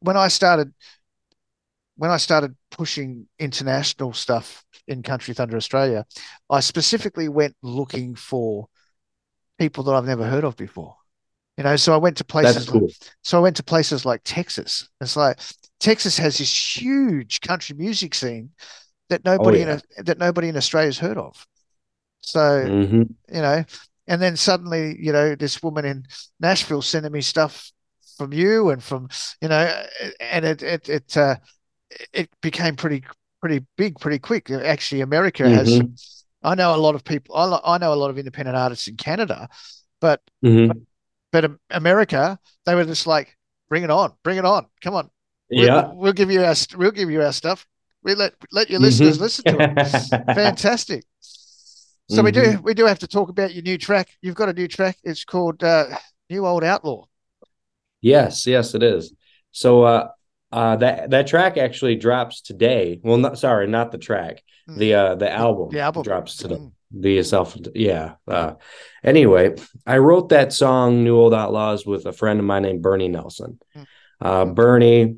when 0.00 0.16
I 0.16 0.28
started, 0.28 0.72
when 1.96 2.10
I 2.10 2.18
started 2.18 2.54
pushing 2.70 3.26
international 3.38 4.12
stuff 4.12 4.64
in 4.86 5.02
Country 5.02 5.34
Thunder 5.34 5.56
Australia, 5.56 6.04
I 6.50 6.60
specifically 6.60 7.28
went 7.28 7.56
looking 7.62 8.14
for 8.14 8.68
people 9.58 9.84
that 9.84 9.92
I've 9.92 10.04
never 10.04 10.26
heard 10.26 10.44
of 10.44 10.56
before. 10.56 10.96
You 11.56 11.64
know, 11.64 11.76
so 11.76 11.94
I 11.94 11.96
went 11.96 12.18
to 12.18 12.24
places. 12.24 12.68
Cool. 12.68 12.90
So 13.22 13.38
I 13.38 13.40
went 13.40 13.56
to 13.56 13.64
places 13.64 14.04
like 14.04 14.20
Texas. 14.24 14.88
It's 15.00 15.16
like 15.16 15.40
Texas 15.80 16.18
has 16.18 16.36
this 16.36 16.76
huge 16.76 17.40
country 17.40 17.74
music 17.76 18.14
scene 18.14 18.50
that 19.08 19.24
nobody 19.24 19.60
yeah. 19.60 19.80
in 19.98 20.04
that 20.04 20.18
nobody 20.18 20.48
in 20.48 20.56
Australia's 20.56 20.98
heard 20.98 21.16
of. 21.16 21.46
So 22.20 22.40
Mhm. 22.40 23.14
you 23.32 23.40
know, 23.40 23.64
and 24.06 24.20
then 24.20 24.36
suddenly 24.36 24.96
you 25.00 25.12
know 25.12 25.34
this 25.34 25.62
woman 25.62 25.86
in 25.86 26.06
Nashville 26.38 26.82
sending 26.82 27.12
me 27.12 27.22
stuff 27.22 27.72
from 28.18 28.34
you 28.34 28.68
and 28.70 28.82
from 28.82 29.08
you 29.40 29.48
know, 29.48 29.86
and 30.20 30.44
it 30.44 30.62
it 30.62 30.88
it 30.90 31.16
uh, 31.16 31.36
it 32.12 32.28
became 32.40 32.76
pretty 32.76 33.04
pretty 33.40 33.64
big 33.76 33.98
pretty 34.00 34.18
quick. 34.18 34.50
Actually, 34.50 35.00
America 35.02 35.48
has. 35.48 35.68
Mhm. 35.68 35.98
Some, 35.98 36.22
I 36.42 36.54
know 36.54 36.74
a 36.74 36.76
lot 36.76 36.94
of 36.94 37.02
people. 37.04 37.34
I, 37.36 37.60
I 37.64 37.78
know 37.78 37.92
a 37.92 37.96
lot 37.96 38.10
of 38.10 38.18
independent 38.18 38.56
artists 38.56 38.86
in 38.88 38.96
Canada, 38.96 39.48
but 40.00 40.20
Mhm. 40.44 40.86
but 41.32 41.44
Am- 41.44 41.60
America, 41.70 42.38
they 42.64 42.74
were 42.74 42.84
just 42.84 43.06
like, 43.06 43.36
bring 43.68 43.82
it 43.82 43.90
on, 43.90 44.12
bring 44.22 44.38
it 44.38 44.44
on, 44.44 44.66
come 44.80 44.94
on. 44.94 45.10
We'll, 45.50 45.66
Yeah. 45.66 45.90
we'll 45.92 46.12
give 46.12 46.30
you 46.30 46.42
our 46.44 46.54
we'll 46.76 46.90
give 46.92 47.10
you 47.10 47.22
our 47.22 47.32
stuff. 47.32 47.66
We 48.02 48.14
let 48.14 48.34
let 48.52 48.70
your 48.70 48.80
listeners 48.80 49.18
Mhm. 49.18 49.20
listen 49.20 49.44
to 49.44 49.56
it. 49.60 50.34
Fantastic. 50.34 51.04
So 52.08 52.22
we 52.22 52.30
do 52.30 52.42
Mhm. 52.42 52.62
we 52.62 52.74
do 52.74 52.86
have 52.86 53.00
to 53.00 53.08
talk 53.08 53.28
about 53.28 53.52
your 53.54 53.62
new 53.64 53.78
track. 53.78 54.08
You've 54.22 54.36
got 54.36 54.48
a 54.48 54.52
new 54.52 54.68
track. 54.68 54.96
It's 55.02 55.24
called 55.24 55.62
uh, 55.64 55.96
New 56.30 56.46
Old 56.46 56.62
Outlaw. 56.62 57.06
Yes, 58.00 58.46
yes, 58.46 58.74
it 58.74 58.82
is. 58.82 59.12
So 59.50 59.82
uh 59.82 60.08
uh 60.52 60.76
that 60.76 61.10
that 61.10 61.26
track 61.26 61.56
actually 61.56 61.96
drops 61.96 62.40
today. 62.40 63.00
Well, 63.02 63.16
not 63.18 63.38
sorry, 63.38 63.66
not 63.66 63.92
the 63.92 63.98
track. 63.98 64.42
The 64.68 64.94
uh 64.94 65.14
the 65.16 65.30
album, 65.30 65.68
Mm. 65.68 65.72
The 65.72 65.80
album. 65.80 66.02
Mm. 66.02 66.04
drops 66.04 66.36
today. 66.36 66.58
The 66.92 67.22
self 67.22 67.56
yeah. 67.74 68.14
Uh 68.28 68.54
anyway, 69.04 69.54
I 69.86 69.98
wrote 69.98 70.28
that 70.30 70.52
song 70.52 71.04
New 71.04 71.16
Old 71.16 71.34
Outlaws 71.34 71.84
with 71.86 72.06
a 72.06 72.12
friend 72.12 72.38
of 72.40 72.46
mine 72.46 72.62
named 72.62 72.82
Bernie 72.82 73.08
Nelson. 73.08 73.58
Mm. 73.76 73.86
Uh 74.20 74.44
Bernie 74.46 75.16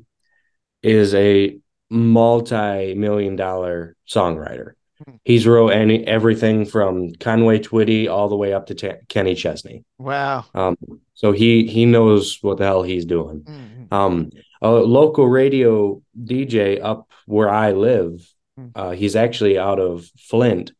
is 0.81 1.13
a 1.13 1.57
multi-million 1.89 3.35
dollar 3.35 3.95
songwriter. 4.07 4.73
Mm. 5.07 5.19
He's 5.23 5.47
wrote 5.47 5.69
any 5.69 6.05
everything 6.05 6.65
from 6.65 7.13
Conway 7.15 7.59
Twitty 7.59 8.09
all 8.09 8.29
the 8.29 8.35
way 8.35 8.53
up 8.53 8.67
to 8.67 8.75
Te- 8.75 9.05
Kenny 9.07 9.33
Chesney. 9.35 9.83
Wow. 9.97 10.45
Um, 10.53 10.77
so 11.13 11.31
he 11.31 11.67
he 11.67 11.85
knows 11.85 12.39
what 12.41 12.57
the 12.57 12.65
hell 12.65 12.83
he's 12.83 13.05
doing. 13.05 13.41
Mm-hmm. 13.41 13.93
Um, 13.93 14.29
a 14.61 14.69
local 14.71 15.27
radio 15.27 16.01
DJ 16.21 16.79
up 16.83 17.09
where 17.25 17.49
I 17.49 17.71
live, 17.71 18.27
Mm. 18.59 18.71
uh, 18.75 18.91
he's 18.91 19.15
actually 19.15 19.57
out 19.57 19.79
of 19.79 20.05
Flint. 20.17 20.73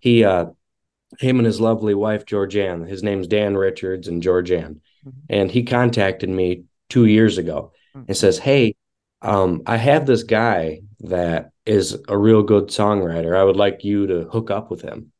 He 0.00 0.24
uh, 0.24 0.46
him 1.18 1.38
and 1.38 1.46
his 1.46 1.60
lovely 1.60 1.94
wife 1.94 2.24
Georgianne. 2.26 2.88
His 2.88 3.02
name's 3.02 3.26
Dan 3.26 3.56
Richards 3.56 4.06
and 4.08 4.22
Georgianne, 4.22 4.80
Mm-hmm. 5.04 5.10
and 5.28 5.50
he 5.50 5.64
contacted 5.64 6.28
me 6.30 6.64
two 6.88 7.06
years 7.06 7.38
ago 7.38 7.72
Mm. 7.96 8.04
and 8.08 8.16
says, 8.16 8.38
"Hey, 8.38 8.74
um, 9.22 9.62
I 9.66 9.76
have 9.76 10.06
this 10.06 10.22
guy 10.22 10.82
that 11.00 11.50
is 11.66 11.98
a 12.08 12.16
real 12.16 12.42
good 12.42 12.68
songwriter. 12.68 13.36
I 13.36 13.42
would 13.44 13.56
like 13.56 13.84
you 13.84 14.06
to 14.06 14.24
hook 14.24 14.50
up 14.50 14.70
with 14.70 14.82
him." 14.82 15.10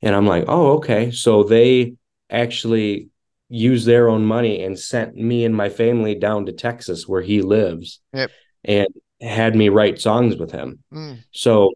And 0.00 0.14
I'm 0.16 0.26
like, 0.26 0.44
"Oh, 0.48 0.72
okay." 0.78 1.10
So 1.10 1.42
they 1.42 1.94
actually 2.30 3.08
used 3.52 3.86
their 3.86 4.08
own 4.08 4.24
money 4.24 4.64
and 4.64 4.78
sent 4.78 5.14
me 5.14 5.44
and 5.44 5.54
my 5.54 5.68
family 5.68 6.14
down 6.14 6.46
to 6.46 6.52
Texas 6.52 7.06
where 7.06 7.20
he 7.20 7.42
lives 7.42 8.00
Yep. 8.14 8.30
and 8.64 8.88
had 9.20 9.54
me 9.54 9.68
write 9.68 10.00
songs 10.00 10.36
with 10.36 10.50
him. 10.50 10.82
Mm. 10.92 11.18
So, 11.32 11.74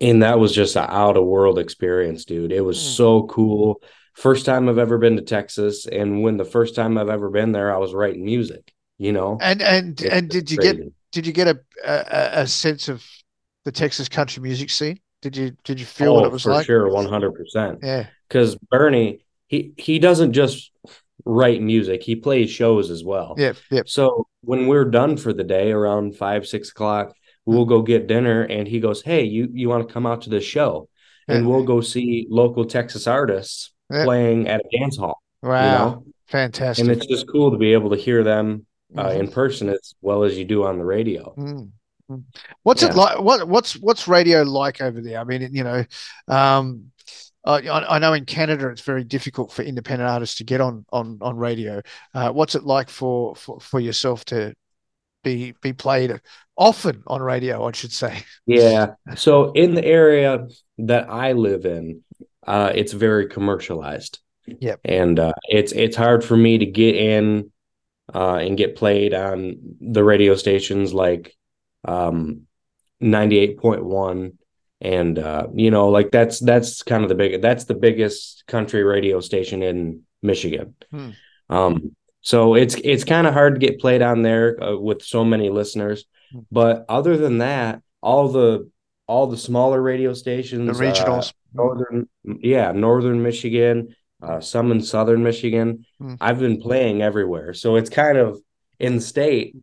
and 0.00 0.22
that 0.22 0.38
was 0.38 0.52
just 0.54 0.74
an 0.76 0.86
out 0.88 1.16
of 1.16 1.24
world 1.26 1.58
experience, 1.58 2.24
dude. 2.24 2.50
It 2.50 2.62
was 2.62 2.80
so 2.80 3.24
cool. 3.24 3.82
First 4.14 4.46
time 4.46 4.68
I've 4.68 4.78
ever 4.78 4.96
been 4.98 5.16
to 5.16 5.22
Texas. 5.22 5.86
And 5.86 6.22
when 6.22 6.38
the 6.38 6.44
first 6.46 6.74
time 6.74 6.96
I've 6.96 7.10
ever 7.10 7.28
been 7.30 7.52
there, 7.52 7.74
I 7.74 7.78
was 7.78 7.92
writing 7.92 8.24
music, 8.24 8.72
you 8.96 9.12
know? 9.12 9.38
And 9.40 9.60
and 9.62 10.00
It's 10.00 10.10
and 10.10 10.28
did 10.30 10.50
you 10.50 10.56
get 10.56 10.78
did 11.12 11.26
you 11.26 11.32
get 11.32 11.46
a, 11.48 11.60
a 11.84 12.40
a 12.42 12.46
sense 12.46 12.88
of 12.88 13.04
the 13.64 13.72
Texas 13.72 14.08
country 14.08 14.42
music 14.42 14.70
scene? 14.70 14.98
Did 15.20 15.36
you 15.36 15.52
did 15.64 15.78
you 15.78 15.86
feel 15.86 16.12
oh, 16.12 16.14
what 16.14 16.24
it 16.24 16.32
was 16.32 16.44
for 16.44 16.52
like? 16.52 16.66
sure, 16.66 16.88
100%. 16.88 17.78
Yeah. 17.82 18.06
Because 18.28 18.54
Bernie, 18.70 19.25
he, 19.48 19.72
he 19.76 19.98
doesn't 19.98 20.32
just 20.32 20.72
write 21.24 21.60
music, 21.62 22.02
he 22.02 22.16
plays 22.16 22.50
shows 22.50 22.90
as 22.90 23.02
well. 23.04 23.34
Yep. 23.36 23.56
Yep. 23.70 23.88
So 23.88 24.26
when 24.42 24.66
we're 24.66 24.84
done 24.84 25.16
for 25.16 25.32
the 25.32 25.44
day 25.44 25.72
around 25.72 26.16
five, 26.16 26.46
six 26.46 26.70
o'clock, 26.70 27.14
we'll 27.44 27.64
go 27.64 27.82
get 27.82 28.06
dinner 28.06 28.42
and 28.42 28.66
he 28.68 28.80
goes, 28.80 29.02
Hey, 29.02 29.24
you, 29.24 29.48
you 29.52 29.68
want 29.68 29.86
to 29.86 29.92
come 29.92 30.06
out 30.06 30.22
to 30.22 30.30
this 30.30 30.44
show? 30.44 30.88
And 31.28 31.44
Yeah. 31.44 31.50
we'll 31.50 31.64
go 31.64 31.80
see 31.80 32.26
local 32.30 32.64
Texas 32.64 33.06
artists 33.06 33.72
Yeah. 33.90 34.04
playing 34.04 34.48
at 34.48 34.60
a 34.60 34.78
dance 34.78 34.96
hall. 34.96 35.20
Wow. 35.42 35.62
You 35.64 35.78
know? 35.78 36.04
Fantastic. 36.28 36.84
And 36.86 36.96
it's 36.96 37.06
just 37.06 37.26
cool 37.28 37.50
to 37.52 37.56
be 37.56 37.72
able 37.72 37.90
to 37.90 37.96
hear 37.96 38.22
them 38.24 38.66
uh, 38.96 39.06
Mhm. 39.10 39.18
in 39.20 39.28
person 39.32 39.68
as 39.68 39.94
well 40.00 40.22
as 40.22 40.38
you 40.38 40.44
do 40.44 40.64
on 40.64 40.78
the 40.78 40.84
radio. 40.84 41.34
Mm. 41.36 41.70
What's 42.62 42.84
it 42.84 42.94
like? 42.94 43.20
What 43.20 43.48
what's 43.48 43.74
what's 43.80 44.06
radio 44.06 44.42
like 44.44 44.80
over 44.80 45.00
there? 45.00 45.18
I 45.18 45.24
mean, 45.24 45.48
you 45.52 45.64
know, 45.64 45.84
um, 46.28 46.92
I, 47.46 47.60
I 47.60 47.96
I 47.96 47.98
know 47.98 48.12
in 48.12 48.24
Canada 48.24 48.68
it's 48.68 48.82
very 48.82 49.04
difficult 49.04 49.52
for 49.52 49.62
independent 49.62 50.10
artists 50.10 50.36
to 50.36 50.44
get 50.44 50.60
on 50.60 50.84
on 50.92 51.18
on 51.20 51.36
radio. 51.36 51.82
Uh, 52.12 52.30
what's 52.30 52.54
it 52.54 52.64
like 52.64 52.90
for, 52.90 53.34
for 53.36 53.60
for 53.60 53.80
yourself 53.80 54.24
to 54.26 54.54
be 55.22 55.54
be 55.62 55.72
played 55.72 56.20
often 56.56 57.02
on 57.06 57.22
radio? 57.22 57.64
I 57.66 57.72
should 57.72 57.92
say. 57.92 58.22
Yeah. 58.46 58.94
So 59.16 59.52
in 59.52 59.74
the 59.74 59.84
area 59.84 60.46
that 60.78 61.10
I 61.10 61.32
live 61.32 61.64
in, 61.64 62.02
uh, 62.46 62.72
it's 62.74 62.92
very 62.92 63.26
commercialized. 63.28 64.20
Yep. 64.46 64.80
And 64.84 65.18
uh, 65.18 65.32
it's 65.48 65.72
it's 65.72 65.96
hard 65.96 66.24
for 66.24 66.36
me 66.36 66.58
to 66.58 66.66
get 66.66 66.94
in 66.94 67.50
uh, 68.14 68.36
and 68.36 68.56
get 68.56 68.76
played 68.76 69.14
on 69.14 69.76
the 69.80 70.04
radio 70.04 70.36
stations 70.36 70.94
like 70.94 71.36
um, 71.84 72.42
98.1 73.02 74.32
and 74.80 75.18
uh, 75.18 75.46
you 75.54 75.70
know 75.70 75.88
like 75.88 76.10
that's 76.10 76.38
that's 76.40 76.82
kind 76.82 77.02
of 77.02 77.08
the 77.08 77.14
big 77.14 77.40
that's 77.42 77.64
the 77.64 77.74
biggest 77.74 78.44
country 78.46 78.82
radio 78.82 79.20
station 79.20 79.62
in 79.62 80.02
Michigan. 80.22 80.74
Hmm. 80.90 81.10
Um, 81.48 81.96
so 82.20 82.54
it's 82.54 82.74
it's 82.82 83.04
kind 83.04 83.26
of 83.26 83.34
hard 83.34 83.54
to 83.54 83.60
get 83.66 83.80
played 83.80 84.02
on 84.02 84.22
there 84.22 84.62
uh, 84.62 84.76
with 84.76 85.02
so 85.02 85.24
many 85.24 85.48
listeners. 85.48 86.04
But 86.50 86.84
other 86.88 87.16
than 87.16 87.38
that, 87.38 87.82
all 88.02 88.28
the 88.28 88.70
all 89.06 89.28
the 89.28 89.36
smaller 89.36 89.80
radio 89.80 90.12
stations, 90.12 90.76
The 90.76 90.84
regionals. 90.84 91.28
uh, 91.28 91.32
northern, 91.54 92.08
yeah, 92.24 92.72
northern 92.72 93.22
Michigan, 93.22 93.94
uh, 94.20 94.40
some 94.40 94.72
in 94.72 94.82
southern 94.82 95.22
Michigan. 95.22 95.86
Hmm. 95.98 96.14
I've 96.20 96.40
been 96.40 96.60
playing 96.60 97.02
everywhere, 97.02 97.54
so 97.54 97.76
it's 97.76 97.90
kind 97.90 98.18
of 98.18 98.40
in 98.78 99.00
state. 99.00 99.56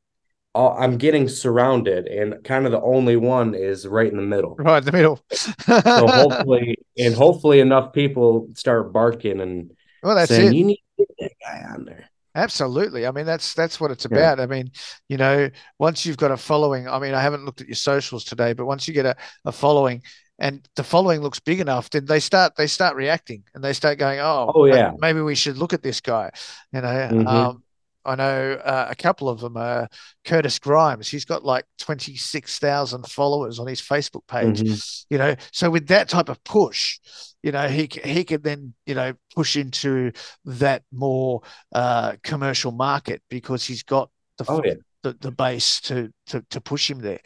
All- 0.55 0.75
I'm 0.77 0.97
getting 0.97 1.27
surrounded, 1.27 2.07
and 2.07 2.43
kind 2.43 2.65
of 2.65 2.71
the 2.71 2.81
only 2.81 3.15
one 3.15 3.55
is 3.55 3.87
right 3.87 4.09
in 4.09 4.17
the 4.17 4.23
middle. 4.23 4.55
Right 4.55 4.77
in 4.79 4.85
the 4.85 4.91
middle. 4.91 5.19
So 5.31 6.07
hopefully, 6.07 6.77
and 6.97 7.13
hopefully, 7.15 7.59
enough 7.59 7.93
people 7.93 8.49
start 8.55 8.93
barking 8.93 9.41
and 9.41 9.71
Well, 10.03 10.15
that's 10.15 10.29
saying 10.29 10.49
it. 10.53 10.55
you 10.55 10.65
need 10.65 10.83
to 10.99 11.05
get 11.05 11.09
that 11.19 11.31
guy 11.41 11.73
on 11.73 11.85
there. 11.85 12.09
Absolutely. 12.35 13.05
I 13.05 13.11
mean, 13.11 13.25
that's 13.25 13.53
that's 13.53 13.79
what 13.79 13.91
it's 13.91 14.07
Yeah. 14.09 14.17
about. 14.17 14.39
I 14.39 14.47
mean, 14.47 14.71
you 15.07 15.17
know, 15.17 15.49
once 15.79 16.05
you've 16.05 16.17
got 16.17 16.31
a 16.31 16.37
following, 16.37 16.87
I 16.87 16.97
mean, 16.99 17.13
I 17.13 17.21
haven't 17.21 17.45
looked 17.45 17.61
at 17.61 17.67
your 17.67 17.75
socials 17.75 18.23
today, 18.23 18.53
but 18.53 18.65
once 18.65 18.87
you 18.87 18.93
get 18.93 19.05
a, 19.05 19.15
a 19.45 19.51
following 19.51 20.01
and 20.39 20.67
the 20.75 20.83
following 20.83 21.21
looks 21.21 21.39
big 21.39 21.59
enough, 21.59 21.91
then 21.91 22.05
they 22.05 22.19
start 22.19 22.55
they 22.55 22.65
start 22.67 22.95
reacting 22.95 23.43
and 23.53 23.63
they 23.63 23.71
start 23.73 23.99
going, 23.99 24.19
oh, 24.19 24.51
Oh, 24.55 24.65
yeah. 24.65 24.91
maybe 24.97 25.21
we 25.21 25.35
should 25.35 25.57
look 25.57 25.73
at 25.73 25.83
this 25.83 26.01
guy. 26.01 26.31
You 26.71 26.81
know, 26.81 26.87
Mhm. 27.11 27.27
um, 27.27 27.62
I 28.05 28.15
know 28.15 28.53
uh, 28.53 28.87
a 28.89 28.95
couple 28.95 29.29
of 29.29 29.39
them. 29.39 29.55
Uh, 29.57 29.87
Curtis 30.25 30.59
Grimes, 30.59 31.07
he's 31.07 31.25
got 31.25 31.43
like 31.45 31.65
twenty 31.77 32.15
six 32.15 32.59
thousand 32.59 33.07
followers 33.07 33.59
on 33.59 33.67
his 33.67 33.81
Facebook 33.81 34.27
page. 34.27 34.61
Mhm. 34.61 35.05
You 35.09 35.17
know, 35.17 35.35
so 35.51 35.69
with 35.69 35.87
that 35.87 36.09
type 36.09 36.29
of 36.29 36.43
push, 36.43 36.99
you 37.41 37.51
know, 37.51 37.67
he 37.67 37.89
he 38.03 38.23
could 38.23 38.43
then 38.43 38.73
you 38.85 38.95
know 38.95 39.13
push 39.35 39.55
into 39.57 40.11
that 40.45 40.83
more 40.91 41.41
uh, 41.73 42.15
commercial 42.23 42.71
market 42.71 43.21
because 43.29 43.63
he's 43.65 43.83
got 43.83 44.09
the 44.37 44.45
Oh, 44.47 44.61
yeah. 44.63 44.73
the, 45.03 45.13
the 45.19 45.31
base 45.31 45.81
to, 45.81 46.11
to 46.27 46.43
to 46.49 46.61
push 46.61 46.89
him 46.89 46.99
there. 46.99 47.19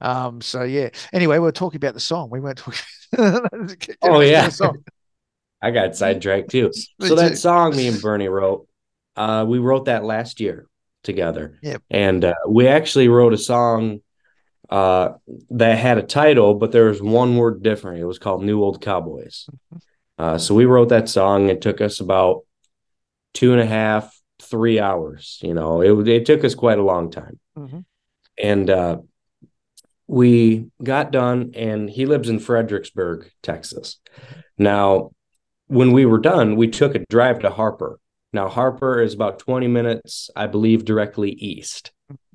Um, 0.00 0.40
so 0.42 0.62
yeah. 0.64 0.90
Anyway, 1.12 1.38
we 1.38 1.48
are 1.48 1.52
talking 1.52 1.78
about 1.78 1.94
the 1.94 2.00
song. 2.00 2.28
We 2.30 2.40
weren't 2.40 2.58
talking. 2.58 2.80
Oh 4.02 4.20
yeah. 4.20 4.50
I 5.62 5.70
got 5.70 5.96
sidetracked 5.96 6.50
too. 6.50 6.70
So 7.00 7.14
that 7.14 7.38
song 7.38 7.74
me 7.76 7.88
and 7.88 8.00
Bernie 8.02 8.28
wrote, 8.28 8.66
uh, 9.16 9.44
we 9.46 9.58
wrote 9.58 9.86
that 9.86 10.04
last 10.04 10.40
year 10.40 10.66
together. 11.02 11.58
Yep. 11.62 11.82
And 11.90 12.24
uh, 12.24 12.34
we 12.48 12.66
actually 12.66 13.08
wrote 13.08 13.32
a 13.32 13.38
song 13.38 14.00
uh, 14.70 15.10
that 15.50 15.78
had 15.78 15.98
a 15.98 16.02
title, 16.02 16.54
but 16.54 16.72
there 16.72 16.86
was 16.86 17.02
one 17.02 17.36
word 17.36 17.62
different. 17.62 18.00
It 18.00 18.06
was 18.06 18.18
called 18.18 18.42
New 18.42 18.62
Old 18.62 18.80
Cowboys. 18.80 19.46
Uh, 20.18 20.38
so 20.38 20.54
we 20.54 20.64
wrote 20.64 20.88
that 20.88 21.08
song. 21.08 21.48
It 21.48 21.60
took 21.60 21.80
us 21.80 22.00
about 22.00 22.42
two 23.34 23.52
and 23.52 23.60
a 23.60 23.66
half, 23.66 24.18
three 24.40 24.80
hours. 24.80 25.38
You 25.42 25.54
know, 25.54 25.82
it 25.82 26.08
it 26.08 26.26
took 26.26 26.44
us 26.44 26.54
quite 26.54 26.78
a 26.78 26.84
long 26.84 27.10
time. 27.10 27.38
Mhm. 27.58 27.84
And 28.42 28.70
uh, 28.70 28.98
we 30.06 30.66
got 30.82 31.12
done, 31.12 31.52
and 31.54 31.88
he 31.88 32.06
lives 32.06 32.28
in 32.28 32.38
Fredericksburg, 32.38 33.30
Texas. 33.42 34.00
Now, 34.58 35.10
when 35.66 35.92
we 35.92 36.04
were 36.04 36.18
done, 36.18 36.56
we 36.56 36.68
took 36.68 36.94
a 36.94 37.04
drive 37.08 37.40
to 37.40 37.50
Harper. 37.50 37.98
Now, 38.34 38.48
Harper 38.48 39.00
is 39.00 39.14
about 39.14 39.38
20 39.38 39.68
minutes, 39.68 40.28
I 40.34 40.48
believe, 40.48 40.84
directly 40.84 41.30
east 41.30 41.92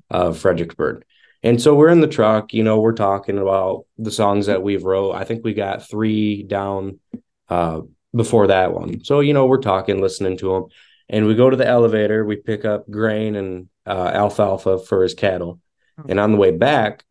of 0.08 0.38
Fredericksburg. 0.38 1.04
And 1.42 1.60
so 1.60 1.74
we're 1.74 1.90
in 1.90 2.00
the 2.00 2.08
truck, 2.08 2.52
you 2.52 2.62
know, 2.62 2.80
we're 2.80 2.92
talking 2.92 3.38
about 3.38 3.84
the 3.98 4.10
songs 4.10 4.46
that 4.46 4.62
we've 4.62 4.82
wrote. 4.82 5.12
I 5.12 5.24
think 5.24 5.44
we 5.44 5.54
got 5.54 5.88
three 5.88 6.42
down 6.42 7.00
uh, 7.48 7.82
before 8.14 8.46
that 8.48 8.72
one. 8.72 9.04
So, 9.04 9.20
you 9.20 9.34
know, 9.34 9.46
we're 9.46 9.58
talking, 9.58 10.00
listening 10.00 10.38
to 10.38 10.52
them. 10.52 10.64
And 11.08 11.26
we 11.26 11.34
go 11.34 11.50
to 11.50 11.56
the 11.56 11.66
elevator, 11.66 12.24
we 12.24 12.36
pick 12.36 12.64
up 12.64 12.90
grain 12.90 13.36
and 13.36 13.68
uh, 13.86 14.10
alfalfa 14.14 14.78
for 14.78 15.02
his 15.02 15.14
cattle. 15.14 15.60
And 16.08 16.18
on 16.18 16.32
the 16.32 16.38
way 16.38 16.50
back, 16.50 17.04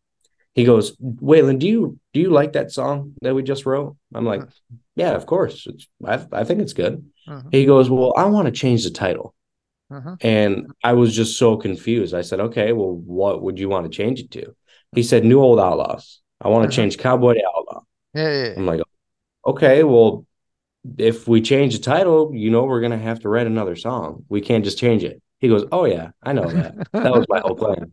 he 0.54 0.64
goes, 0.64 0.96
Waylon, 0.96 1.60
do 1.60 1.68
you 1.68 1.98
do 2.12 2.20
you 2.20 2.30
like 2.30 2.54
that 2.54 2.72
song 2.72 3.14
that 3.22 3.34
we 3.34 3.42
just 3.44 3.66
wrote? 3.66 3.96
I'm 4.12 4.24
like, 4.24 4.42
yeah, 5.02 5.12
of 5.20 5.24
course. 5.26 5.66
I, 6.12 6.14
I 6.40 6.44
think 6.44 6.60
it's 6.60 6.76
good. 6.82 6.94
Mhm. 7.28 7.48
He 7.56 7.62
goes, 7.72 7.86
well, 7.90 8.12
I 8.16 8.24
want 8.34 8.46
to 8.46 8.52
change 8.62 8.80
the 8.84 8.90
title. 8.90 9.34
Mhm. 9.90 10.16
And 10.20 10.50
I 10.90 10.92
was 11.00 11.10
just 11.20 11.32
so 11.42 11.56
confused. 11.56 12.14
I 12.14 12.22
said, 12.22 12.40
okay, 12.48 12.72
well, 12.78 12.94
what 13.18 13.42
would 13.42 13.58
you 13.58 13.68
want 13.68 13.84
to 13.86 13.96
change 14.00 14.20
it 14.20 14.30
to? 14.36 14.44
He 14.94 15.02
said, 15.02 15.24
New 15.24 15.40
Old 15.40 15.60
Outlaws. 15.60 16.20
I 16.40 16.48
want 16.48 16.62
to 16.62 16.68
Uh-huh. 16.68 16.76
change 16.82 16.98
Cowboy 16.98 17.34
to 17.34 17.44
Outlaw. 17.56 17.80
Yeah, 18.14 18.32
yeah, 18.40 18.54
I'm 18.56 18.66
like, 18.66 18.82
okay, 19.52 19.82
well, 19.84 20.10
if 20.98 21.28
we 21.28 21.40
change 21.52 21.72
the 21.76 21.82
title, 21.94 22.32
you 22.34 22.50
know, 22.50 22.64
we're 22.64 22.80
going 22.86 22.98
to 22.98 23.06
have 23.10 23.20
to 23.20 23.28
write 23.28 23.46
another 23.46 23.76
song. 23.76 24.24
We 24.28 24.40
can't 24.40 24.64
just 24.64 24.78
change 24.78 25.02
it. 25.04 25.16
He 25.38 25.48
goes, 25.48 25.64
oh, 25.72 25.84
yeah, 25.86 26.06
I 26.22 26.32
know 26.32 26.48
that. 26.56 26.74
that 26.92 27.12
was 27.18 27.26
my 27.28 27.40
whole 27.40 27.56
plan. 27.56 27.92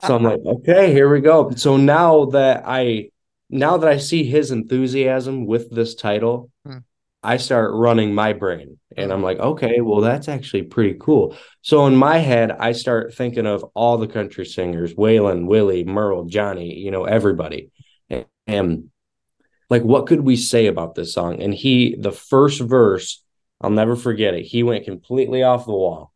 So 0.00 0.14
I'm 0.16 0.24
like, 0.30 0.40
okay, 0.56 0.92
here 0.92 1.08
we 1.12 1.20
go. 1.20 1.50
So 1.64 1.76
now 1.76 2.26
that 2.36 2.64
I 2.66 3.10
now 3.50 3.78
that 3.78 3.88
I 3.88 3.98
see 3.98 4.24
his 4.24 4.50
enthusiasm 4.50 5.46
with 5.46 5.70
this 5.70 5.94
title, 5.94 6.50
Hmm. 6.64 6.78
I 7.22 7.36
start 7.38 7.72
running 7.74 8.14
my 8.14 8.32
brain 8.32 8.78
and 8.96 9.12
I'm 9.12 9.22
like, 9.22 9.38
okay, 9.38 9.80
well, 9.80 10.00
that's 10.00 10.28
actually 10.28 10.62
pretty 10.62 10.96
cool. 11.00 11.36
So 11.62 11.86
in 11.86 11.96
my 11.96 12.18
head, 12.18 12.52
I 12.52 12.72
start 12.72 13.12
thinking 13.14 13.46
of 13.46 13.64
all 13.74 13.98
the 13.98 14.06
country 14.06 14.46
singers, 14.46 14.94
Waylon, 14.94 15.46
Willie, 15.46 15.84
Merle, 15.84 16.26
Johnny, 16.26 16.74
you 16.74 16.92
know, 16.92 17.04
everybody. 17.04 17.70
And, 18.08 18.26
and 18.46 18.90
like, 19.68 19.82
what 19.82 20.06
could 20.06 20.20
we 20.20 20.36
say 20.36 20.66
about 20.66 20.94
this 20.94 21.12
song? 21.12 21.42
And 21.42 21.52
he, 21.52 21.96
the 21.98 22.12
first 22.12 22.60
verse, 22.60 23.22
I'll 23.60 23.70
never 23.70 23.96
forget 23.96 24.34
it. 24.34 24.44
He 24.44 24.62
went 24.62 24.84
completely 24.84 25.42
off 25.42 25.66
the 25.66 25.72
wall 25.72 26.12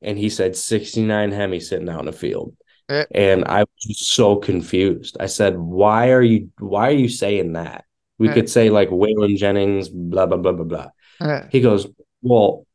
and 0.00 0.16
he 0.16 0.30
said 0.30 0.56
69 0.56 1.32
Hemi 1.32 1.60
sitting 1.60 1.88
out 1.88 2.00
in 2.00 2.06
the 2.06 2.12
field. 2.12 2.56
Yeah. 2.88 3.04
And 3.14 3.44
I 3.44 3.60
was 3.60 3.68
just 3.80 4.12
so 4.12 4.36
confused. 4.36 5.16
I 5.18 5.26
said, 5.26 5.58
"Why 5.58 6.10
are 6.12 6.22
you? 6.22 6.50
Why 6.58 6.88
are 6.88 6.92
you 7.04 7.08
saying 7.08 7.54
that? 7.54 7.84
We 8.18 8.28
Yeah. 8.28 8.34
could 8.34 8.48
say 8.50 8.70
like 8.70 8.90
Waylon 8.90 9.36
Jennings, 9.36 9.88
blah 9.88 10.26
blah 10.26 10.36
blah 10.38 10.52
blah 10.52 10.64
blah." 10.64 10.90
Yeah. 11.20 11.48
He 11.50 11.60
goes, 11.60 11.86
"Well, 12.22 12.66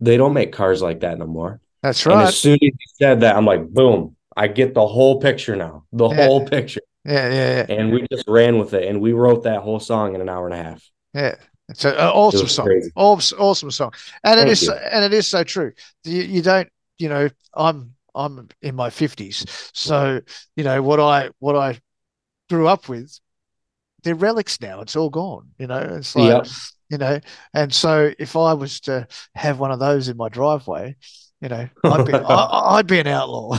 they 0.00 0.16
don't 0.16 0.32
make 0.32 0.52
cars 0.52 0.80
like 0.80 1.00
that 1.00 1.18
no 1.18 1.26
more." 1.26 1.60
That's 1.82 2.04
And 2.06 2.14
right. 2.14 2.28
as 2.28 2.38
soon 2.38 2.54
as 2.54 2.60
he 2.60 2.76
said 2.98 3.20
that, 3.20 3.36
I'm 3.36 3.44
like, 3.46 3.68
"Boom! 3.68 4.16
I 4.36 4.48
get 4.48 4.72
the 4.72 4.86
whole 4.86 5.20
picture 5.20 5.56
now. 5.56 5.84
The 5.92 6.08
whole 6.08 6.46
picture." 6.46 6.80
Yeah, 7.04 7.28
yeah, 7.28 7.66
yeah. 7.68 7.76
And 7.76 7.92
we 7.92 8.06
just 8.10 8.26
ran 8.28 8.58
with 8.58 8.72
it, 8.74 8.88
and 8.88 9.00
we 9.00 9.12
wrote 9.12 9.42
that 9.42 9.60
whole 9.60 9.80
song 9.80 10.14
in 10.14 10.20
an 10.20 10.28
hour 10.28 10.46
and 10.46 10.54
a 10.54 10.62
half. 10.62 10.88
Yeah. 11.12 11.34
It's 11.68 11.84
an 11.84 11.94
awesome 11.94 12.42
was 12.42 12.54
song. 12.54 12.90
Awesome, 12.96 13.38
awesome 13.40 13.70
song. 13.70 13.92
And 14.24 14.38
it 14.38 14.42
Thank 14.44 14.52
is 14.52 14.62
you. 14.62 14.72
and 14.72 15.04
it 15.04 15.12
is 15.12 15.26
so 15.26 15.42
true. 15.42 15.72
You, 16.04 16.22
you 16.22 16.42
don't, 16.42 16.68
you 16.98 17.08
know, 17.08 17.28
I'm 17.54 17.94
I'm 18.14 18.48
in 18.62 18.74
my 18.76 18.90
50s. 18.90 19.44
So, 19.74 20.20
you 20.56 20.64
know, 20.64 20.82
what 20.82 21.00
I 21.00 21.30
what 21.38 21.56
I 21.56 21.80
grew 22.50 22.68
up 22.68 22.88
with, 22.88 23.18
they're 24.04 24.14
relics 24.14 24.60
now. 24.60 24.80
It's 24.80 24.96
all 24.96 25.10
gone, 25.10 25.50
you 25.58 25.66
know. 25.66 25.78
It's 25.80 26.16
like, 26.16 26.40
Yep. 26.40 26.52
you 26.90 26.98
know, 26.98 27.20
and 27.54 27.72
so 27.74 28.12
if 28.18 28.36
I 28.36 28.54
was 28.54 28.80
to 28.82 29.06
have 29.34 29.60
one 29.60 29.70
of 29.72 29.78
those 29.80 30.08
in 30.08 30.16
my 30.16 30.28
driveway, 30.28 30.96
you 31.40 31.48
know, 31.48 31.68
I'd 31.88 32.04
be 32.04 32.20
I, 32.20 32.44
I'd 32.78 32.86
be 32.86 33.00
an 33.00 33.06
outlaw. 33.08 33.58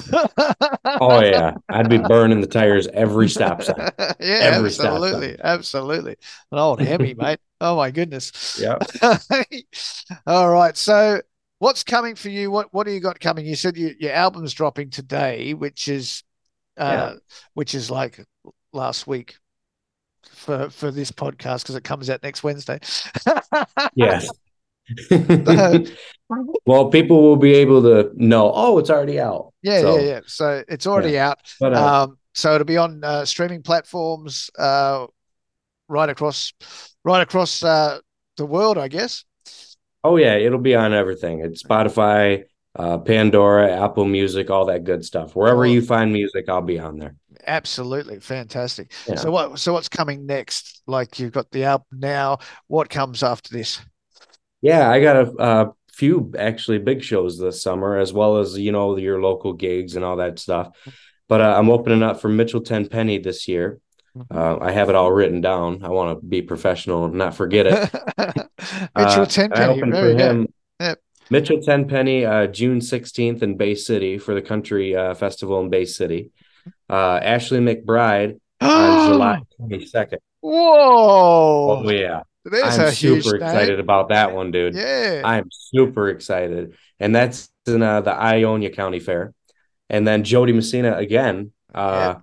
Oh 0.99 1.19
yeah, 1.21 1.55
I'd 1.69 1.89
be 1.89 1.97
burning 1.97 2.41
the 2.41 2.47
tires 2.47 2.88
every 2.88 3.30
stop 3.30 3.63
sign. 3.63 3.89
yeah, 4.19 4.39
Every 4.39 4.69
absolutely, 4.69 5.38
absolutely. 5.43 6.15
An 6.51 6.59
old 6.59 6.81
Hemi, 6.81 7.13
mate. 7.13 7.39
Oh 7.61 7.75
my 7.77 7.91
goodness. 7.91 8.31
Yep. 8.55 8.84
All 10.27 10.49
right. 10.49 10.75
So, 10.77 11.21
what's 11.64 11.84
coming 11.84 12.15
for 12.15 12.27
you? 12.27 12.52
What 12.52 12.73
What 12.73 12.85
do 12.85 12.91
you 12.91 12.99
got 12.99 13.19
coming? 13.22 13.45
You 13.45 13.56
said 13.56 13.77
you, 13.77 13.95
your 13.98 14.11
album's 14.11 14.53
dropping 14.53 14.90
today, 14.90 15.53
which 15.53 15.88
is, 15.88 16.23
uh, 16.77 17.15
which 17.53 17.73
is 17.73 17.90
like 17.90 18.23
last 18.73 19.07
week 19.07 19.38
for 20.30 20.69
for 20.69 20.91
this 20.91 21.10
podcast 21.10 21.64
because 21.64 21.76
it 21.76 21.85
comes 21.85 22.10
out 22.10 22.22
next 22.22 22.44
Wednesday. 22.44 22.80
Yes. 23.95 24.27
well, 26.65 26.90
people 26.90 27.22
will 27.22 27.38
be 27.38 27.53
able 27.53 27.81
to 27.84 28.11
know. 28.15 28.52
Oh, 28.53 28.77
it's 28.80 28.90
already 28.90 29.19
out. 29.19 29.53
Yeah, 29.61 29.81
So, 29.81 29.98
yeah, 29.98 30.06
yeah. 30.06 30.19
So 30.26 30.64
it's 30.68 30.85
already 30.85 31.14
yeah. 31.14 31.30
out. 31.30 31.40
But, 31.60 31.73
uh, 31.73 32.03
um, 32.03 32.18
so 32.34 32.56
it'll 32.56 32.65
be 32.65 32.77
on 32.77 33.02
uh, 33.03 33.23
streaming 33.23 33.61
platforms 33.61 34.49
uh, 34.60 35.06
right 35.88 36.10
across, 36.10 36.52
right 37.06 37.22
across 37.22 37.64
uh, 37.64 37.99
the 38.35 38.45
world, 38.45 38.77
I 38.77 38.90
guess. 38.90 39.23
Oh 40.03 40.17
yeah, 40.17 40.35
it'll 40.35 40.59
be 40.59 40.75
on 40.75 40.93
everything. 40.93 41.39
It's 41.39 41.63
Spotify, 41.63 42.43
uh, 42.75 42.97
Pandora, 42.97 43.71
Apple 43.71 44.05
Music, 44.05 44.49
all 44.49 44.65
that 44.65 44.84
good 44.84 45.05
stuff. 45.05 45.35
Wherever 45.35 45.65
you 45.65 45.81
find 45.81 46.11
music, 46.11 46.49
I'll 46.49 46.61
be 46.61 46.80
on 46.80 46.97
there. 46.97 47.15
Absolutely 47.47 48.19
fantastic. 48.19 48.91
Yeah. 49.07 49.15
So 49.15 49.31
what? 49.31 49.59
So 49.59 49.73
what's 49.73 49.89
coming 49.89 50.25
next? 50.25 50.81
Like 50.88 51.19
you've 51.19 51.31
got 51.31 51.51
the 51.51 51.65
album 51.65 51.88
now. 51.91 52.39
What 52.67 52.89
comes 52.89 53.23
after 53.23 53.55
this? 53.55 53.80
Yeah, 54.61 54.89
I 54.89 55.01
got 55.01 55.15
a, 55.15 55.34
a 55.39 55.73
few 55.91 56.34
actually 56.38 56.80
big 56.80 57.03
shows 57.03 57.38
this 57.38 57.61
summer, 57.61 57.97
as 57.97 58.13
well 58.13 58.38
as 58.38 58.57
you 58.57 58.71
know 58.71 58.97
your 58.97 59.21
local 59.21 59.53
gigs 59.53 59.95
and 59.95 60.03
all 60.03 60.17
that 60.17 60.39
stuff. 60.39 60.75
But 61.30 61.41
uh, 61.41 61.55
I'm 61.57 61.69
opening 61.69 62.03
up 62.03 62.19
for 62.19 62.30
Mitchell 62.30 62.61
Tenpenny 62.61 63.19
this 63.19 63.47
year. 63.47 63.80
Uh, 64.30 64.57
I 64.61 64.72
have 64.72 64.90
it 64.90 64.95
all 64.95 65.11
written 65.11 65.41
down. 65.41 65.84
I 65.84 65.90
want 65.90 66.19
to 66.19 66.26
be 66.26 66.41
professional 66.41 67.06
and 67.06 67.15
not 67.15 67.35
forget 67.35 67.65
it. 67.65 67.73
Mitchell 68.95 69.23
Uh, 69.23 69.26
Tenpenny. 69.26 69.91
Very 69.91 70.15
good. 70.15 70.53
Yep. 70.80 70.99
Mitchell 71.30 71.61
Tenpenny, 71.61 72.26
uh, 72.26 72.48
June 72.48 72.80
16th 72.80 73.41
in 73.41 73.57
Bay 73.57 73.73
City 73.76 74.18
for 74.18 74.35
the 74.35 74.41
Country 74.41 74.95
uh, 74.95 75.14
Festival 75.15 75.60
in 75.61 75.69
Bay 75.69 75.85
City. 75.85 76.31
Uh, 76.90 77.19
Ashley 77.23 77.60
McBryde 77.60 78.40
on 78.61 79.10
July 79.11 79.40
22nd. 79.60 80.18
Whoa! 80.41 81.84
Oh 81.85 81.90
yeah. 81.90 82.22
There's 82.45 82.77
I'm 82.77 82.91
super 82.91 83.38
excited 83.38 83.80
about 83.80 84.10
that 84.10 84.34
one, 84.34 84.52
dude. 84.52 84.76
Yeah. 84.76 85.22
I'm 85.23 85.48
super 85.49 86.10
excited. 86.10 86.76
And 86.99 87.15
that's 87.15 87.49
in 87.65 87.81
uh, 87.81 88.02
the 88.02 88.14
Ionia 88.14 88.69
County 88.69 88.99
Fair. 88.99 89.34
And 89.90 90.06
then 90.06 90.23
Jo 90.26 90.45
Dee 90.45 90.52
Messina 90.52 90.98
again, 90.98 91.52
uh, 91.73 92.15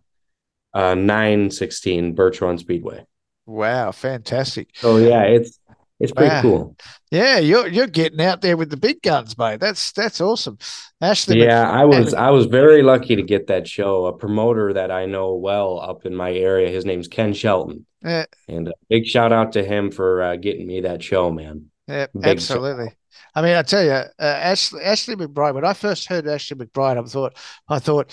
uh, 0.74 0.94
916 0.94 2.14
Birch 2.14 2.40
Run 2.40 2.58
Speedway. 2.58 3.04
Wow, 3.46 3.92
fantastic. 3.92 4.68
So 4.74 4.96
yeah, 4.96 5.22
it's 5.22 5.58
it's 5.98 6.12
pretty 6.12 6.34
Wow. 6.34 6.42
cool. 6.42 6.76
Yeah, 7.10 7.38
you're 7.38 7.66
you're 7.68 7.86
getting 7.86 8.20
out 8.20 8.40
there 8.40 8.56
with 8.56 8.70
the 8.70 8.76
big 8.76 9.02
guns, 9.02 9.36
mate. 9.36 9.60
That's 9.60 9.92
that's 9.92 10.20
awesome. 10.20 10.58
Ashley, 11.00 11.36
Yeah, 11.38 11.62
Mc- 11.64 11.74
I 11.74 11.84
was 11.84 12.14
I 12.14 12.30
was 12.30 12.46
very 12.46 12.82
lucky 12.82 13.16
to 13.16 13.22
get 13.22 13.48
that 13.48 13.66
show. 13.66 14.06
A 14.06 14.12
promoter 14.16 14.72
that 14.74 14.90
I 14.90 15.06
know 15.06 15.34
well 15.34 15.80
up 15.80 16.06
in 16.06 16.14
my 16.14 16.32
area, 16.32 16.70
his 16.70 16.84
name's 16.84 17.08
Ken 17.08 17.32
Shelton. 17.34 17.86
Yeah, 18.02 18.24
And 18.48 18.68
a 18.68 18.72
big 18.88 19.06
shout 19.06 19.32
out 19.32 19.52
to 19.52 19.62
him 19.64 19.90
for 19.90 20.22
uh, 20.22 20.36
getting 20.36 20.66
me 20.66 20.80
that 20.82 21.02
show, 21.02 21.30
man. 21.30 21.70
yeah, 21.86 22.06
Big 22.14 22.24
absolutely. 22.24 22.92
I 23.34 23.42
mean, 23.42 23.54
I 23.56 23.62
tell 23.62 23.84
you, 23.84 23.90
uh, 23.92 24.04
Ashley 24.18 24.82
Ashley 24.82 25.16
McBryde. 25.16 25.54
When 25.54 25.64
I 25.64 25.72
first 25.74 26.08
heard 26.08 26.26
Ashley 26.26 26.56
McBryde, 26.56 26.98
I 26.98 27.06
thought 27.08 27.36
I 27.68 27.78
thought 27.78 28.12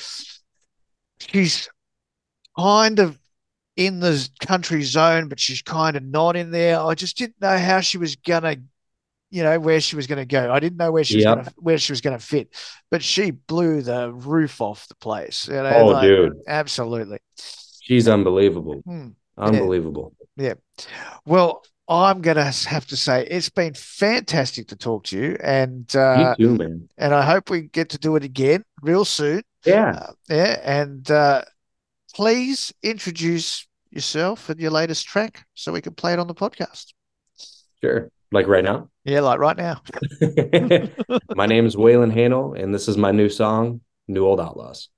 she's 1.20 1.70
kind 2.58 3.00
of 3.00 3.18
in 3.76 4.00
the 4.00 4.28
country 4.40 4.82
zone, 4.84 5.30
but 5.30 5.40
she's 5.40 5.62
kind 5.62 5.96
of 5.96 6.04
not 6.04 6.36
in 6.36 6.52
there. 6.52 6.80
I 6.80 6.96
just 6.96 7.18
didn't 7.18 7.40
know 7.40 7.58
how 7.58 7.80
she 7.82 7.98
was 7.98 8.16
gonna, 8.16 8.58
you 9.30 9.44
know, 9.44 9.60
where 9.60 9.80
she 9.80 9.96
was 9.96 10.08
gonna 10.08 10.26
go. 10.26 10.52
I 10.52 10.60
didn't 10.60 10.78
know 10.78 10.92
where 10.92 11.04
she 11.04 11.18
was 11.18 11.26
gonna 11.26 11.52
where 11.58 11.78
she 11.78 11.92
was 11.92 12.02
gonna 12.02 12.20
fit, 12.20 12.56
but 12.90 13.04
she 13.04 13.32
blew 13.32 13.82
the 13.82 14.12
roof 14.12 14.62
off 14.62 14.88
the 14.88 14.96
place. 14.96 15.48
You 15.48 15.56
know, 15.56 15.74
Oh, 15.76 15.86
like, 15.88 16.04
dude. 16.04 16.34
absolutely. 16.48 17.20
She's 17.82 18.08
unbelievable. 18.08 18.82
Hmm. 18.86 19.10
Unbelievable. 19.38 20.16
Yeah. 20.36 20.56
Well, 21.26 21.64
I'm 21.88 22.22
to 22.22 22.44
have 22.44 22.86
to 22.88 22.98
say 22.98 23.26
it's 23.28 23.50
been 23.50 23.74
fantastic 23.74 24.68
to 24.70 24.76
talk 24.76 25.06
to 25.06 25.18
you, 25.18 25.38
and 25.42 25.96
uh, 25.96 26.36
you 26.38 26.48
too, 26.48 26.56
man. 26.58 26.90
and 26.98 27.14
I 27.14 27.22
hope 27.22 27.50
we 27.50 27.62
get 27.62 27.90
to 27.90 27.98
do 27.98 28.16
it 28.18 28.24
again 28.24 28.64
real 28.82 29.06
soon. 29.06 29.44
Yeah. 29.66 29.92
Uh, 29.92 30.12
yeah, 30.30 30.60
and 30.64 31.10
uh, 31.10 31.44
please 32.18 32.74
introduce 32.82 33.68
yourself 33.92 34.50
and 34.50 34.60
your 34.60 34.72
latest 34.72 35.06
track 35.06 35.46
so 35.54 35.72
we 35.72 35.82
can 35.82 35.94
play 35.94 36.14
it 36.14 36.20
on 36.20 36.26
the 36.26 36.34
podcast. 36.34 36.94
Sure. 37.80 38.10
Like 38.32 38.48
right 38.48 38.64
now. 38.64 38.90
Yeah, 39.04 39.20
like 39.20 39.38
right 39.38 39.56
now. 39.56 39.82
my 41.36 41.46
name 41.46 41.68
is 41.68 41.76
Waylon 41.76 42.12
Hanel, 42.12 42.60
and 42.60 42.74
this 42.74 42.88
is 42.88 42.98
my 42.98 43.12
new 43.12 43.30
song, 43.30 43.82
New 44.08 44.26
Old 44.26 44.42
Outlaws. 44.42 44.90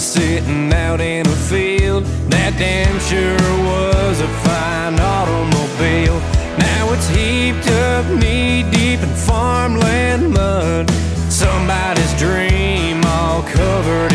Sitting 0.00 0.72
out 0.72 1.00
in 1.00 1.26
a 1.26 1.36
field. 1.50 2.04
That 2.30 2.54
damn 2.58 2.98
sure 3.00 3.36
was 3.66 4.20
a 4.20 4.28
fine 4.44 4.98
automobile. 4.98 6.18
Now 6.58 6.92
it's 6.94 7.08
heaped 7.08 7.68
up 7.68 8.06
knee 8.18 8.64
deep 8.70 9.00
in 9.00 9.14
farmland 9.14 10.32
mud. 10.32 10.90
Somebody's 11.28 12.14
dream 12.18 13.04
all 13.04 13.42
covered 13.42 14.09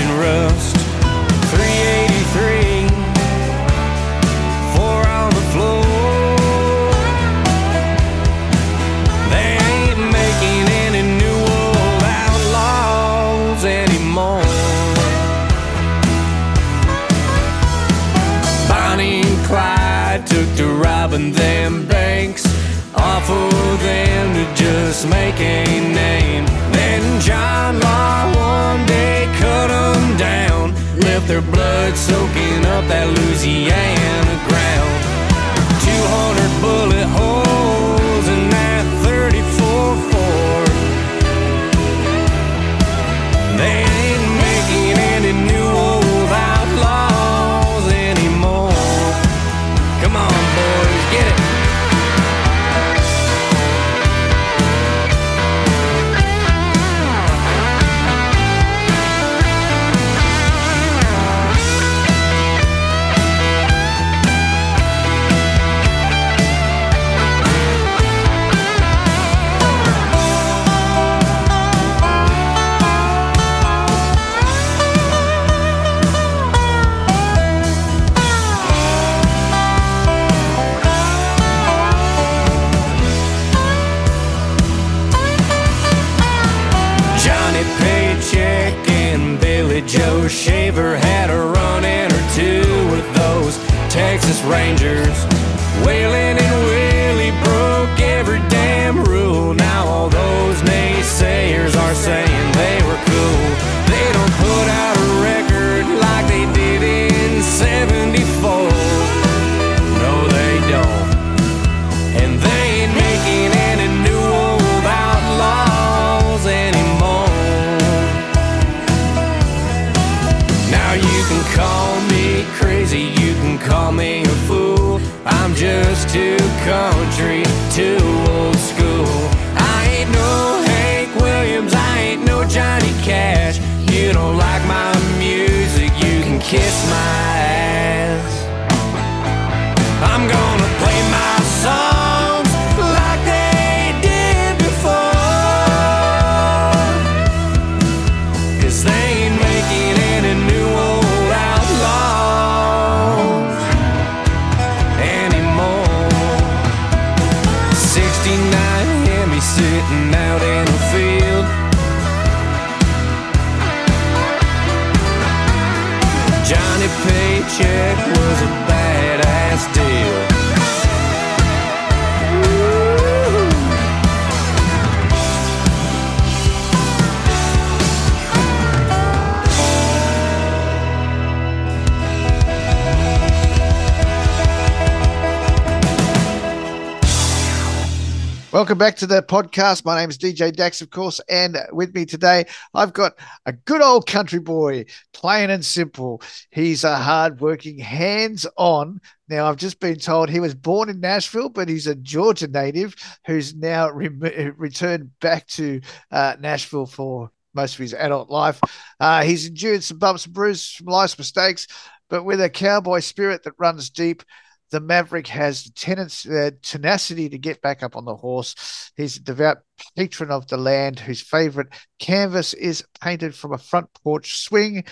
Welcome 188.75 188.87
back 188.87 188.97
to 188.97 189.07
the 189.07 189.23
podcast. 189.23 189.85
My 189.85 189.97
name 189.97 190.09
is 190.09 190.17
DJ 190.17 190.53
Dax, 190.53 190.81
of 190.81 190.89
course, 190.89 191.21
and 191.29 191.57
with 191.71 191.95
me 191.95 192.05
today, 192.05 192.43
I've 192.73 192.91
got 192.91 193.13
a 193.45 193.53
good 193.53 193.81
old 193.81 194.05
country 194.05 194.39
boy, 194.39 194.83
plain 195.13 195.49
and 195.49 195.63
simple. 195.63 196.21
He's 196.51 196.83
a 196.83 196.97
hard-working, 196.97 197.79
hands-on. 197.79 198.99
Now, 199.29 199.45
I've 199.45 199.55
just 199.55 199.79
been 199.79 199.97
told 199.97 200.29
he 200.29 200.41
was 200.41 200.53
born 200.53 200.89
in 200.89 200.99
Nashville, 200.99 201.47
but 201.47 201.69
he's 201.69 201.87
a 201.87 201.95
Georgia 201.95 202.49
native 202.49 202.95
who's 203.25 203.55
now 203.55 203.91
re- 203.91 204.09
returned 204.57 205.17
back 205.21 205.47
to 205.51 205.79
uh, 206.11 206.35
Nashville 206.41 206.85
for 206.85 207.31
most 207.53 207.75
of 207.75 207.79
his 207.79 207.93
adult 207.93 208.29
life. 208.29 208.59
Uh, 208.99 209.23
he's 209.23 209.47
endured 209.47 209.85
some 209.85 209.99
bumps 209.99 210.25
and 210.25 210.33
bruises 210.33 210.71
from 210.71 210.87
life's 210.87 211.17
mistakes, 211.17 211.65
but 212.09 212.25
with 212.25 212.41
a 212.41 212.49
cowboy 212.49 212.99
spirit 212.99 213.41
that 213.43 213.53
runs 213.57 213.89
deep, 213.89 214.21
the 214.71 214.79
Maverick 214.79 215.27
has 215.27 215.65
the 215.65 216.47
uh, 216.53 216.57
tenacity 216.61 217.29
to 217.29 217.37
get 217.37 217.61
back 217.61 217.83
up 217.83 217.95
on 217.95 218.05
the 218.05 218.15
horse. 218.15 218.91
He's 218.97 219.17
a 219.17 219.21
devout 219.21 219.57
patron 219.95 220.31
of 220.31 220.47
the 220.47 220.57
land 220.57 220.99
whose 220.99 221.21
favorite 221.21 221.69
canvas 221.99 222.53
is 222.53 222.83
painted 223.01 223.35
from 223.35 223.53
a 223.53 223.57
front 223.57 223.87
porch 224.03 224.39
swing. 224.39 224.83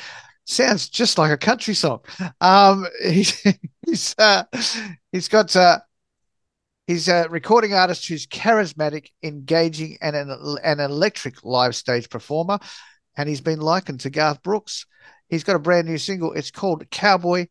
Sounds 0.45 0.89
just 0.89 1.17
like 1.17 1.31
a 1.31 1.37
country 1.37 1.73
song. 1.73 2.01
Um, 2.41 2.85
he's 3.03 3.41
he's 3.85 4.15
uh, 4.17 4.43
he's 5.11 5.27
got 5.27 5.55
uh, 5.55 5.79
he's 6.85 7.07
a 7.07 7.27
recording 7.29 7.73
artist 7.73 8.07
who's 8.07 8.27
charismatic, 8.27 9.07
engaging, 9.23 9.97
and 10.01 10.15
an, 10.15 10.57
an 10.63 10.79
electric 10.79 11.43
live 11.43 11.75
stage 11.75 12.09
performer. 12.09 12.59
And 13.15 13.29
he's 13.29 13.41
been 13.41 13.61
likened 13.61 14.01
to 14.01 14.09
Garth 14.09 14.41
Brooks. 14.43 14.85
He's 15.29 15.43
got 15.43 15.55
a 15.55 15.59
brand 15.59 15.87
new 15.87 15.97
single. 15.97 16.33
It's 16.33 16.51
called 16.51 16.89
Cowboy 16.89 17.47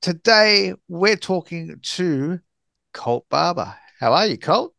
today 0.00 0.74
we're 0.88 1.16
talking 1.16 1.78
to 1.82 2.40
Kolt 2.92 3.28
Barber. 3.28 3.74
How 4.00 4.12
are 4.12 4.26
you, 4.26 4.38
Kolt? 4.38 4.74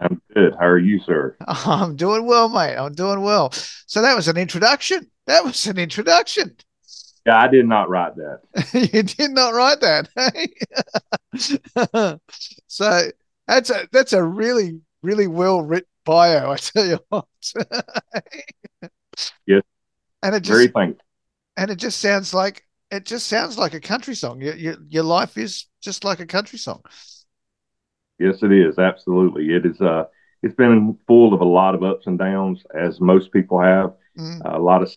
I'm 0.00 0.20
good. 0.34 0.54
How 0.58 0.66
are 0.66 0.78
you, 0.78 1.00
sir? 1.00 1.36
I'm 1.46 1.96
doing 1.96 2.26
well, 2.26 2.48
mate. 2.48 2.76
I'm 2.76 2.94
doing 2.94 3.22
well. 3.22 3.50
So 3.52 4.02
that 4.02 4.14
was 4.14 4.28
an 4.28 4.36
introduction. 4.36 5.10
That 5.26 5.44
was 5.44 5.66
an 5.66 5.78
introduction. 5.78 6.56
Yeah, 7.26 7.38
I 7.40 7.48
did 7.48 7.66
not 7.66 7.90
write 7.90 8.14
that. 8.16 8.40
you 8.92 9.02
did 9.02 9.32
not 9.32 9.54
write 9.54 9.80
that. 9.80 10.08
so 12.68 13.10
that's 13.46 13.70
a 13.70 13.88
that's 13.92 14.12
a 14.12 14.22
really 14.22 14.80
really 15.02 15.26
well 15.26 15.62
written 15.62 15.88
bio. 16.04 16.52
I 16.52 16.56
tell 16.56 16.86
you 16.86 16.98
what. 17.08 17.26
yes. 19.46 19.62
And 20.22 20.34
it 20.34 20.40
just 20.40 20.56
Very 20.56 20.68
thankful. 20.68 21.04
and 21.56 21.70
it 21.70 21.76
just 21.76 22.00
sounds 22.00 22.32
like 22.32 22.64
it 22.90 23.04
just 23.04 23.26
sounds 23.26 23.58
like 23.58 23.74
a 23.74 23.80
country 23.80 24.14
song. 24.14 24.40
Your, 24.40 24.54
your, 24.54 24.76
your 24.88 25.02
life 25.02 25.36
is 25.36 25.66
just 25.80 26.04
like 26.04 26.20
a 26.20 26.26
country 26.26 26.58
song. 26.58 26.82
Yes, 28.18 28.42
it 28.42 28.52
is. 28.52 28.78
Absolutely. 28.78 29.54
It 29.54 29.66
is. 29.66 29.80
Uh, 29.80 30.04
it's 30.42 30.54
been 30.54 30.96
full 31.06 31.34
of 31.34 31.40
a 31.40 31.44
lot 31.44 31.74
of 31.74 31.82
ups 31.82 32.06
and 32.06 32.18
downs, 32.18 32.62
as 32.74 33.00
most 33.00 33.32
people 33.32 33.60
have. 33.60 33.92
Mm. 34.18 34.44
Uh, 34.44 34.58
a 34.58 34.62
lot 34.62 34.82
of, 34.82 34.94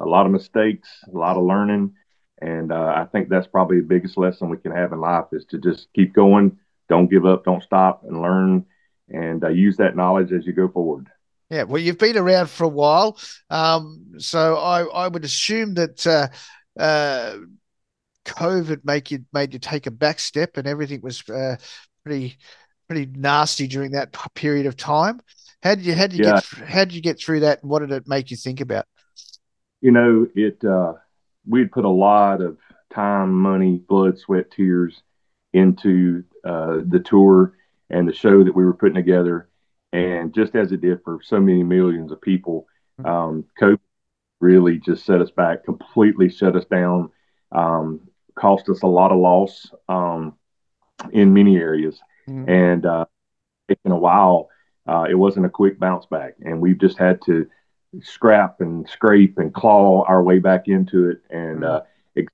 a 0.00 0.04
lot 0.06 0.26
of 0.26 0.32
mistakes, 0.32 0.88
a 1.12 1.16
lot 1.16 1.36
of 1.36 1.44
learning, 1.44 1.94
and 2.40 2.72
uh, 2.72 2.94
I 2.96 3.04
think 3.04 3.28
that's 3.28 3.46
probably 3.46 3.78
the 3.78 3.86
biggest 3.86 4.18
lesson 4.18 4.48
we 4.48 4.56
can 4.56 4.72
have 4.72 4.92
in 4.92 5.00
life 5.00 5.26
is 5.32 5.44
to 5.46 5.58
just 5.58 5.86
keep 5.94 6.12
going, 6.12 6.58
don't 6.88 7.08
give 7.08 7.24
up, 7.24 7.44
don't 7.44 7.62
stop, 7.62 8.02
and 8.04 8.20
learn, 8.20 8.64
and 9.08 9.44
uh, 9.44 9.48
use 9.48 9.76
that 9.76 9.94
knowledge 9.94 10.32
as 10.32 10.44
you 10.44 10.52
go 10.52 10.68
forward. 10.68 11.08
Yeah, 11.50 11.64
well, 11.64 11.80
you've 11.80 11.98
been 11.98 12.16
around 12.16 12.50
for 12.50 12.64
a 12.64 12.68
while, 12.68 13.16
um, 13.48 14.14
so 14.18 14.56
I, 14.56 14.82
I 14.82 15.06
would 15.06 15.24
assume 15.24 15.74
that 15.74 16.04
uh, 16.04 16.28
uh, 16.78 17.36
COVID 18.26 18.84
make 18.84 19.10
you 19.10 19.24
made 19.32 19.52
you 19.54 19.58
take 19.60 19.86
a 19.86 19.90
back 19.90 20.20
step, 20.20 20.56
and 20.56 20.66
everything 20.66 21.00
was 21.02 21.28
uh, 21.28 21.56
pretty 22.04 22.38
pretty 22.88 23.06
nasty 23.06 23.66
during 23.66 23.92
that 23.92 24.14
period 24.34 24.66
of 24.66 24.76
time. 24.76 25.20
How 25.62 25.74
did 25.74 25.84
you 25.86 25.94
how 25.94 26.02
did 26.08 26.14
you 26.14 26.20
Yeah. 26.24 26.34
get 26.34 26.44
how 26.66 26.84
did 26.84 26.94
you 26.94 27.02
get 27.02 27.20
through 27.20 27.40
that? 27.40 27.62
And 27.62 27.70
what 27.70 27.80
did 27.80 27.92
it 27.92 28.08
make 28.08 28.30
you 28.30 28.36
think 28.36 28.60
about? 28.60 28.86
you 29.80 29.90
know, 29.90 30.26
it 30.34 30.64
uh, 30.64 30.94
we'd 31.46 31.72
put 31.72 31.84
a 31.84 31.88
lot 31.88 32.40
of 32.40 32.58
time, 32.94 33.32
money, 33.32 33.78
blood, 33.88 34.18
sweat, 34.18 34.50
tears 34.50 35.02
into 35.52 36.24
uh, 36.44 36.78
the 36.88 37.02
tour 37.04 37.54
and 37.90 38.08
the 38.08 38.12
show 38.14 38.42
that 38.44 38.54
we 38.54 38.64
were 38.64 38.74
putting 38.74 38.94
together. 38.94 39.48
And 39.92 40.34
just 40.34 40.54
as 40.54 40.72
it 40.72 40.80
did 40.80 41.00
for 41.04 41.20
so 41.22 41.38
many 41.40 41.62
millions 41.62 42.12
of 42.12 42.20
people, 42.20 42.66
um, 43.04 43.44
COVID 43.60 43.78
really 44.42 44.78
just 44.78 45.06
set 45.06 45.20
us 45.22 45.30
back, 45.30 45.64
completely 45.64 46.28
shut 46.28 46.56
us 46.56 46.66
down, 46.66 47.10
um, 47.52 48.00
cost 48.34 48.68
us 48.68 48.82
a 48.82 48.86
lot 48.86 49.12
of 49.12 49.18
loss 49.18 49.70
um, 49.88 50.34
in 51.12 51.32
many 51.32 51.56
areas. 51.56 51.98
And 52.48 52.84
uh, 52.86 53.06
taken 53.68 53.92
a 53.92 53.98
while. 53.98 54.48
Uh, 54.86 55.06
it 55.08 55.14
wasn't 55.14 55.46
a 55.46 55.50
quick 55.50 55.78
bounce 55.78 56.06
back, 56.06 56.34
and 56.44 56.60
we've 56.60 56.78
just 56.78 56.98
had 56.98 57.20
to 57.22 57.46
scrap 58.00 58.60
and 58.60 58.88
scrape 58.88 59.38
and 59.38 59.54
claw 59.54 60.04
our 60.04 60.22
way 60.22 60.38
back 60.38 60.66
into 60.66 61.08
it. 61.10 61.22
And 61.30 61.64
uh, 61.64 61.82
ex- 62.16 62.32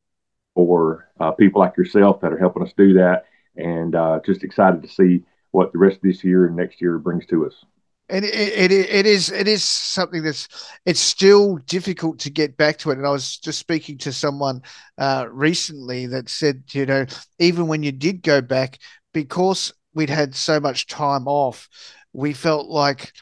for 0.54 1.08
uh, 1.20 1.32
people 1.32 1.60
like 1.60 1.76
yourself 1.76 2.20
that 2.20 2.32
are 2.32 2.38
helping 2.38 2.62
us 2.62 2.72
do 2.76 2.94
that, 2.94 3.26
and 3.56 3.94
uh, 3.94 4.20
just 4.24 4.44
excited 4.44 4.82
to 4.82 4.88
see 4.88 5.24
what 5.50 5.72
the 5.72 5.78
rest 5.78 5.96
of 5.96 6.02
this 6.02 6.24
year 6.24 6.46
and 6.46 6.56
next 6.56 6.80
year 6.80 6.98
brings 6.98 7.26
to 7.26 7.46
us. 7.46 7.64
And 8.10 8.24
it, 8.24 8.34
it 8.34 8.72
it 8.72 9.06
is 9.06 9.30
it 9.30 9.46
is 9.46 9.62
something 9.62 10.22
that's 10.22 10.48
it's 10.86 11.00
still 11.00 11.56
difficult 11.58 12.18
to 12.20 12.30
get 12.30 12.56
back 12.56 12.78
to 12.78 12.90
it. 12.90 12.96
And 12.98 13.06
I 13.06 13.10
was 13.10 13.36
just 13.36 13.58
speaking 13.58 13.98
to 13.98 14.12
someone 14.12 14.62
uh, 14.96 15.26
recently 15.30 16.06
that 16.06 16.30
said, 16.30 16.62
you 16.70 16.86
know, 16.86 17.04
even 17.38 17.66
when 17.66 17.82
you 17.82 17.92
did 17.92 18.22
go 18.22 18.40
back, 18.40 18.78
because 19.12 19.74
we'd 19.94 20.08
had 20.10 20.34
so 20.34 20.58
much 20.58 20.86
time 20.86 21.28
off, 21.28 21.68
we 22.14 22.32
felt 22.32 22.68
like 22.68 23.12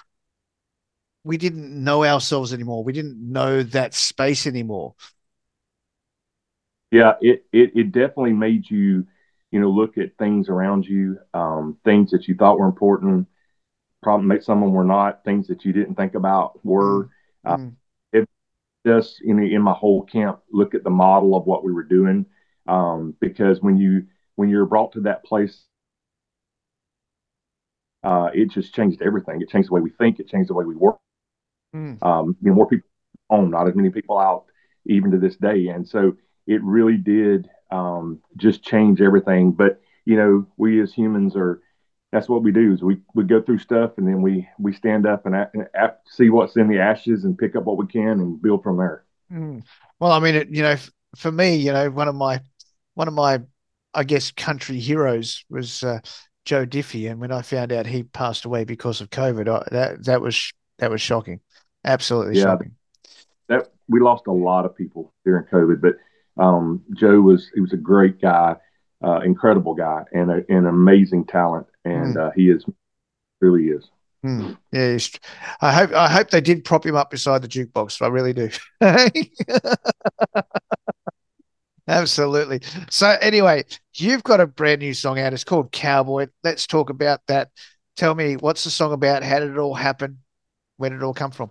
we 1.25 1.37
didn't 1.37 1.83
know 1.83 2.05
ourselves 2.05 2.53
anymore. 2.53 2.85
We 2.85 2.93
didn't 2.93 3.19
know 3.21 3.63
that 3.65 3.95
space 3.95 4.47
anymore. 4.47 4.95
Yeah, 6.93 7.15
it, 7.21 7.45
it 7.53 7.73
it 7.75 7.93
definitely 7.93 8.33
made 8.33 8.71
you, 8.71 9.07
you 9.51 9.61
know, 9.61 9.71
look 9.71 9.99
at 9.99 10.17
things 10.19 10.49
around 10.49 10.87
you, 10.87 11.19
um, 11.35 11.79
things 11.85 12.11
that 12.13 12.29
you 12.29 12.37
thought 12.37 12.59
were 12.59 12.67
important, 12.67 13.27
probably 14.03 14.41
some 14.41 14.63
of 14.63 14.69
them 14.69 14.75
were 14.75 14.85
not, 14.85 15.25
things 15.25 15.49
that 15.49 15.65
you 15.65 15.73
didn't 15.73 15.97
think 15.97 16.15
about 16.15 16.65
were. 16.65 17.09
Uh, 17.45 17.59
Mm. 17.59 17.73
it 18.13 18.29
just 18.87 19.21
in 19.23 19.39
in 19.43 19.63
my 19.63 19.73
whole 19.73 20.03
camp 20.03 20.41
look 20.51 20.75
at 20.75 20.85
the 20.85 20.91
model 20.91 21.37
of 21.37 21.47
what 21.47 21.65
we 21.65 21.73
were 21.73 21.85
doing, 21.85 22.27
um, 22.69 23.15
because 23.21 23.61
when 23.63 23.77
you 23.77 24.07
when 24.37 24.49
you're 24.49 24.67
brought 24.67 24.93
to 24.93 25.01
that 25.03 25.25
place, 25.25 25.65
uh, 28.05 28.31
it 28.35 28.51
just 28.51 28.75
changed 28.75 29.03
everything. 29.03 29.41
It 29.41 29.49
changed 29.49 29.69
the 29.69 29.75
way 29.75 29.81
we 29.81 29.91
think. 29.91 30.21
It 30.21 30.29
changed 30.29 30.51
the 30.51 30.55
way 30.55 30.65
we 30.65 30.77
work. 30.77 30.99
Mm. 31.75 32.03
Um, 32.03 32.37
you 32.41 32.51
know, 32.51 32.55
more 32.57 32.67
people 32.69 32.89
home, 33.31 33.51
not 33.51 33.69
as 33.69 33.75
many 33.75 33.91
people 33.91 34.19
out, 34.19 34.45
even 34.87 35.11
to 35.11 35.19
this 35.19 35.37
day. 35.37 35.69
And 35.69 35.87
so 35.89 36.17
it 36.47 36.63
really 36.63 36.97
did 36.97 37.49
um, 37.71 38.21
just 38.37 38.63
change 38.63 39.01
everything. 39.01 39.53
But 39.53 39.81
you 40.05 40.17
know, 40.17 40.47
we 40.57 40.81
as 40.81 40.93
humans 40.93 41.35
are 41.35 41.61
that's 42.13 42.29
what 42.29 42.43
we 42.43 42.53
do 42.53 42.73
is 42.73 42.83
we, 42.83 42.99
we 43.15 43.25
go 43.25 43.43
through 43.43 43.59
stuff 43.59 43.93
and 43.99 44.07
then 44.07 44.23
we 44.23 44.49
we 44.59 44.73
stand 44.73 45.07
up 45.07 45.27
and, 45.27 45.35
and 45.35 45.67
see 46.07 46.31
what's 46.31 46.57
in 46.57 46.69
the 46.69 46.79
ashes 46.79 47.25
and 47.25 47.37
pick 47.37 47.57
up 47.57 47.65
what 47.65 47.77
we 47.77 47.87
can 47.87 48.21
and 48.21 48.41
build 48.41 48.63
from 48.63 48.77
there. 48.77 49.05
Mm. 49.33 49.63
Well, 49.99 50.13
I 50.13 50.21
mean, 50.21 50.35
it, 50.35 50.49
you 50.51 50.63
know, 50.63 50.77
for 51.17 51.33
me, 51.33 51.57
you 51.57 51.73
know, 51.73 51.91
one 51.91 52.09
of 52.09 52.15
my 52.15 52.41
one 52.95 53.09
of 53.09 53.15
my, 53.15 53.41
I 53.93 54.05
guess, 54.05 54.31
country 54.31 54.79
heroes 54.79 55.45
was 55.51 55.83
uh, 55.83 56.01
Joe 56.45 56.65
Diffie, 56.65 57.11
and 57.11 57.21
when 57.21 57.33
I 57.33 57.43
found 57.43 57.73
out 57.73 57.87
he 57.87 58.05
passed 58.05 58.45
away 58.45 58.65
because 58.65 59.01
of 59.01 59.11
COVID, 59.11 59.49
I, 59.49 59.69
that 59.73 60.05
that 60.05 60.21
was 60.21 60.53
that 60.79 60.91
was 60.91 61.01
shocking, 61.01 61.41
absolutely 61.85 62.37
Yeah. 62.39 62.45
shocking. 62.45 62.73
That 63.49 63.71
we 63.89 64.01
lost 64.01 64.27
a 64.27 64.33
lot 64.33 64.65
of 64.65 64.77
people 64.77 65.13
during 65.25 65.45
COVID, 65.47 65.81
but 65.81 65.97
um, 66.43 66.83
Joe 66.95 67.21
was 67.21 67.51
he 67.55 67.61
was 67.61 67.73
a 67.73 67.77
great 67.79 68.21
guy, 68.21 68.57
uh, 69.05 69.21
incredible 69.21 69.75
guy, 69.75 70.05
and 70.13 70.31
a, 70.31 70.45
an 70.49 70.67
amazing 70.67 71.27
talent, 71.27 71.67
and 71.87 72.17
uh, 72.17 72.31
he 72.35 72.51
is 72.51 72.65
really 73.41 73.69
is. 73.69 73.89
Hmm. 74.23 74.53
Yeah, 74.73 74.93
he's, 74.93 75.11
I 75.61 75.73
hope 75.73 75.93
I 75.93 76.09
hope 76.09 76.31
they 76.31 76.41
did 76.41 76.65
prop 76.65 76.85
him 76.85 76.97
up 76.97 77.11
beside 77.11 77.43
the 77.43 77.49
jukebox. 77.49 78.03
I 78.03 78.09
really 78.09 78.33
do. 78.33 78.51
Absolutely. 81.89 82.61
So 82.91 83.17
anyway, 83.21 83.65
you've 83.95 84.25
got 84.25 84.41
a 84.41 84.47
brand 84.47 84.81
new 84.81 84.93
song 84.95 85.21
out. 85.21 85.33
It's 85.33 85.45
called 85.45 85.71
Cowboy. 85.71 86.27
Let's 86.43 86.67
talk 86.67 86.91
about 86.91 87.21
that. 87.29 87.51
Tell 87.97 88.15
me 88.15 88.35
what's 88.35 88.65
the 88.65 88.71
song 88.71 88.93
about? 88.93 89.23
How 89.23 89.39
did 89.39 89.51
it 89.51 89.59
all 89.59 89.75
happen? 89.75 90.19
Where 90.77 90.91
did 90.91 90.97
it 90.97 91.05
all 91.05 91.15
come 91.15 91.31
from? 91.31 91.51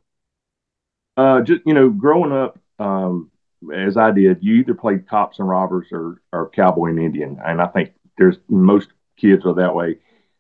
Uh, 1.16 1.42
just 1.42 1.62
you 1.66 1.74
know, 1.74 1.90
growing 1.90 2.34
up, 2.34 2.60
um, 2.78 3.32
as 3.74 3.96
I 3.96 4.12
did, 4.12 4.40
you 4.42 4.56
either 4.56 4.74
played 4.74 5.08
cops 5.08 5.40
and 5.40 5.48
robbers 5.48 5.88
or 5.92 6.22
or 6.34 6.50
cowboy 6.50 6.90
and 6.90 7.00
Indian, 7.00 7.40
and 7.46 7.62
I 7.62 7.68
think 7.68 7.94
there's 8.18 8.38
most 8.50 8.90
kids 9.18 9.46
are 9.46 9.56
that 9.56 9.74
way. 9.74 9.98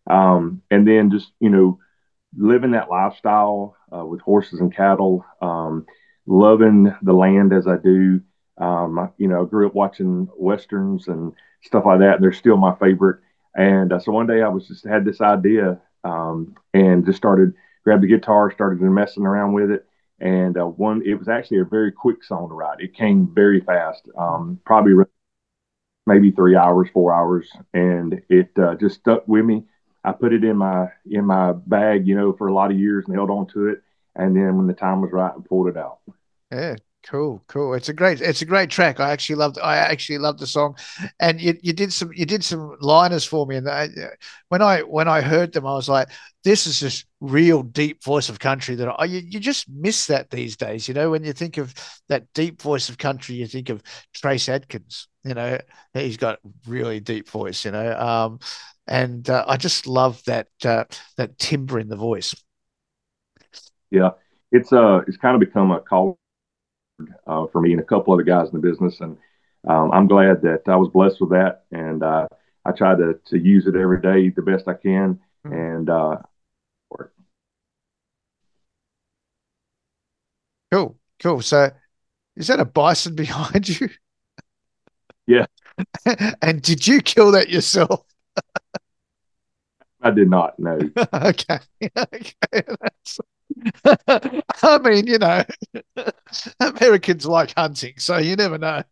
Um, 0.10 0.62
and 0.70 0.88
then 0.88 1.12
just 1.12 1.32
you 1.40 1.50
know, 1.50 1.80
living 2.38 2.72
that 2.72 2.90
lifestyle 2.90 3.76
uh, 3.96 4.06
with 4.06 4.22
horses 4.22 4.60
and 4.60 4.76
cattle, 4.76 5.26
um, 5.42 5.86
loving 6.26 6.94
the 7.02 7.14
land 7.14 7.54
as 7.54 7.68
I 7.68 7.78
do. 7.78 8.22
Um, 8.58 9.12
you 9.18 9.28
know, 9.28 9.44
I 9.44 9.50
grew 9.50 9.68
up 9.68 9.76
watching 9.76 10.30
westerns 10.38 11.08
and 11.08 11.34
stuff 11.62 11.86
like 11.86 12.00
that. 12.00 12.16
And 12.16 12.24
they're 12.24 12.32
still 12.34 12.58
my 12.58 12.76
favorite. 12.76 13.20
And 13.56 13.92
uh, 13.92 14.00
so 14.00 14.12
one 14.12 14.28
day 14.28 14.42
I 14.42 14.50
was 14.50 14.68
just 14.68 14.86
had 14.86 15.06
this 15.06 15.22
idea 15.22 15.80
um, 16.04 16.56
and 16.74 17.06
just 17.06 17.18
started 17.18 17.54
grabbed 17.84 18.04
the 18.04 18.08
guitar, 18.08 18.52
started 18.52 18.82
messing 18.82 19.26
around 19.26 19.54
with 19.54 19.72
it. 19.72 19.86
And 20.20 20.58
uh, 20.58 20.66
one, 20.66 21.04
it 21.06 21.16
was 21.16 21.28
actually 21.28 21.60
a 21.60 21.66
very 21.66 21.92
quick 21.92 22.24
song 22.24 22.48
to 22.50 22.56
write. 22.56 22.80
It 22.80 22.94
came 22.94 23.34
very 23.34 23.60
fast, 23.62 24.08
um, 24.18 24.60
probably 24.66 24.94
maybe 26.06 26.32
three 26.32 26.56
hours, 26.56 26.90
four 26.94 27.14
hours, 27.14 27.50
and 27.74 28.22
it 28.30 28.50
uh, 28.58 28.76
just 28.76 28.96
stuck 29.00 29.28
with 29.28 29.46
me. 29.46 29.66
I 30.06 30.12
put 30.12 30.34
it 30.34 30.44
in 30.44 30.58
my 30.58 30.90
in 31.10 31.26
my 31.26 31.54
bag, 31.54 32.08
you 32.08 32.16
know, 32.16 32.34
for 32.34 32.48
a 32.48 32.54
lot 32.54 32.72
of 32.72 32.80
years 32.80 33.06
and 33.08 33.16
held 33.16 33.30
on 33.30 33.48
to 33.48 33.70
it. 33.70 33.82
And 34.16 34.36
then 34.36 34.56
when 34.58 34.68
the 34.68 34.74
time 34.74 35.02
was 35.02 35.12
right, 35.12 35.34
I 35.36 35.42
pulled 35.48 35.68
it 35.68 35.78
out. 35.78 36.00
Yeah, 36.52 36.76
cool, 37.06 37.44
cool. 37.48 37.74
It's 37.74 37.90
a 37.90 37.94
great, 37.94 38.22
it's 38.22 38.42
a 38.42 38.46
great 38.46 38.70
track. 38.70 39.00
I 39.00 39.12
actually 39.12 39.36
loved, 39.36 39.60
I 39.60 39.76
actually 39.76 40.20
loved 40.20 40.40
the 40.40 40.48
song, 40.48 40.78
and 41.20 41.42
you, 41.42 41.58
you 41.62 41.74
did 41.74 41.92
some, 41.92 42.12
you 42.14 42.26
did 42.26 42.44
some 42.44 42.78
liners 42.80 43.26
for 43.26 43.46
me, 43.46 43.58
and 43.58 43.68
I, 43.68 43.90
when 44.50 44.62
I 44.62 44.82
when 44.82 45.08
I 45.08 45.22
heard 45.22 45.52
them, 45.52 45.66
I 45.66 45.74
was 45.74 45.90
like, 45.90 46.10
this 46.44 46.68
is 46.68 46.80
just 46.80 47.06
real 47.20 47.64
deep 47.64 48.04
voice 48.04 48.30
of 48.30 48.40
country 48.40 48.76
that 48.76 48.88
I, 48.88 49.06
you, 49.06 49.20
you 49.20 49.40
just 49.40 49.68
miss 49.68 50.06
that 50.08 50.30
these 50.30 50.56
days. 50.56 50.88
You 50.88 50.94
know, 50.94 51.10
when 51.10 51.24
you 51.24 51.34
think 51.34 51.58
of 51.58 51.74
that 52.08 52.32
deep 52.34 52.62
voice 52.62 52.88
of 52.88 52.98
country, 52.98 53.36
you 53.36 53.48
think 53.48 53.70
of 53.70 53.82
Trace 54.14 54.48
Adkins. 54.48 55.08
You 55.24 55.34
know, 55.34 55.58
he's 55.94 56.18
got 56.18 56.40
really 56.68 57.00
deep 57.00 57.28
voice. 57.28 57.66
You 57.66 57.72
know, 57.72 58.00
um, 58.00 58.40
and 58.88 59.30
uh, 59.30 59.46
I 59.48 59.58
just 59.58 59.88
love 59.88 60.24
that 60.26 60.48
uh, 60.64 60.86
that 61.18 61.38
timbre 61.38 61.80
in 61.80 61.88
the 61.88 61.96
voice. 61.96 62.36
Yeah, 63.92 64.12
it's 64.52 64.72
uh, 64.72 65.02
it's 65.08 65.18
kind 65.18 65.36
of 65.36 65.40
become 65.40 65.72
a 65.72 65.80
call 65.80 66.20
uh, 67.28 67.48
for 67.48 67.62
me 67.62 67.72
and 67.72 67.82
a 67.82 67.84
couple 67.84 68.14
other 68.14 68.24
guys 68.24 68.48
in 68.50 68.60
the 68.60 68.68
business. 68.68 69.00
And 69.00 69.18
um, 69.68 69.92
I'm 69.92 70.08
glad 70.08 70.42
that 70.44 70.64
I 70.68 70.76
was 70.76 70.90
blessed 70.90 71.22
with 71.22 71.32
that. 71.32 71.64
And 71.72 72.04
uh, 72.04 72.28
I 72.66 72.72
try 72.72 72.96
to, 72.96 73.20
to 73.28 73.38
use 73.38 73.68
it 73.68 73.76
every 73.76 74.02
day 74.02 74.30
the 74.30 74.42
best 74.42 74.68
I 74.68 74.74
can. 74.74 75.20
Mm-hmm. 75.46 75.54
And 75.54 75.90
uh, 75.90 76.18
cool, 80.72 80.98
cool. 81.22 81.42
So 81.42 81.72
is 82.36 82.48
that 82.48 82.60
a 82.60 82.66
bison 82.66 83.16
behind 83.16 83.68
you? 83.68 83.90
Yeah. 85.28 85.46
and 86.42 86.62
did 86.62 86.88
you 86.88 87.02
kill 87.02 87.32
that 87.32 87.50
yourself? 87.50 88.06
I 90.02 90.12
did 90.12 90.30
not. 90.30 90.60
know. 90.60 90.78
okay. 91.14 91.60
okay. 91.98 92.64
I 94.64 94.78
mean, 94.84 95.08
you 95.08 95.18
know, 95.18 95.44
Americans 96.60 97.26
like 97.26 97.54
hunting, 97.56 97.94
so 97.98 98.18
you 98.18 98.36
never 98.36 98.58
know. 98.58 98.84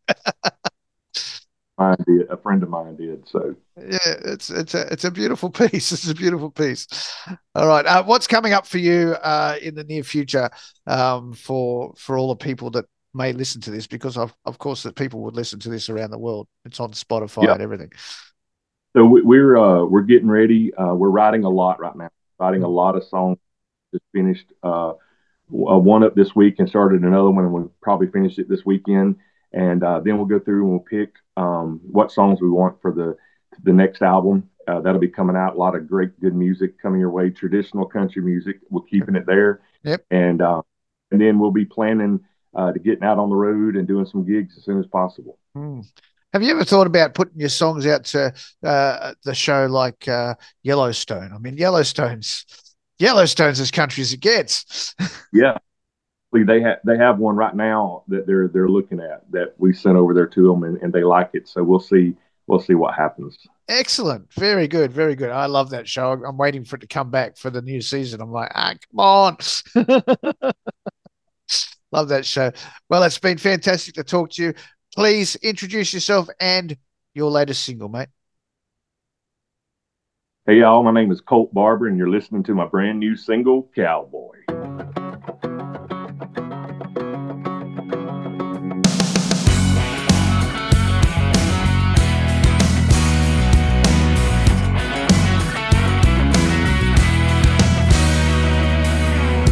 Mine 1.77 1.97
did. 2.05 2.29
A 2.29 2.37
friend 2.37 2.61
of 2.63 2.69
mine 2.69 2.95
did. 2.95 3.27
So 3.27 3.55
yeah, 3.77 3.97
it's 4.25 4.49
it's 4.49 4.73
a 4.75 4.91
it's 4.93 5.03
a 5.05 5.11
beautiful 5.11 5.49
piece. 5.49 5.91
It's 5.91 6.09
a 6.09 6.13
beautiful 6.15 6.51
piece. 6.51 6.87
All 7.55 7.67
right, 7.67 7.85
uh, 7.85 8.03
what's 8.03 8.27
coming 8.27 8.53
up 8.53 8.65
for 8.65 8.77
you 8.77 9.13
uh, 9.23 9.57
in 9.61 9.75
the 9.75 9.83
near 9.83 10.03
future 10.03 10.49
um, 10.87 11.33
for 11.33 11.93
for 11.97 12.17
all 12.17 12.29
the 12.29 12.35
people 12.35 12.69
that 12.71 12.85
may 13.15 13.33
listen 13.33 13.59
to 13.61 13.71
this? 13.71 13.87
Because 13.87 14.17
of 14.17 14.33
of 14.45 14.57
course 14.59 14.83
that 14.83 14.95
people 14.95 15.21
would 15.21 15.35
listen 15.35 15.59
to 15.61 15.69
this 15.69 15.89
around 15.89 16.11
the 16.11 16.19
world. 16.19 16.47
It's 16.65 16.79
on 16.79 16.91
Spotify 16.91 17.43
Yeah. 17.45 17.53
and 17.53 17.61
everything. 17.61 17.91
So 18.95 19.05
we, 19.05 19.21
we're 19.21 19.57
uh, 19.57 19.83
we're 19.85 20.01
getting 20.01 20.29
ready. 20.29 20.73
Uh, 20.73 20.93
we're 20.93 21.09
writing 21.09 21.43
a 21.43 21.49
lot 21.49 21.79
right 21.79 21.95
now. 21.95 22.09
Writing 22.39 22.63
a 22.63 22.67
lot 22.67 22.95
of 22.95 23.03
songs. 23.03 23.37
Just 23.91 24.05
finished 24.11 24.51
uh, 24.63 24.89
uh, 24.91 24.93
one 25.49 26.03
up 26.03 26.15
this 26.15 26.35
week 26.35 26.55
and 26.59 26.69
started 26.69 27.01
another 27.01 27.29
one, 27.29 27.45
and 27.45 27.53
we'll 27.53 27.71
probably 27.81 28.07
finish 28.07 28.39
it 28.39 28.49
this 28.49 28.65
weekend. 28.65 29.17
And 29.51 29.83
uh, 29.83 29.99
then 29.99 30.17
we'll 30.17 30.25
go 30.25 30.39
through 30.39 30.63
and 30.63 30.71
we'll 30.71 30.79
pick 30.79 31.13
um, 31.37 31.79
what 31.83 32.11
songs 32.11 32.41
we 32.41 32.49
want 32.49 32.81
for 32.81 32.91
the 32.91 33.15
the 33.63 33.73
next 33.73 34.01
album. 34.01 34.49
Uh, 34.67 34.79
that'll 34.79 34.99
be 34.99 35.09
coming 35.09 35.35
out. 35.35 35.55
A 35.55 35.57
lot 35.57 35.75
of 35.75 35.87
great, 35.87 36.19
good 36.19 36.35
music 36.35 36.81
coming 36.81 36.99
your 36.99 37.11
way. 37.11 37.29
Traditional 37.29 37.85
country 37.85 38.21
music. 38.21 38.59
We're 38.69 38.81
keeping 38.81 39.15
it 39.15 39.25
there. 39.25 39.61
Yep. 39.83 40.05
And 40.11 40.41
uh, 40.41 40.61
and 41.11 41.21
then 41.21 41.39
we'll 41.39 41.51
be 41.51 41.65
planning 41.65 42.21
uh, 42.55 42.71
to 42.71 42.79
getting 42.79 43.03
out 43.03 43.19
on 43.19 43.29
the 43.29 43.35
road 43.35 43.75
and 43.75 43.87
doing 43.87 44.05
some 44.05 44.25
gigs 44.25 44.57
as 44.57 44.63
soon 44.63 44.79
as 44.79 44.87
possible. 44.87 45.37
Hmm. 45.53 45.81
Have 46.33 46.41
you 46.41 46.49
ever 46.49 46.63
thought 46.63 46.87
about 46.87 47.13
putting 47.13 47.39
your 47.39 47.49
songs 47.49 47.85
out 47.85 48.05
to 48.05 48.33
uh, 48.63 49.13
the 49.23 49.35
show 49.35 49.67
like 49.67 50.07
uh, 50.07 50.33
Yellowstone? 50.63 51.31
I 51.31 51.37
mean, 51.37 51.57
Yellowstone's 51.57 52.45
Yellowstone's 52.97 53.59
as 53.59 53.69
country 53.69 54.01
as 54.01 54.13
it 54.13 54.19
gets. 54.19 54.95
Yeah, 55.35 55.57
they 56.31 56.61
have 56.61 56.77
they 56.85 56.95
have 56.95 57.17
one 57.17 57.35
right 57.35 57.55
now 57.55 58.03
that 58.07 58.27
they're 58.27 58.47
they're 58.47 58.69
looking 58.69 58.99
at 58.99 59.23
that 59.31 59.55
we 59.57 59.73
sent 59.73 59.97
over 59.97 60.13
there 60.13 60.27
to 60.27 60.47
them 60.47 60.63
and, 60.63 60.77
and 60.83 60.93
they 60.93 61.03
like 61.03 61.31
it. 61.33 61.47
So 61.47 61.63
we'll 61.63 61.79
see 61.79 62.13
we'll 62.45 62.59
see 62.59 62.75
what 62.75 62.93
happens. 62.93 63.35
Excellent. 63.67 64.31
Very 64.33 64.67
good. 64.67 64.91
Very 64.91 65.15
good. 65.15 65.31
I 65.31 65.47
love 65.47 65.71
that 65.71 65.87
show. 65.87 66.11
I'm 66.11 66.37
waiting 66.37 66.65
for 66.65 66.75
it 66.75 66.81
to 66.81 66.87
come 66.87 67.09
back 67.09 67.35
for 67.35 67.49
the 67.49 67.63
new 67.63 67.81
season. 67.81 68.21
I'm 68.21 68.31
like, 68.31 68.51
ah, 68.53 68.73
come 68.91 68.99
on. 68.99 69.37
love 71.91 72.09
that 72.09 72.25
show. 72.25 72.51
Well, 72.89 73.03
it's 73.03 73.19
been 73.19 73.37
fantastic 73.37 73.95
to 73.95 74.03
talk 74.03 74.31
to 74.31 74.43
you. 74.43 74.53
Please 74.95 75.35
introduce 75.37 75.91
yourself 75.91 76.29
and 76.39 76.77
your 77.15 77.31
latest 77.31 77.63
single, 77.63 77.89
mate. 77.89 78.09
Hey 80.45 80.59
y'all, 80.59 80.83
my 80.83 80.91
name 80.91 81.11
is 81.11 81.19
Kolt 81.19 81.51
Barber 81.53 81.87
and 81.87 81.97
you're 81.97 82.09
listening 82.09 82.43
to 82.43 82.53
my 82.53 82.67
brand 82.67 82.99
new 82.99 83.15
single 83.15 83.71
Cowboy. 83.75 84.35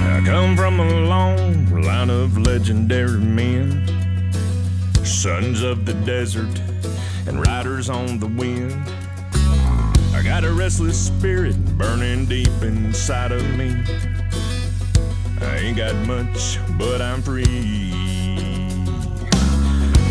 I 0.04 0.22
come 0.24 0.56
from 0.56 0.80
a 0.80 1.00
long 1.08 1.82
line 1.82 2.10
of 2.12 2.38
legendary 2.38 3.20
men, 3.20 3.86
sons 5.22 5.62
of 5.62 5.86
the 5.86 5.94
desert 6.04 6.60
and 7.28 7.46
riders 7.46 7.92
on 7.92 8.18
the 8.18 8.26
wind. 8.26 8.74
I 10.16 10.24
got 10.24 10.44
a 10.44 10.52
restless 10.52 10.98
spirit 10.98 11.56
burning 11.78 12.26
deep 12.26 12.50
inside 12.64 13.32
of 13.32 13.44
me. 13.56 13.70
I 15.40 15.58
ain't 15.58 15.78
got 15.78 15.94
much, 16.08 16.58
but 16.76 17.04
I'm 17.04 17.22
free. 17.22 17.94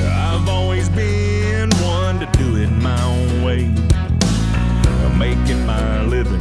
I've 0.01 0.49
always 0.49 0.89
been 0.91 1.71
one 1.83 2.21
to 2.21 2.27
do 2.39 2.59
it 2.59 2.69
my 2.69 3.03
own 3.03 3.43
way. 3.43 3.65
I'm 3.65 5.19
making 5.19 5.67
my 5.67 6.05
living 6.05 6.39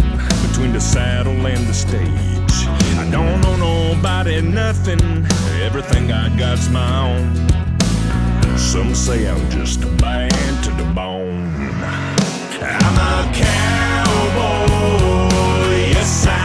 between 0.47 0.73
the 0.73 0.79
saddle 0.79 1.47
and 1.47 1.65
the 1.65 1.73
stage. 1.73 2.67
I 2.99 3.09
don't 3.09 3.43
owe 3.47 3.57
nobody 3.57 4.39
nothing, 4.41 5.25
everything 5.59 6.11
I 6.11 6.29
got's 6.37 6.69
my 6.69 7.17
own. 7.17 7.68
Some 8.71 8.93
say 8.93 9.27
I'm 9.27 9.49
just 9.49 9.81
bad 9.97 10.63
to 10.63 10.69
the 10.69 10.83
bone. 10.93 11.55
I'm 12.61 12.97
a 12.99 13.33
cowboy, 13.33 14.69
yes 15.89 16.27
I 16.27 16.38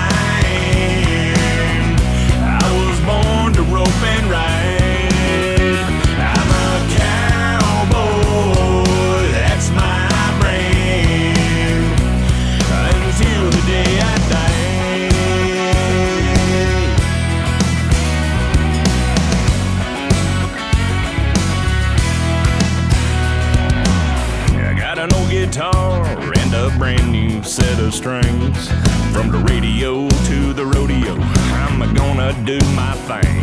a 26.65 26.79
brand 26.79 27.13
new 27.13 27.43
set 27.43 27.79
of 27.79 27.93
strings. 27.93 28.69
From 29.13 29.31
the 29.31 29.45
radio 29.51 30.09
to 30.09 30.53
the 30.55 30.65
rodeo, 30.65 31.15
I'm 31.61 31.95
gonna 31.95 32.33
do 32.45 32.59
my 32.75 32.95
thing. 33.09 33.43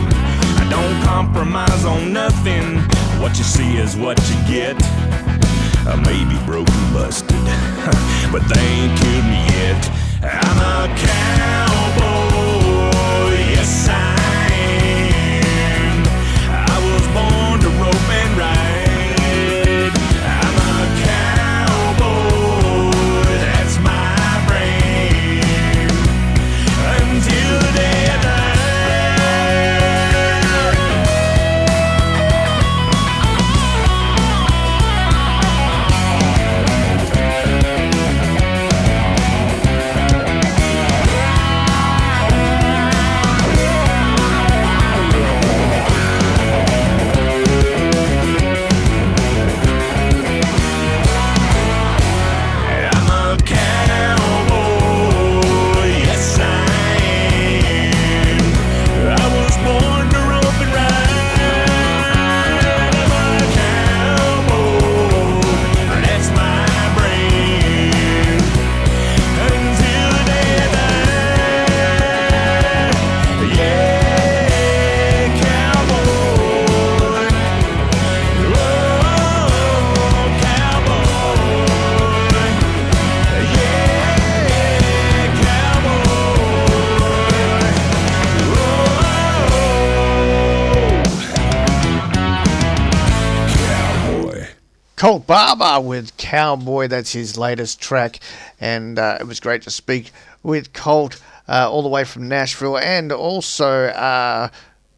I 0.57 0.67
don't 0.69 1.03
compromise 1.03 1.85
on 1.85 2.11
nothing. 2.11 2.79
What 3.21 3.37
you 3.37 3.43
see 3.43 3.77
is 3.77 3.95
what 3.95 4.17
you 4.29 4.35
get. 4.47 4.75
I 5.85 5.95
may 6.03 6.23
be 6.25 6.37
broken, 6.45 6.73
busted, 6.93 7.29
but 8.31 8.41
they 8.49 8.61
ain't 8.61 8.99
killed 8.99 9.25
me 9.25 9.45
yet. 9.59 9.89
I'm 10.23 10.57
a 10.59 10.87
cowboy, 11.05 12.21
yes 13.53 13.87
I 13.89 14.10
Kolt 95.01 95.25
Barber 95.25 95.81
with 95.81 96.15
Cowboy. 96.17 96.87
That's 96.87 97.11
his 97.11 97.35
latest 97.35 97.81
track, 97.81 98.19
and 98.59 98.99
uh, 98.99 99.17
it 99.19 99.23
was 99.23 99.39
great 99.39 99.63
to 99.63 99.71
speak 99.71 100.11
with 100.43 100.73
Kolt 100.73 101.19
uh, 101.47 101.67
all 101.71 101.81
the 101.81 101.89
way 101.89 102.03
from 102.03 102.27
Nashville, 102.27 102.77
and 102.77 103.11
also 103.11 103.85
uh, 103.85 104.49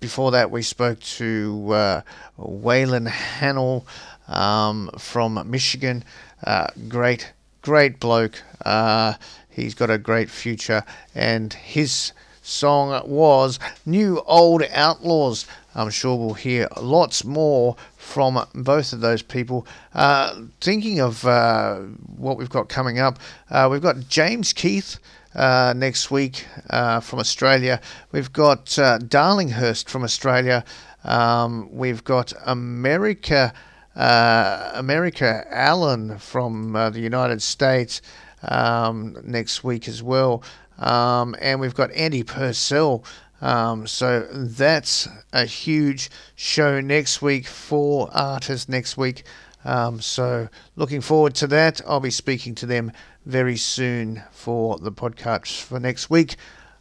before 0.01 0.31
that 0.31 0.51
we 0.51 0.61
spoke 0.61 0.99
to 0.99 1.69
uh, 1.71 2.01
Waylon 2.37 3.07
Hanel 3.07 3.85
um, 4.27 4.89
from 4.97 5.41
Michigan. 5.49 6.03
Uh, 6.45 6.67
great, 6.89 7.31
great 7.61 8.01
bloke. 8.01 8.43
Uh, 8.65 9.13
he's 9.49 9.73
got 9.73 9.89
a 9.89 9.97
great 9.97 10.29
future, 10.29 10.83
and 11.15 11.53
his 11.53 12.11
song 12.41 13.09
was 13.09 13.57
New 13.85 14.21
Old 14.25 14.63
Outlaws. 14.69 15.47
I'm 15.73 15.89
sure 15.89 16.17
we'll 16.17 16.33
hear 16.33 16.67
lots 16.79 17.23
more 17.23 17.77
from 18.03 18.45
both 18.53 18.93
of 18.93 18.99
those 18.99 19.21
people. 19.21 19.65
Uh, 19.95 20.41
thinking 20.61 20.99
of 20.99 21.25
uh, 21.25 21.77
what 22.17 22.37
we've 22.37 22.49
got 22.49 22.69
coming 22.69 22.99
up, 22.99 23.17
uh, 23.49 23.67
we've 23.71 23.81
got 23.81 24.07
James 24.07 24.53
Keith. 24.53 24.99
Uh, 25.35 25.73
next 25.75 26.11
week 26.11 26.45
uh, 26.69 26.99
from 26.99 27.17
Australia, 27.17 27.81
we've 28.11 28.31
got 28.31 28.77
uh, 28.77 28.99
Darlinghurst 28.99 29.89
from 29.89 30.03
Australia. 30.03 30.63
Um, 31.03 31.75
we've 31.75 32.03
got 32.03 32.33
America, 32.45 33.51
America 33.95 35.43
Allen 35.49 36.19
from 36.19 36.73
the 36.73 36.99
United 36.99 37.41
States 37.41 37.99
um, 38.43 39.17
next 39.23 39.63
week 39.63 39.87
as 39.87 40.03
well. 40.03 40.43
Um, 40.77 41.35
and 41.41 41.59
we've 41.59 41.73
got 41.73 41.91
Andy 41.93 42.21
Purcell 42.21 43.03
um, 43.43 43.85
so 43.87 44.21
that's 44.31 45.09
a 45.33 45.45
huge 45.45 46.09
show 46.33 46.79
next 46.79 47.21
week 47.21 47.45
for 47.45 48.09
artists 48.13 48.69
next 48.69 48.95
week. 48.95 49.23
Um, 49.65 49.99
so 49.99 50.47
looking 50.77 51.01
forward 51.01 51.35
to 51.35 51.47
that. 51.47 51.81
I'll 51.85 51.99
be 51.99 52.09
speaking 52.09 52.55
to 52.55 52.65
them 52.65 52.93
very 53.25 53.57
soon 53.57 54.23
for 54.31 54.77
the 54.77 54.93
podcast 54.93 55.61
for 55.61 55.77
next 55.77 56.09
week. 56.09 56.37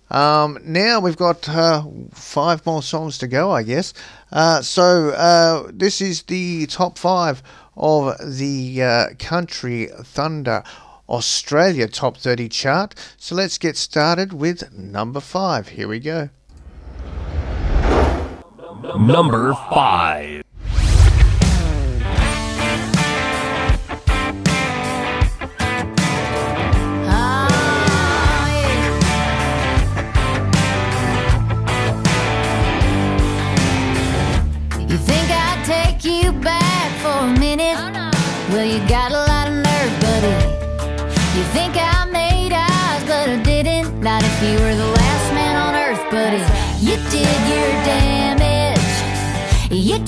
Um, 0.08 0.56
now 0.62 1.00
we've 1.00 1.16
got 1.16 1.48
uh, 1.48 1.82
five 2.12 2.64
more 2.64 2.82
songs 2.82 3.18
to 3.18 3.26
go, 3.26 3.50
I 3.50 3.64
guess. 3.64 3.92
Uh, 4.30 4.62
so 4.62 5.10
uh, 5.10 5.68
this 5.72 6.00
is 6.00 6.22
the 6.22 6.66
top 6.66 6.96
five 6.96 7.42
of 7.76 8.16
the 8.20 8.82
uh, 8.82 9.06
Country 9.18 9.88
Thunder 10.04 10.62
Australia 11.08 11.88
Top 11.88 12.18
30 12.18 12.48
chart. 12.50 12.94
So 13.16 13.34
let's 13.34 13.58
get 13.58 13.76
started 13.76 14.32
with 14.32 14.72
number 14.72 15.18
five. 15.18 15.70
Here 15.70 15.88
we 15.88 15.98
go. 15.98 16.28
Number 18.82 19.54
5. 19.54 20.51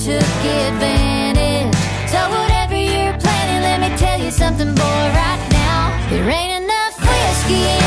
Took 0.05 0.21
advantage. 0.21 1.73
So 2.07 2.19
whatever 2.29 2.75
you're 2.75 3.17
planning, 3.17 3.61
let 3.63 3.79
me 3.81 3.97
tell 3.97 4.19
you 4.19 4.29
something, 4.29 4.75
boy, 4.75 4.83
right 4.83 5.47
now. 5.49 6.09
There 6.11 6.29
ain't 6.29 6.63
enough 6.63 6.95
whiskey 6.99 7.84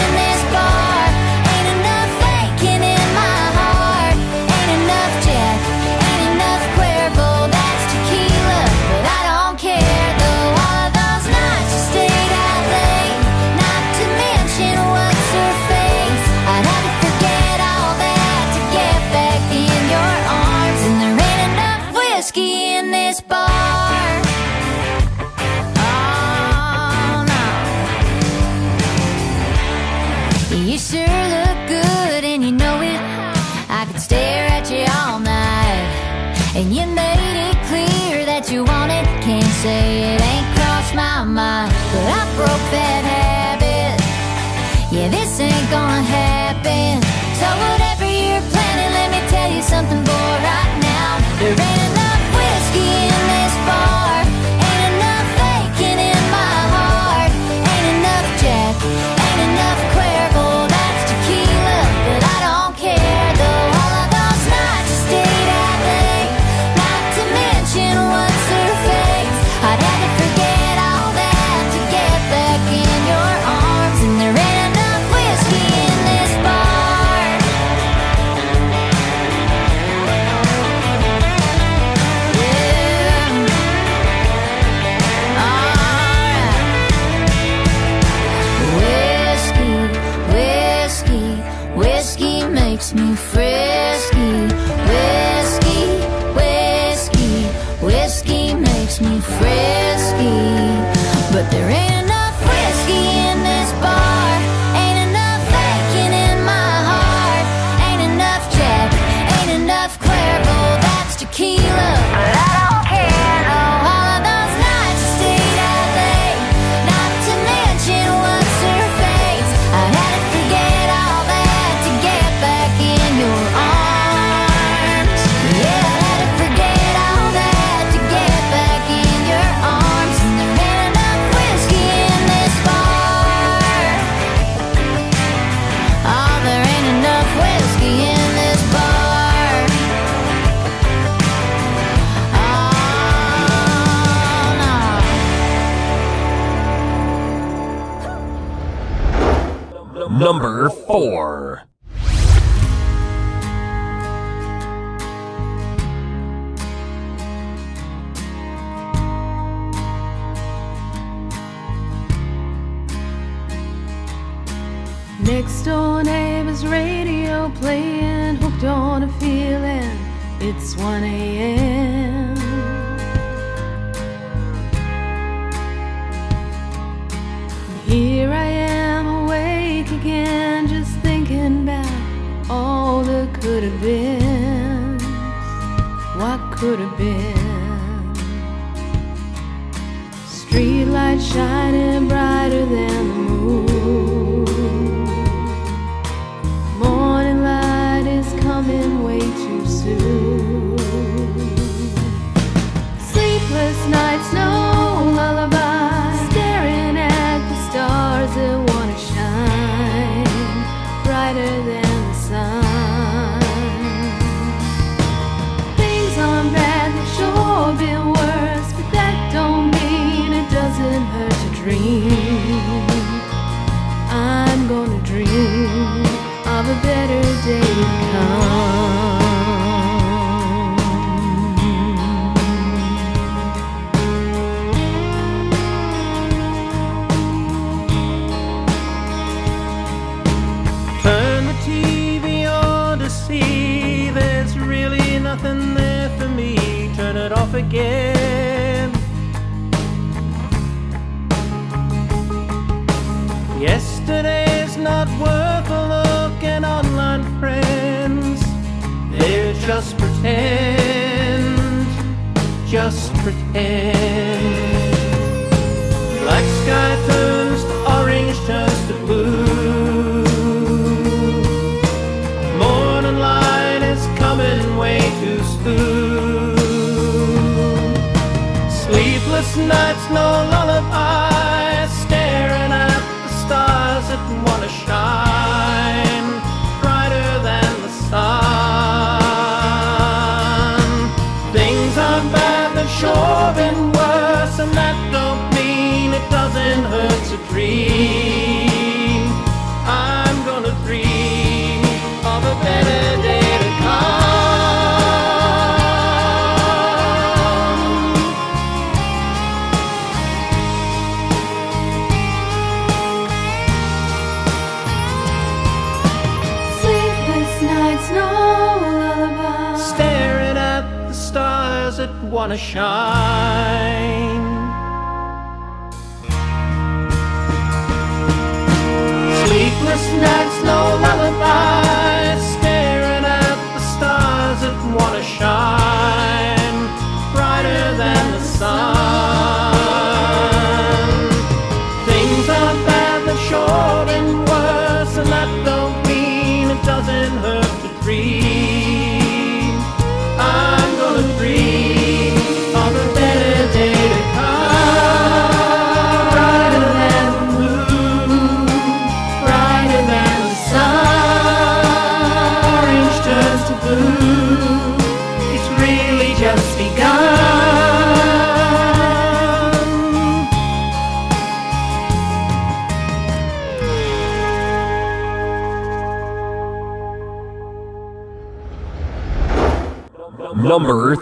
Sleepless 279.39 279.69
nights, 279.69 280.10
no 280.10 280.24
lullaby. 280.51 281.07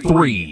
Three. 0.06 0.45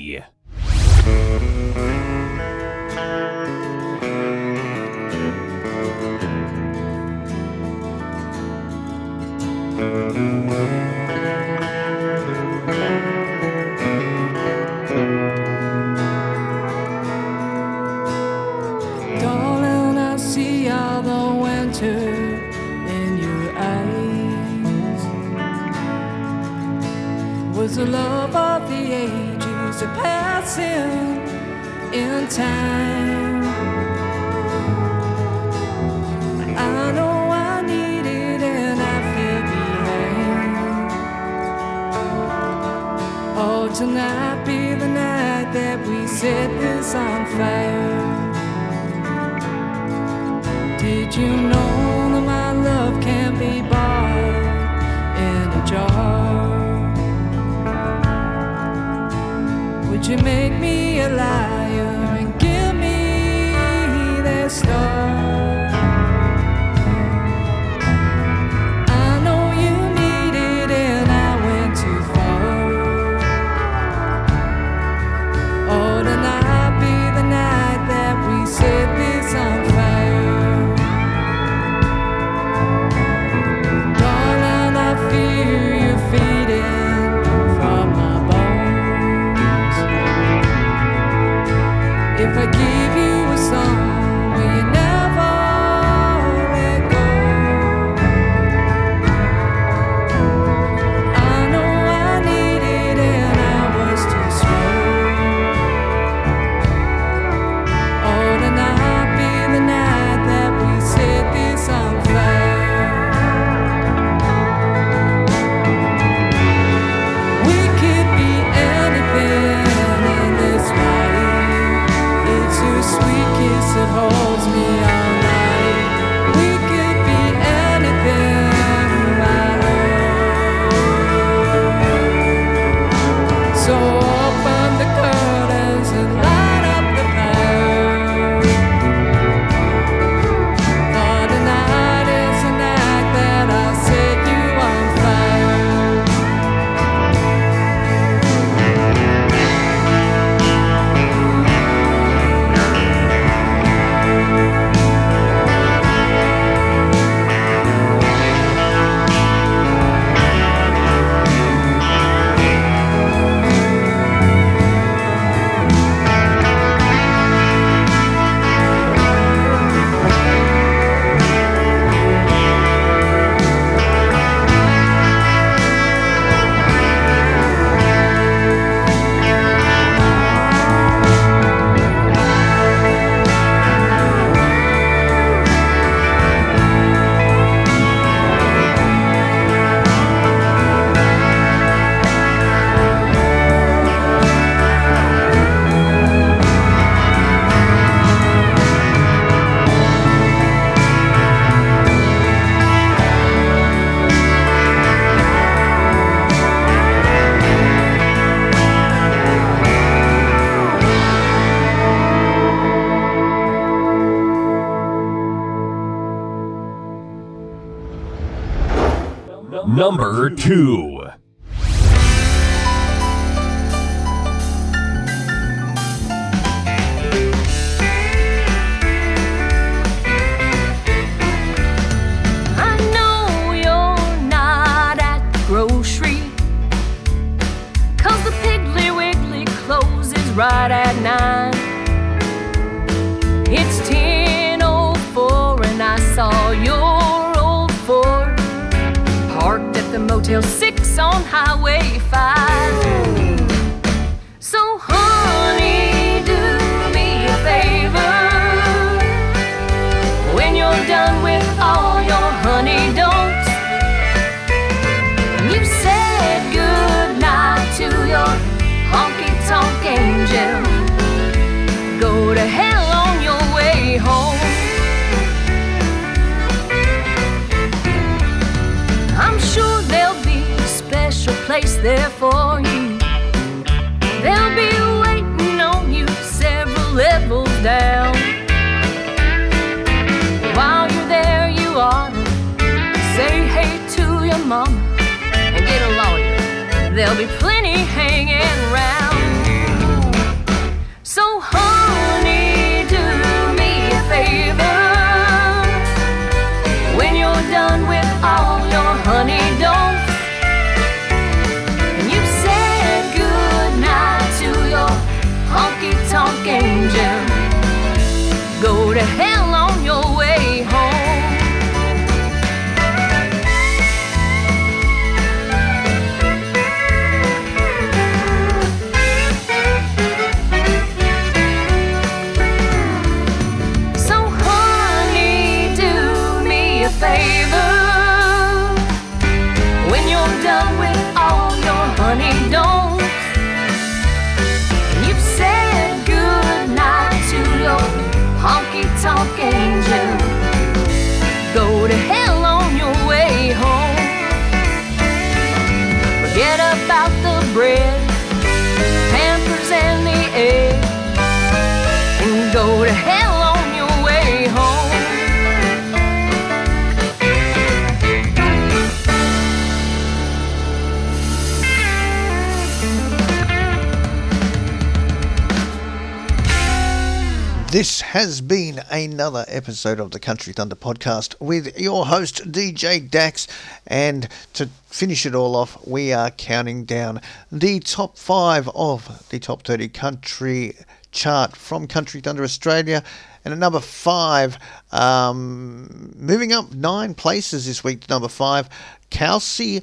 This 377.74 378.02
has 378.02 378.40
been 378.40 378.82
another 378.88 379.44
episode 379.48 379.98
of 379.98 380.12
the 380.12 380.20
Country 380.20 380.52
Thunder 380.52 380.76
podcast 380.76 381.34
with 381.40 381.76
your 381.76 382.06
host, 382.06 382.52
DJ 382.52 383.10
Dax. 383.10 383.48
And 383.84 384.28
to 384.52 384.68
finish 384.86 385.26
it 385.26 385.34
all 385.34 385.56
off, 385.56 385.84
we 385.84 386.12
are 386.12 386.30
counting 386.30 386.84
down 386.84 387.20
the 387.50 387.80
top 387.80 388.16
five 388.16 388.68
of 388.76 389.28
the 389.30 389.40
top 389.40 389.64
30 389.64 389.88
country 389.88 390.76
chart 391.10 391.56
from 391.56 391.88
Country 391.88 392.20
Thunder 392.20 392.44
Australia. 392.44 393.02
And 393.44 393.52
at 393.52 393.58
number 393.58 393.80
five, 393.80 394.56
um, 394.92 396.12
moving 396.14 396.52
up 396.52 396.72
nine 396.72 397.12
places 397.12 397.66
this 397.66 397.82
week 397.82 398.02
to 398.02 398.08
number 398.08 398.28
five, 398.28 398.68
Kelsey 399.10 399.82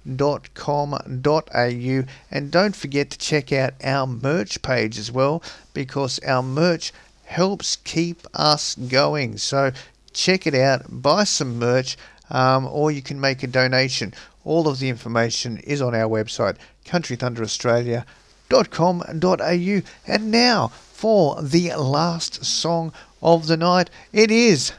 countrythunderaustralia.com.au. 0.08 2.04
And 2.32 2.52
don't 2.52 2.76
forget 2.76 3.10
to 3.12 3.18
check 3.18 3.52
out 3.52 3.74
our 3.84 4.08
merch 4.08 4.62
page 4.62 4.98
as 4.98 5.12
well, 5.12 5.44
because 5.74 6.20
our 6.20 6.44
merch 6.44 6.94
helps 7.26 7.76
keep 7.78 8.26
us 8.34 8.76
going. 8.76 9.38
So 9.38 9.72
check 10.14 10.48
it 10.48 10.56
out, 10.56 10.84
buy 10.90 11.24
some 11.24 11.58
merch, 11.58 11.98
um, 12.30 12.66
or 12.66 12.92
you 12.92 13.02
can 13.02 13.20
make 13.20 13.44
a 13.44 13.48
donation. 13.48 14.14
All 14.44 14.68
of 14.68 14.80
the 14.80 14.90
information 14.90 15.60
is 15.60 15.82
on 15.82 15.96
our 15.96 16.10
website, 16.10 16.58
countrythunderaustralia.com.au. 16.86 19.82
And 20.08 20.32
now 20.32 20.72
for 21.02 21.42
the 21.42 21.74
last 21.76 22.46
song 22.46 22.94
of 23.22 23.48
the 23.48 23.58
night. 23.58 23.90
It 24.12 24.32
is 24.32 24.74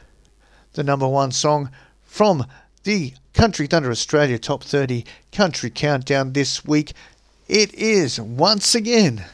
the 0.73 0.83
number 0.83 1.07
one 1.07 1.31
song 1.31 1.69
from 2.05 2.45
the 2.83 3.13
Country 3.33 3.67
Thunder 3.67 3.91
Australia 3.91 4.37
Top 4.37 4.63
30 4.63 5.05
Country 5.31 5.69
Countdown 5.69 6.33
this 6.33 6.65
week. 6.65 6.93
It 7.47 7.73
is 7.73 8.19
once 8.19 8.75
again 8.75 9.25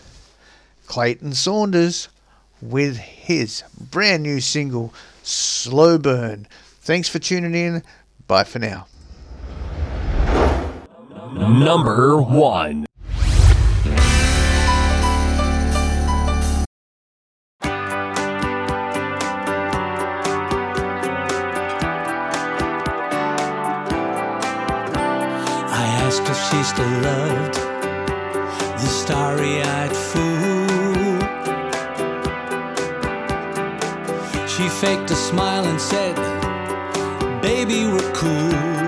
Clayton 0.88 1.34
Saunders 1.34 2.10
with 2.62 2.98
his 2.98 3.64
brand 3.80 4.24
new 4.24 4.40
single, 4.40 4.94
Slow 5.24 5.98
Burn. 5.98 6.48
Thanks 6.82 7.10
for 7.10 7.20
tuning 7.20 7.56
in. 7.56 7.84
Bye 8.28 8.44
for 8.44 8.60
now. 8.60 8.88
Number 11.34 12.22
one. 12.22 12.89
smile 35.20 35.66
and 35.66 35.80
said, 35.80 36.16
Baby, 37.42 37.86
we're 37.86 38.14
cool. 38.14 38.80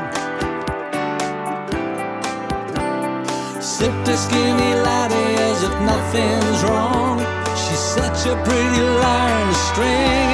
Sipped 3.61 4.07
a 4.07 4.17
skinny 4.17 4.73
latte 4.85 5.35
as 5.49 5.63
if 5.63 5.75
nothing's 5.91 6.63
wrong. 6.63 7.19
She's 7.61 7.83
such 7.99 8.25
a 8.27 8.35
pretty 8.43 8.81
liar 9.01 9.35
and 9.43 9.49
a 9.49 9.59
string. 9.69 10.30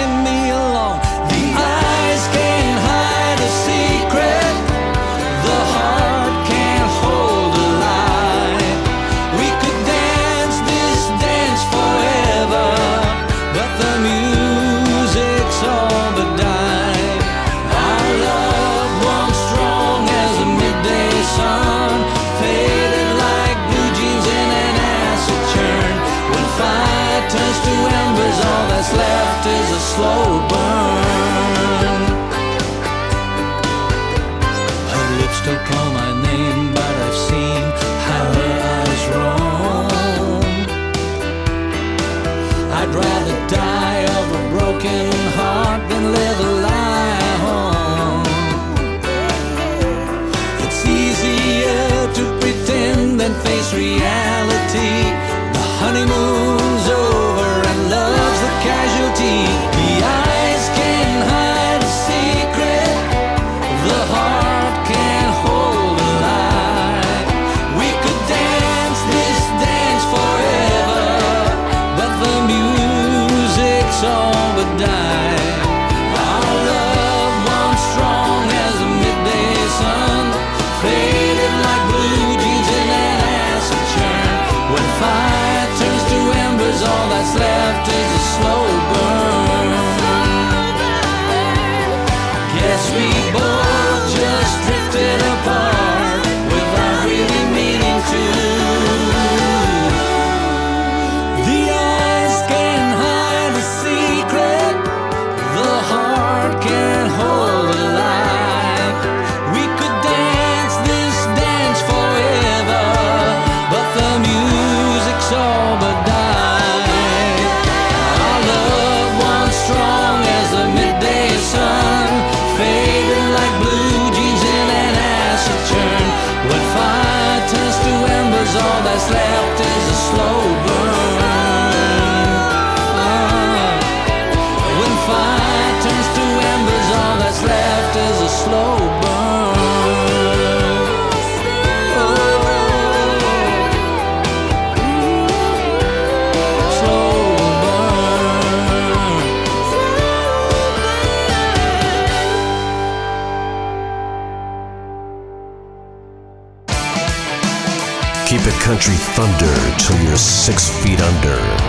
country 158.68 158.96
thunder 158.96 159.78
till 159.78 159.98
you're 160.04 160.18
six 160.18 160.68
feet 160.84 161.00
under. 161.00 161.67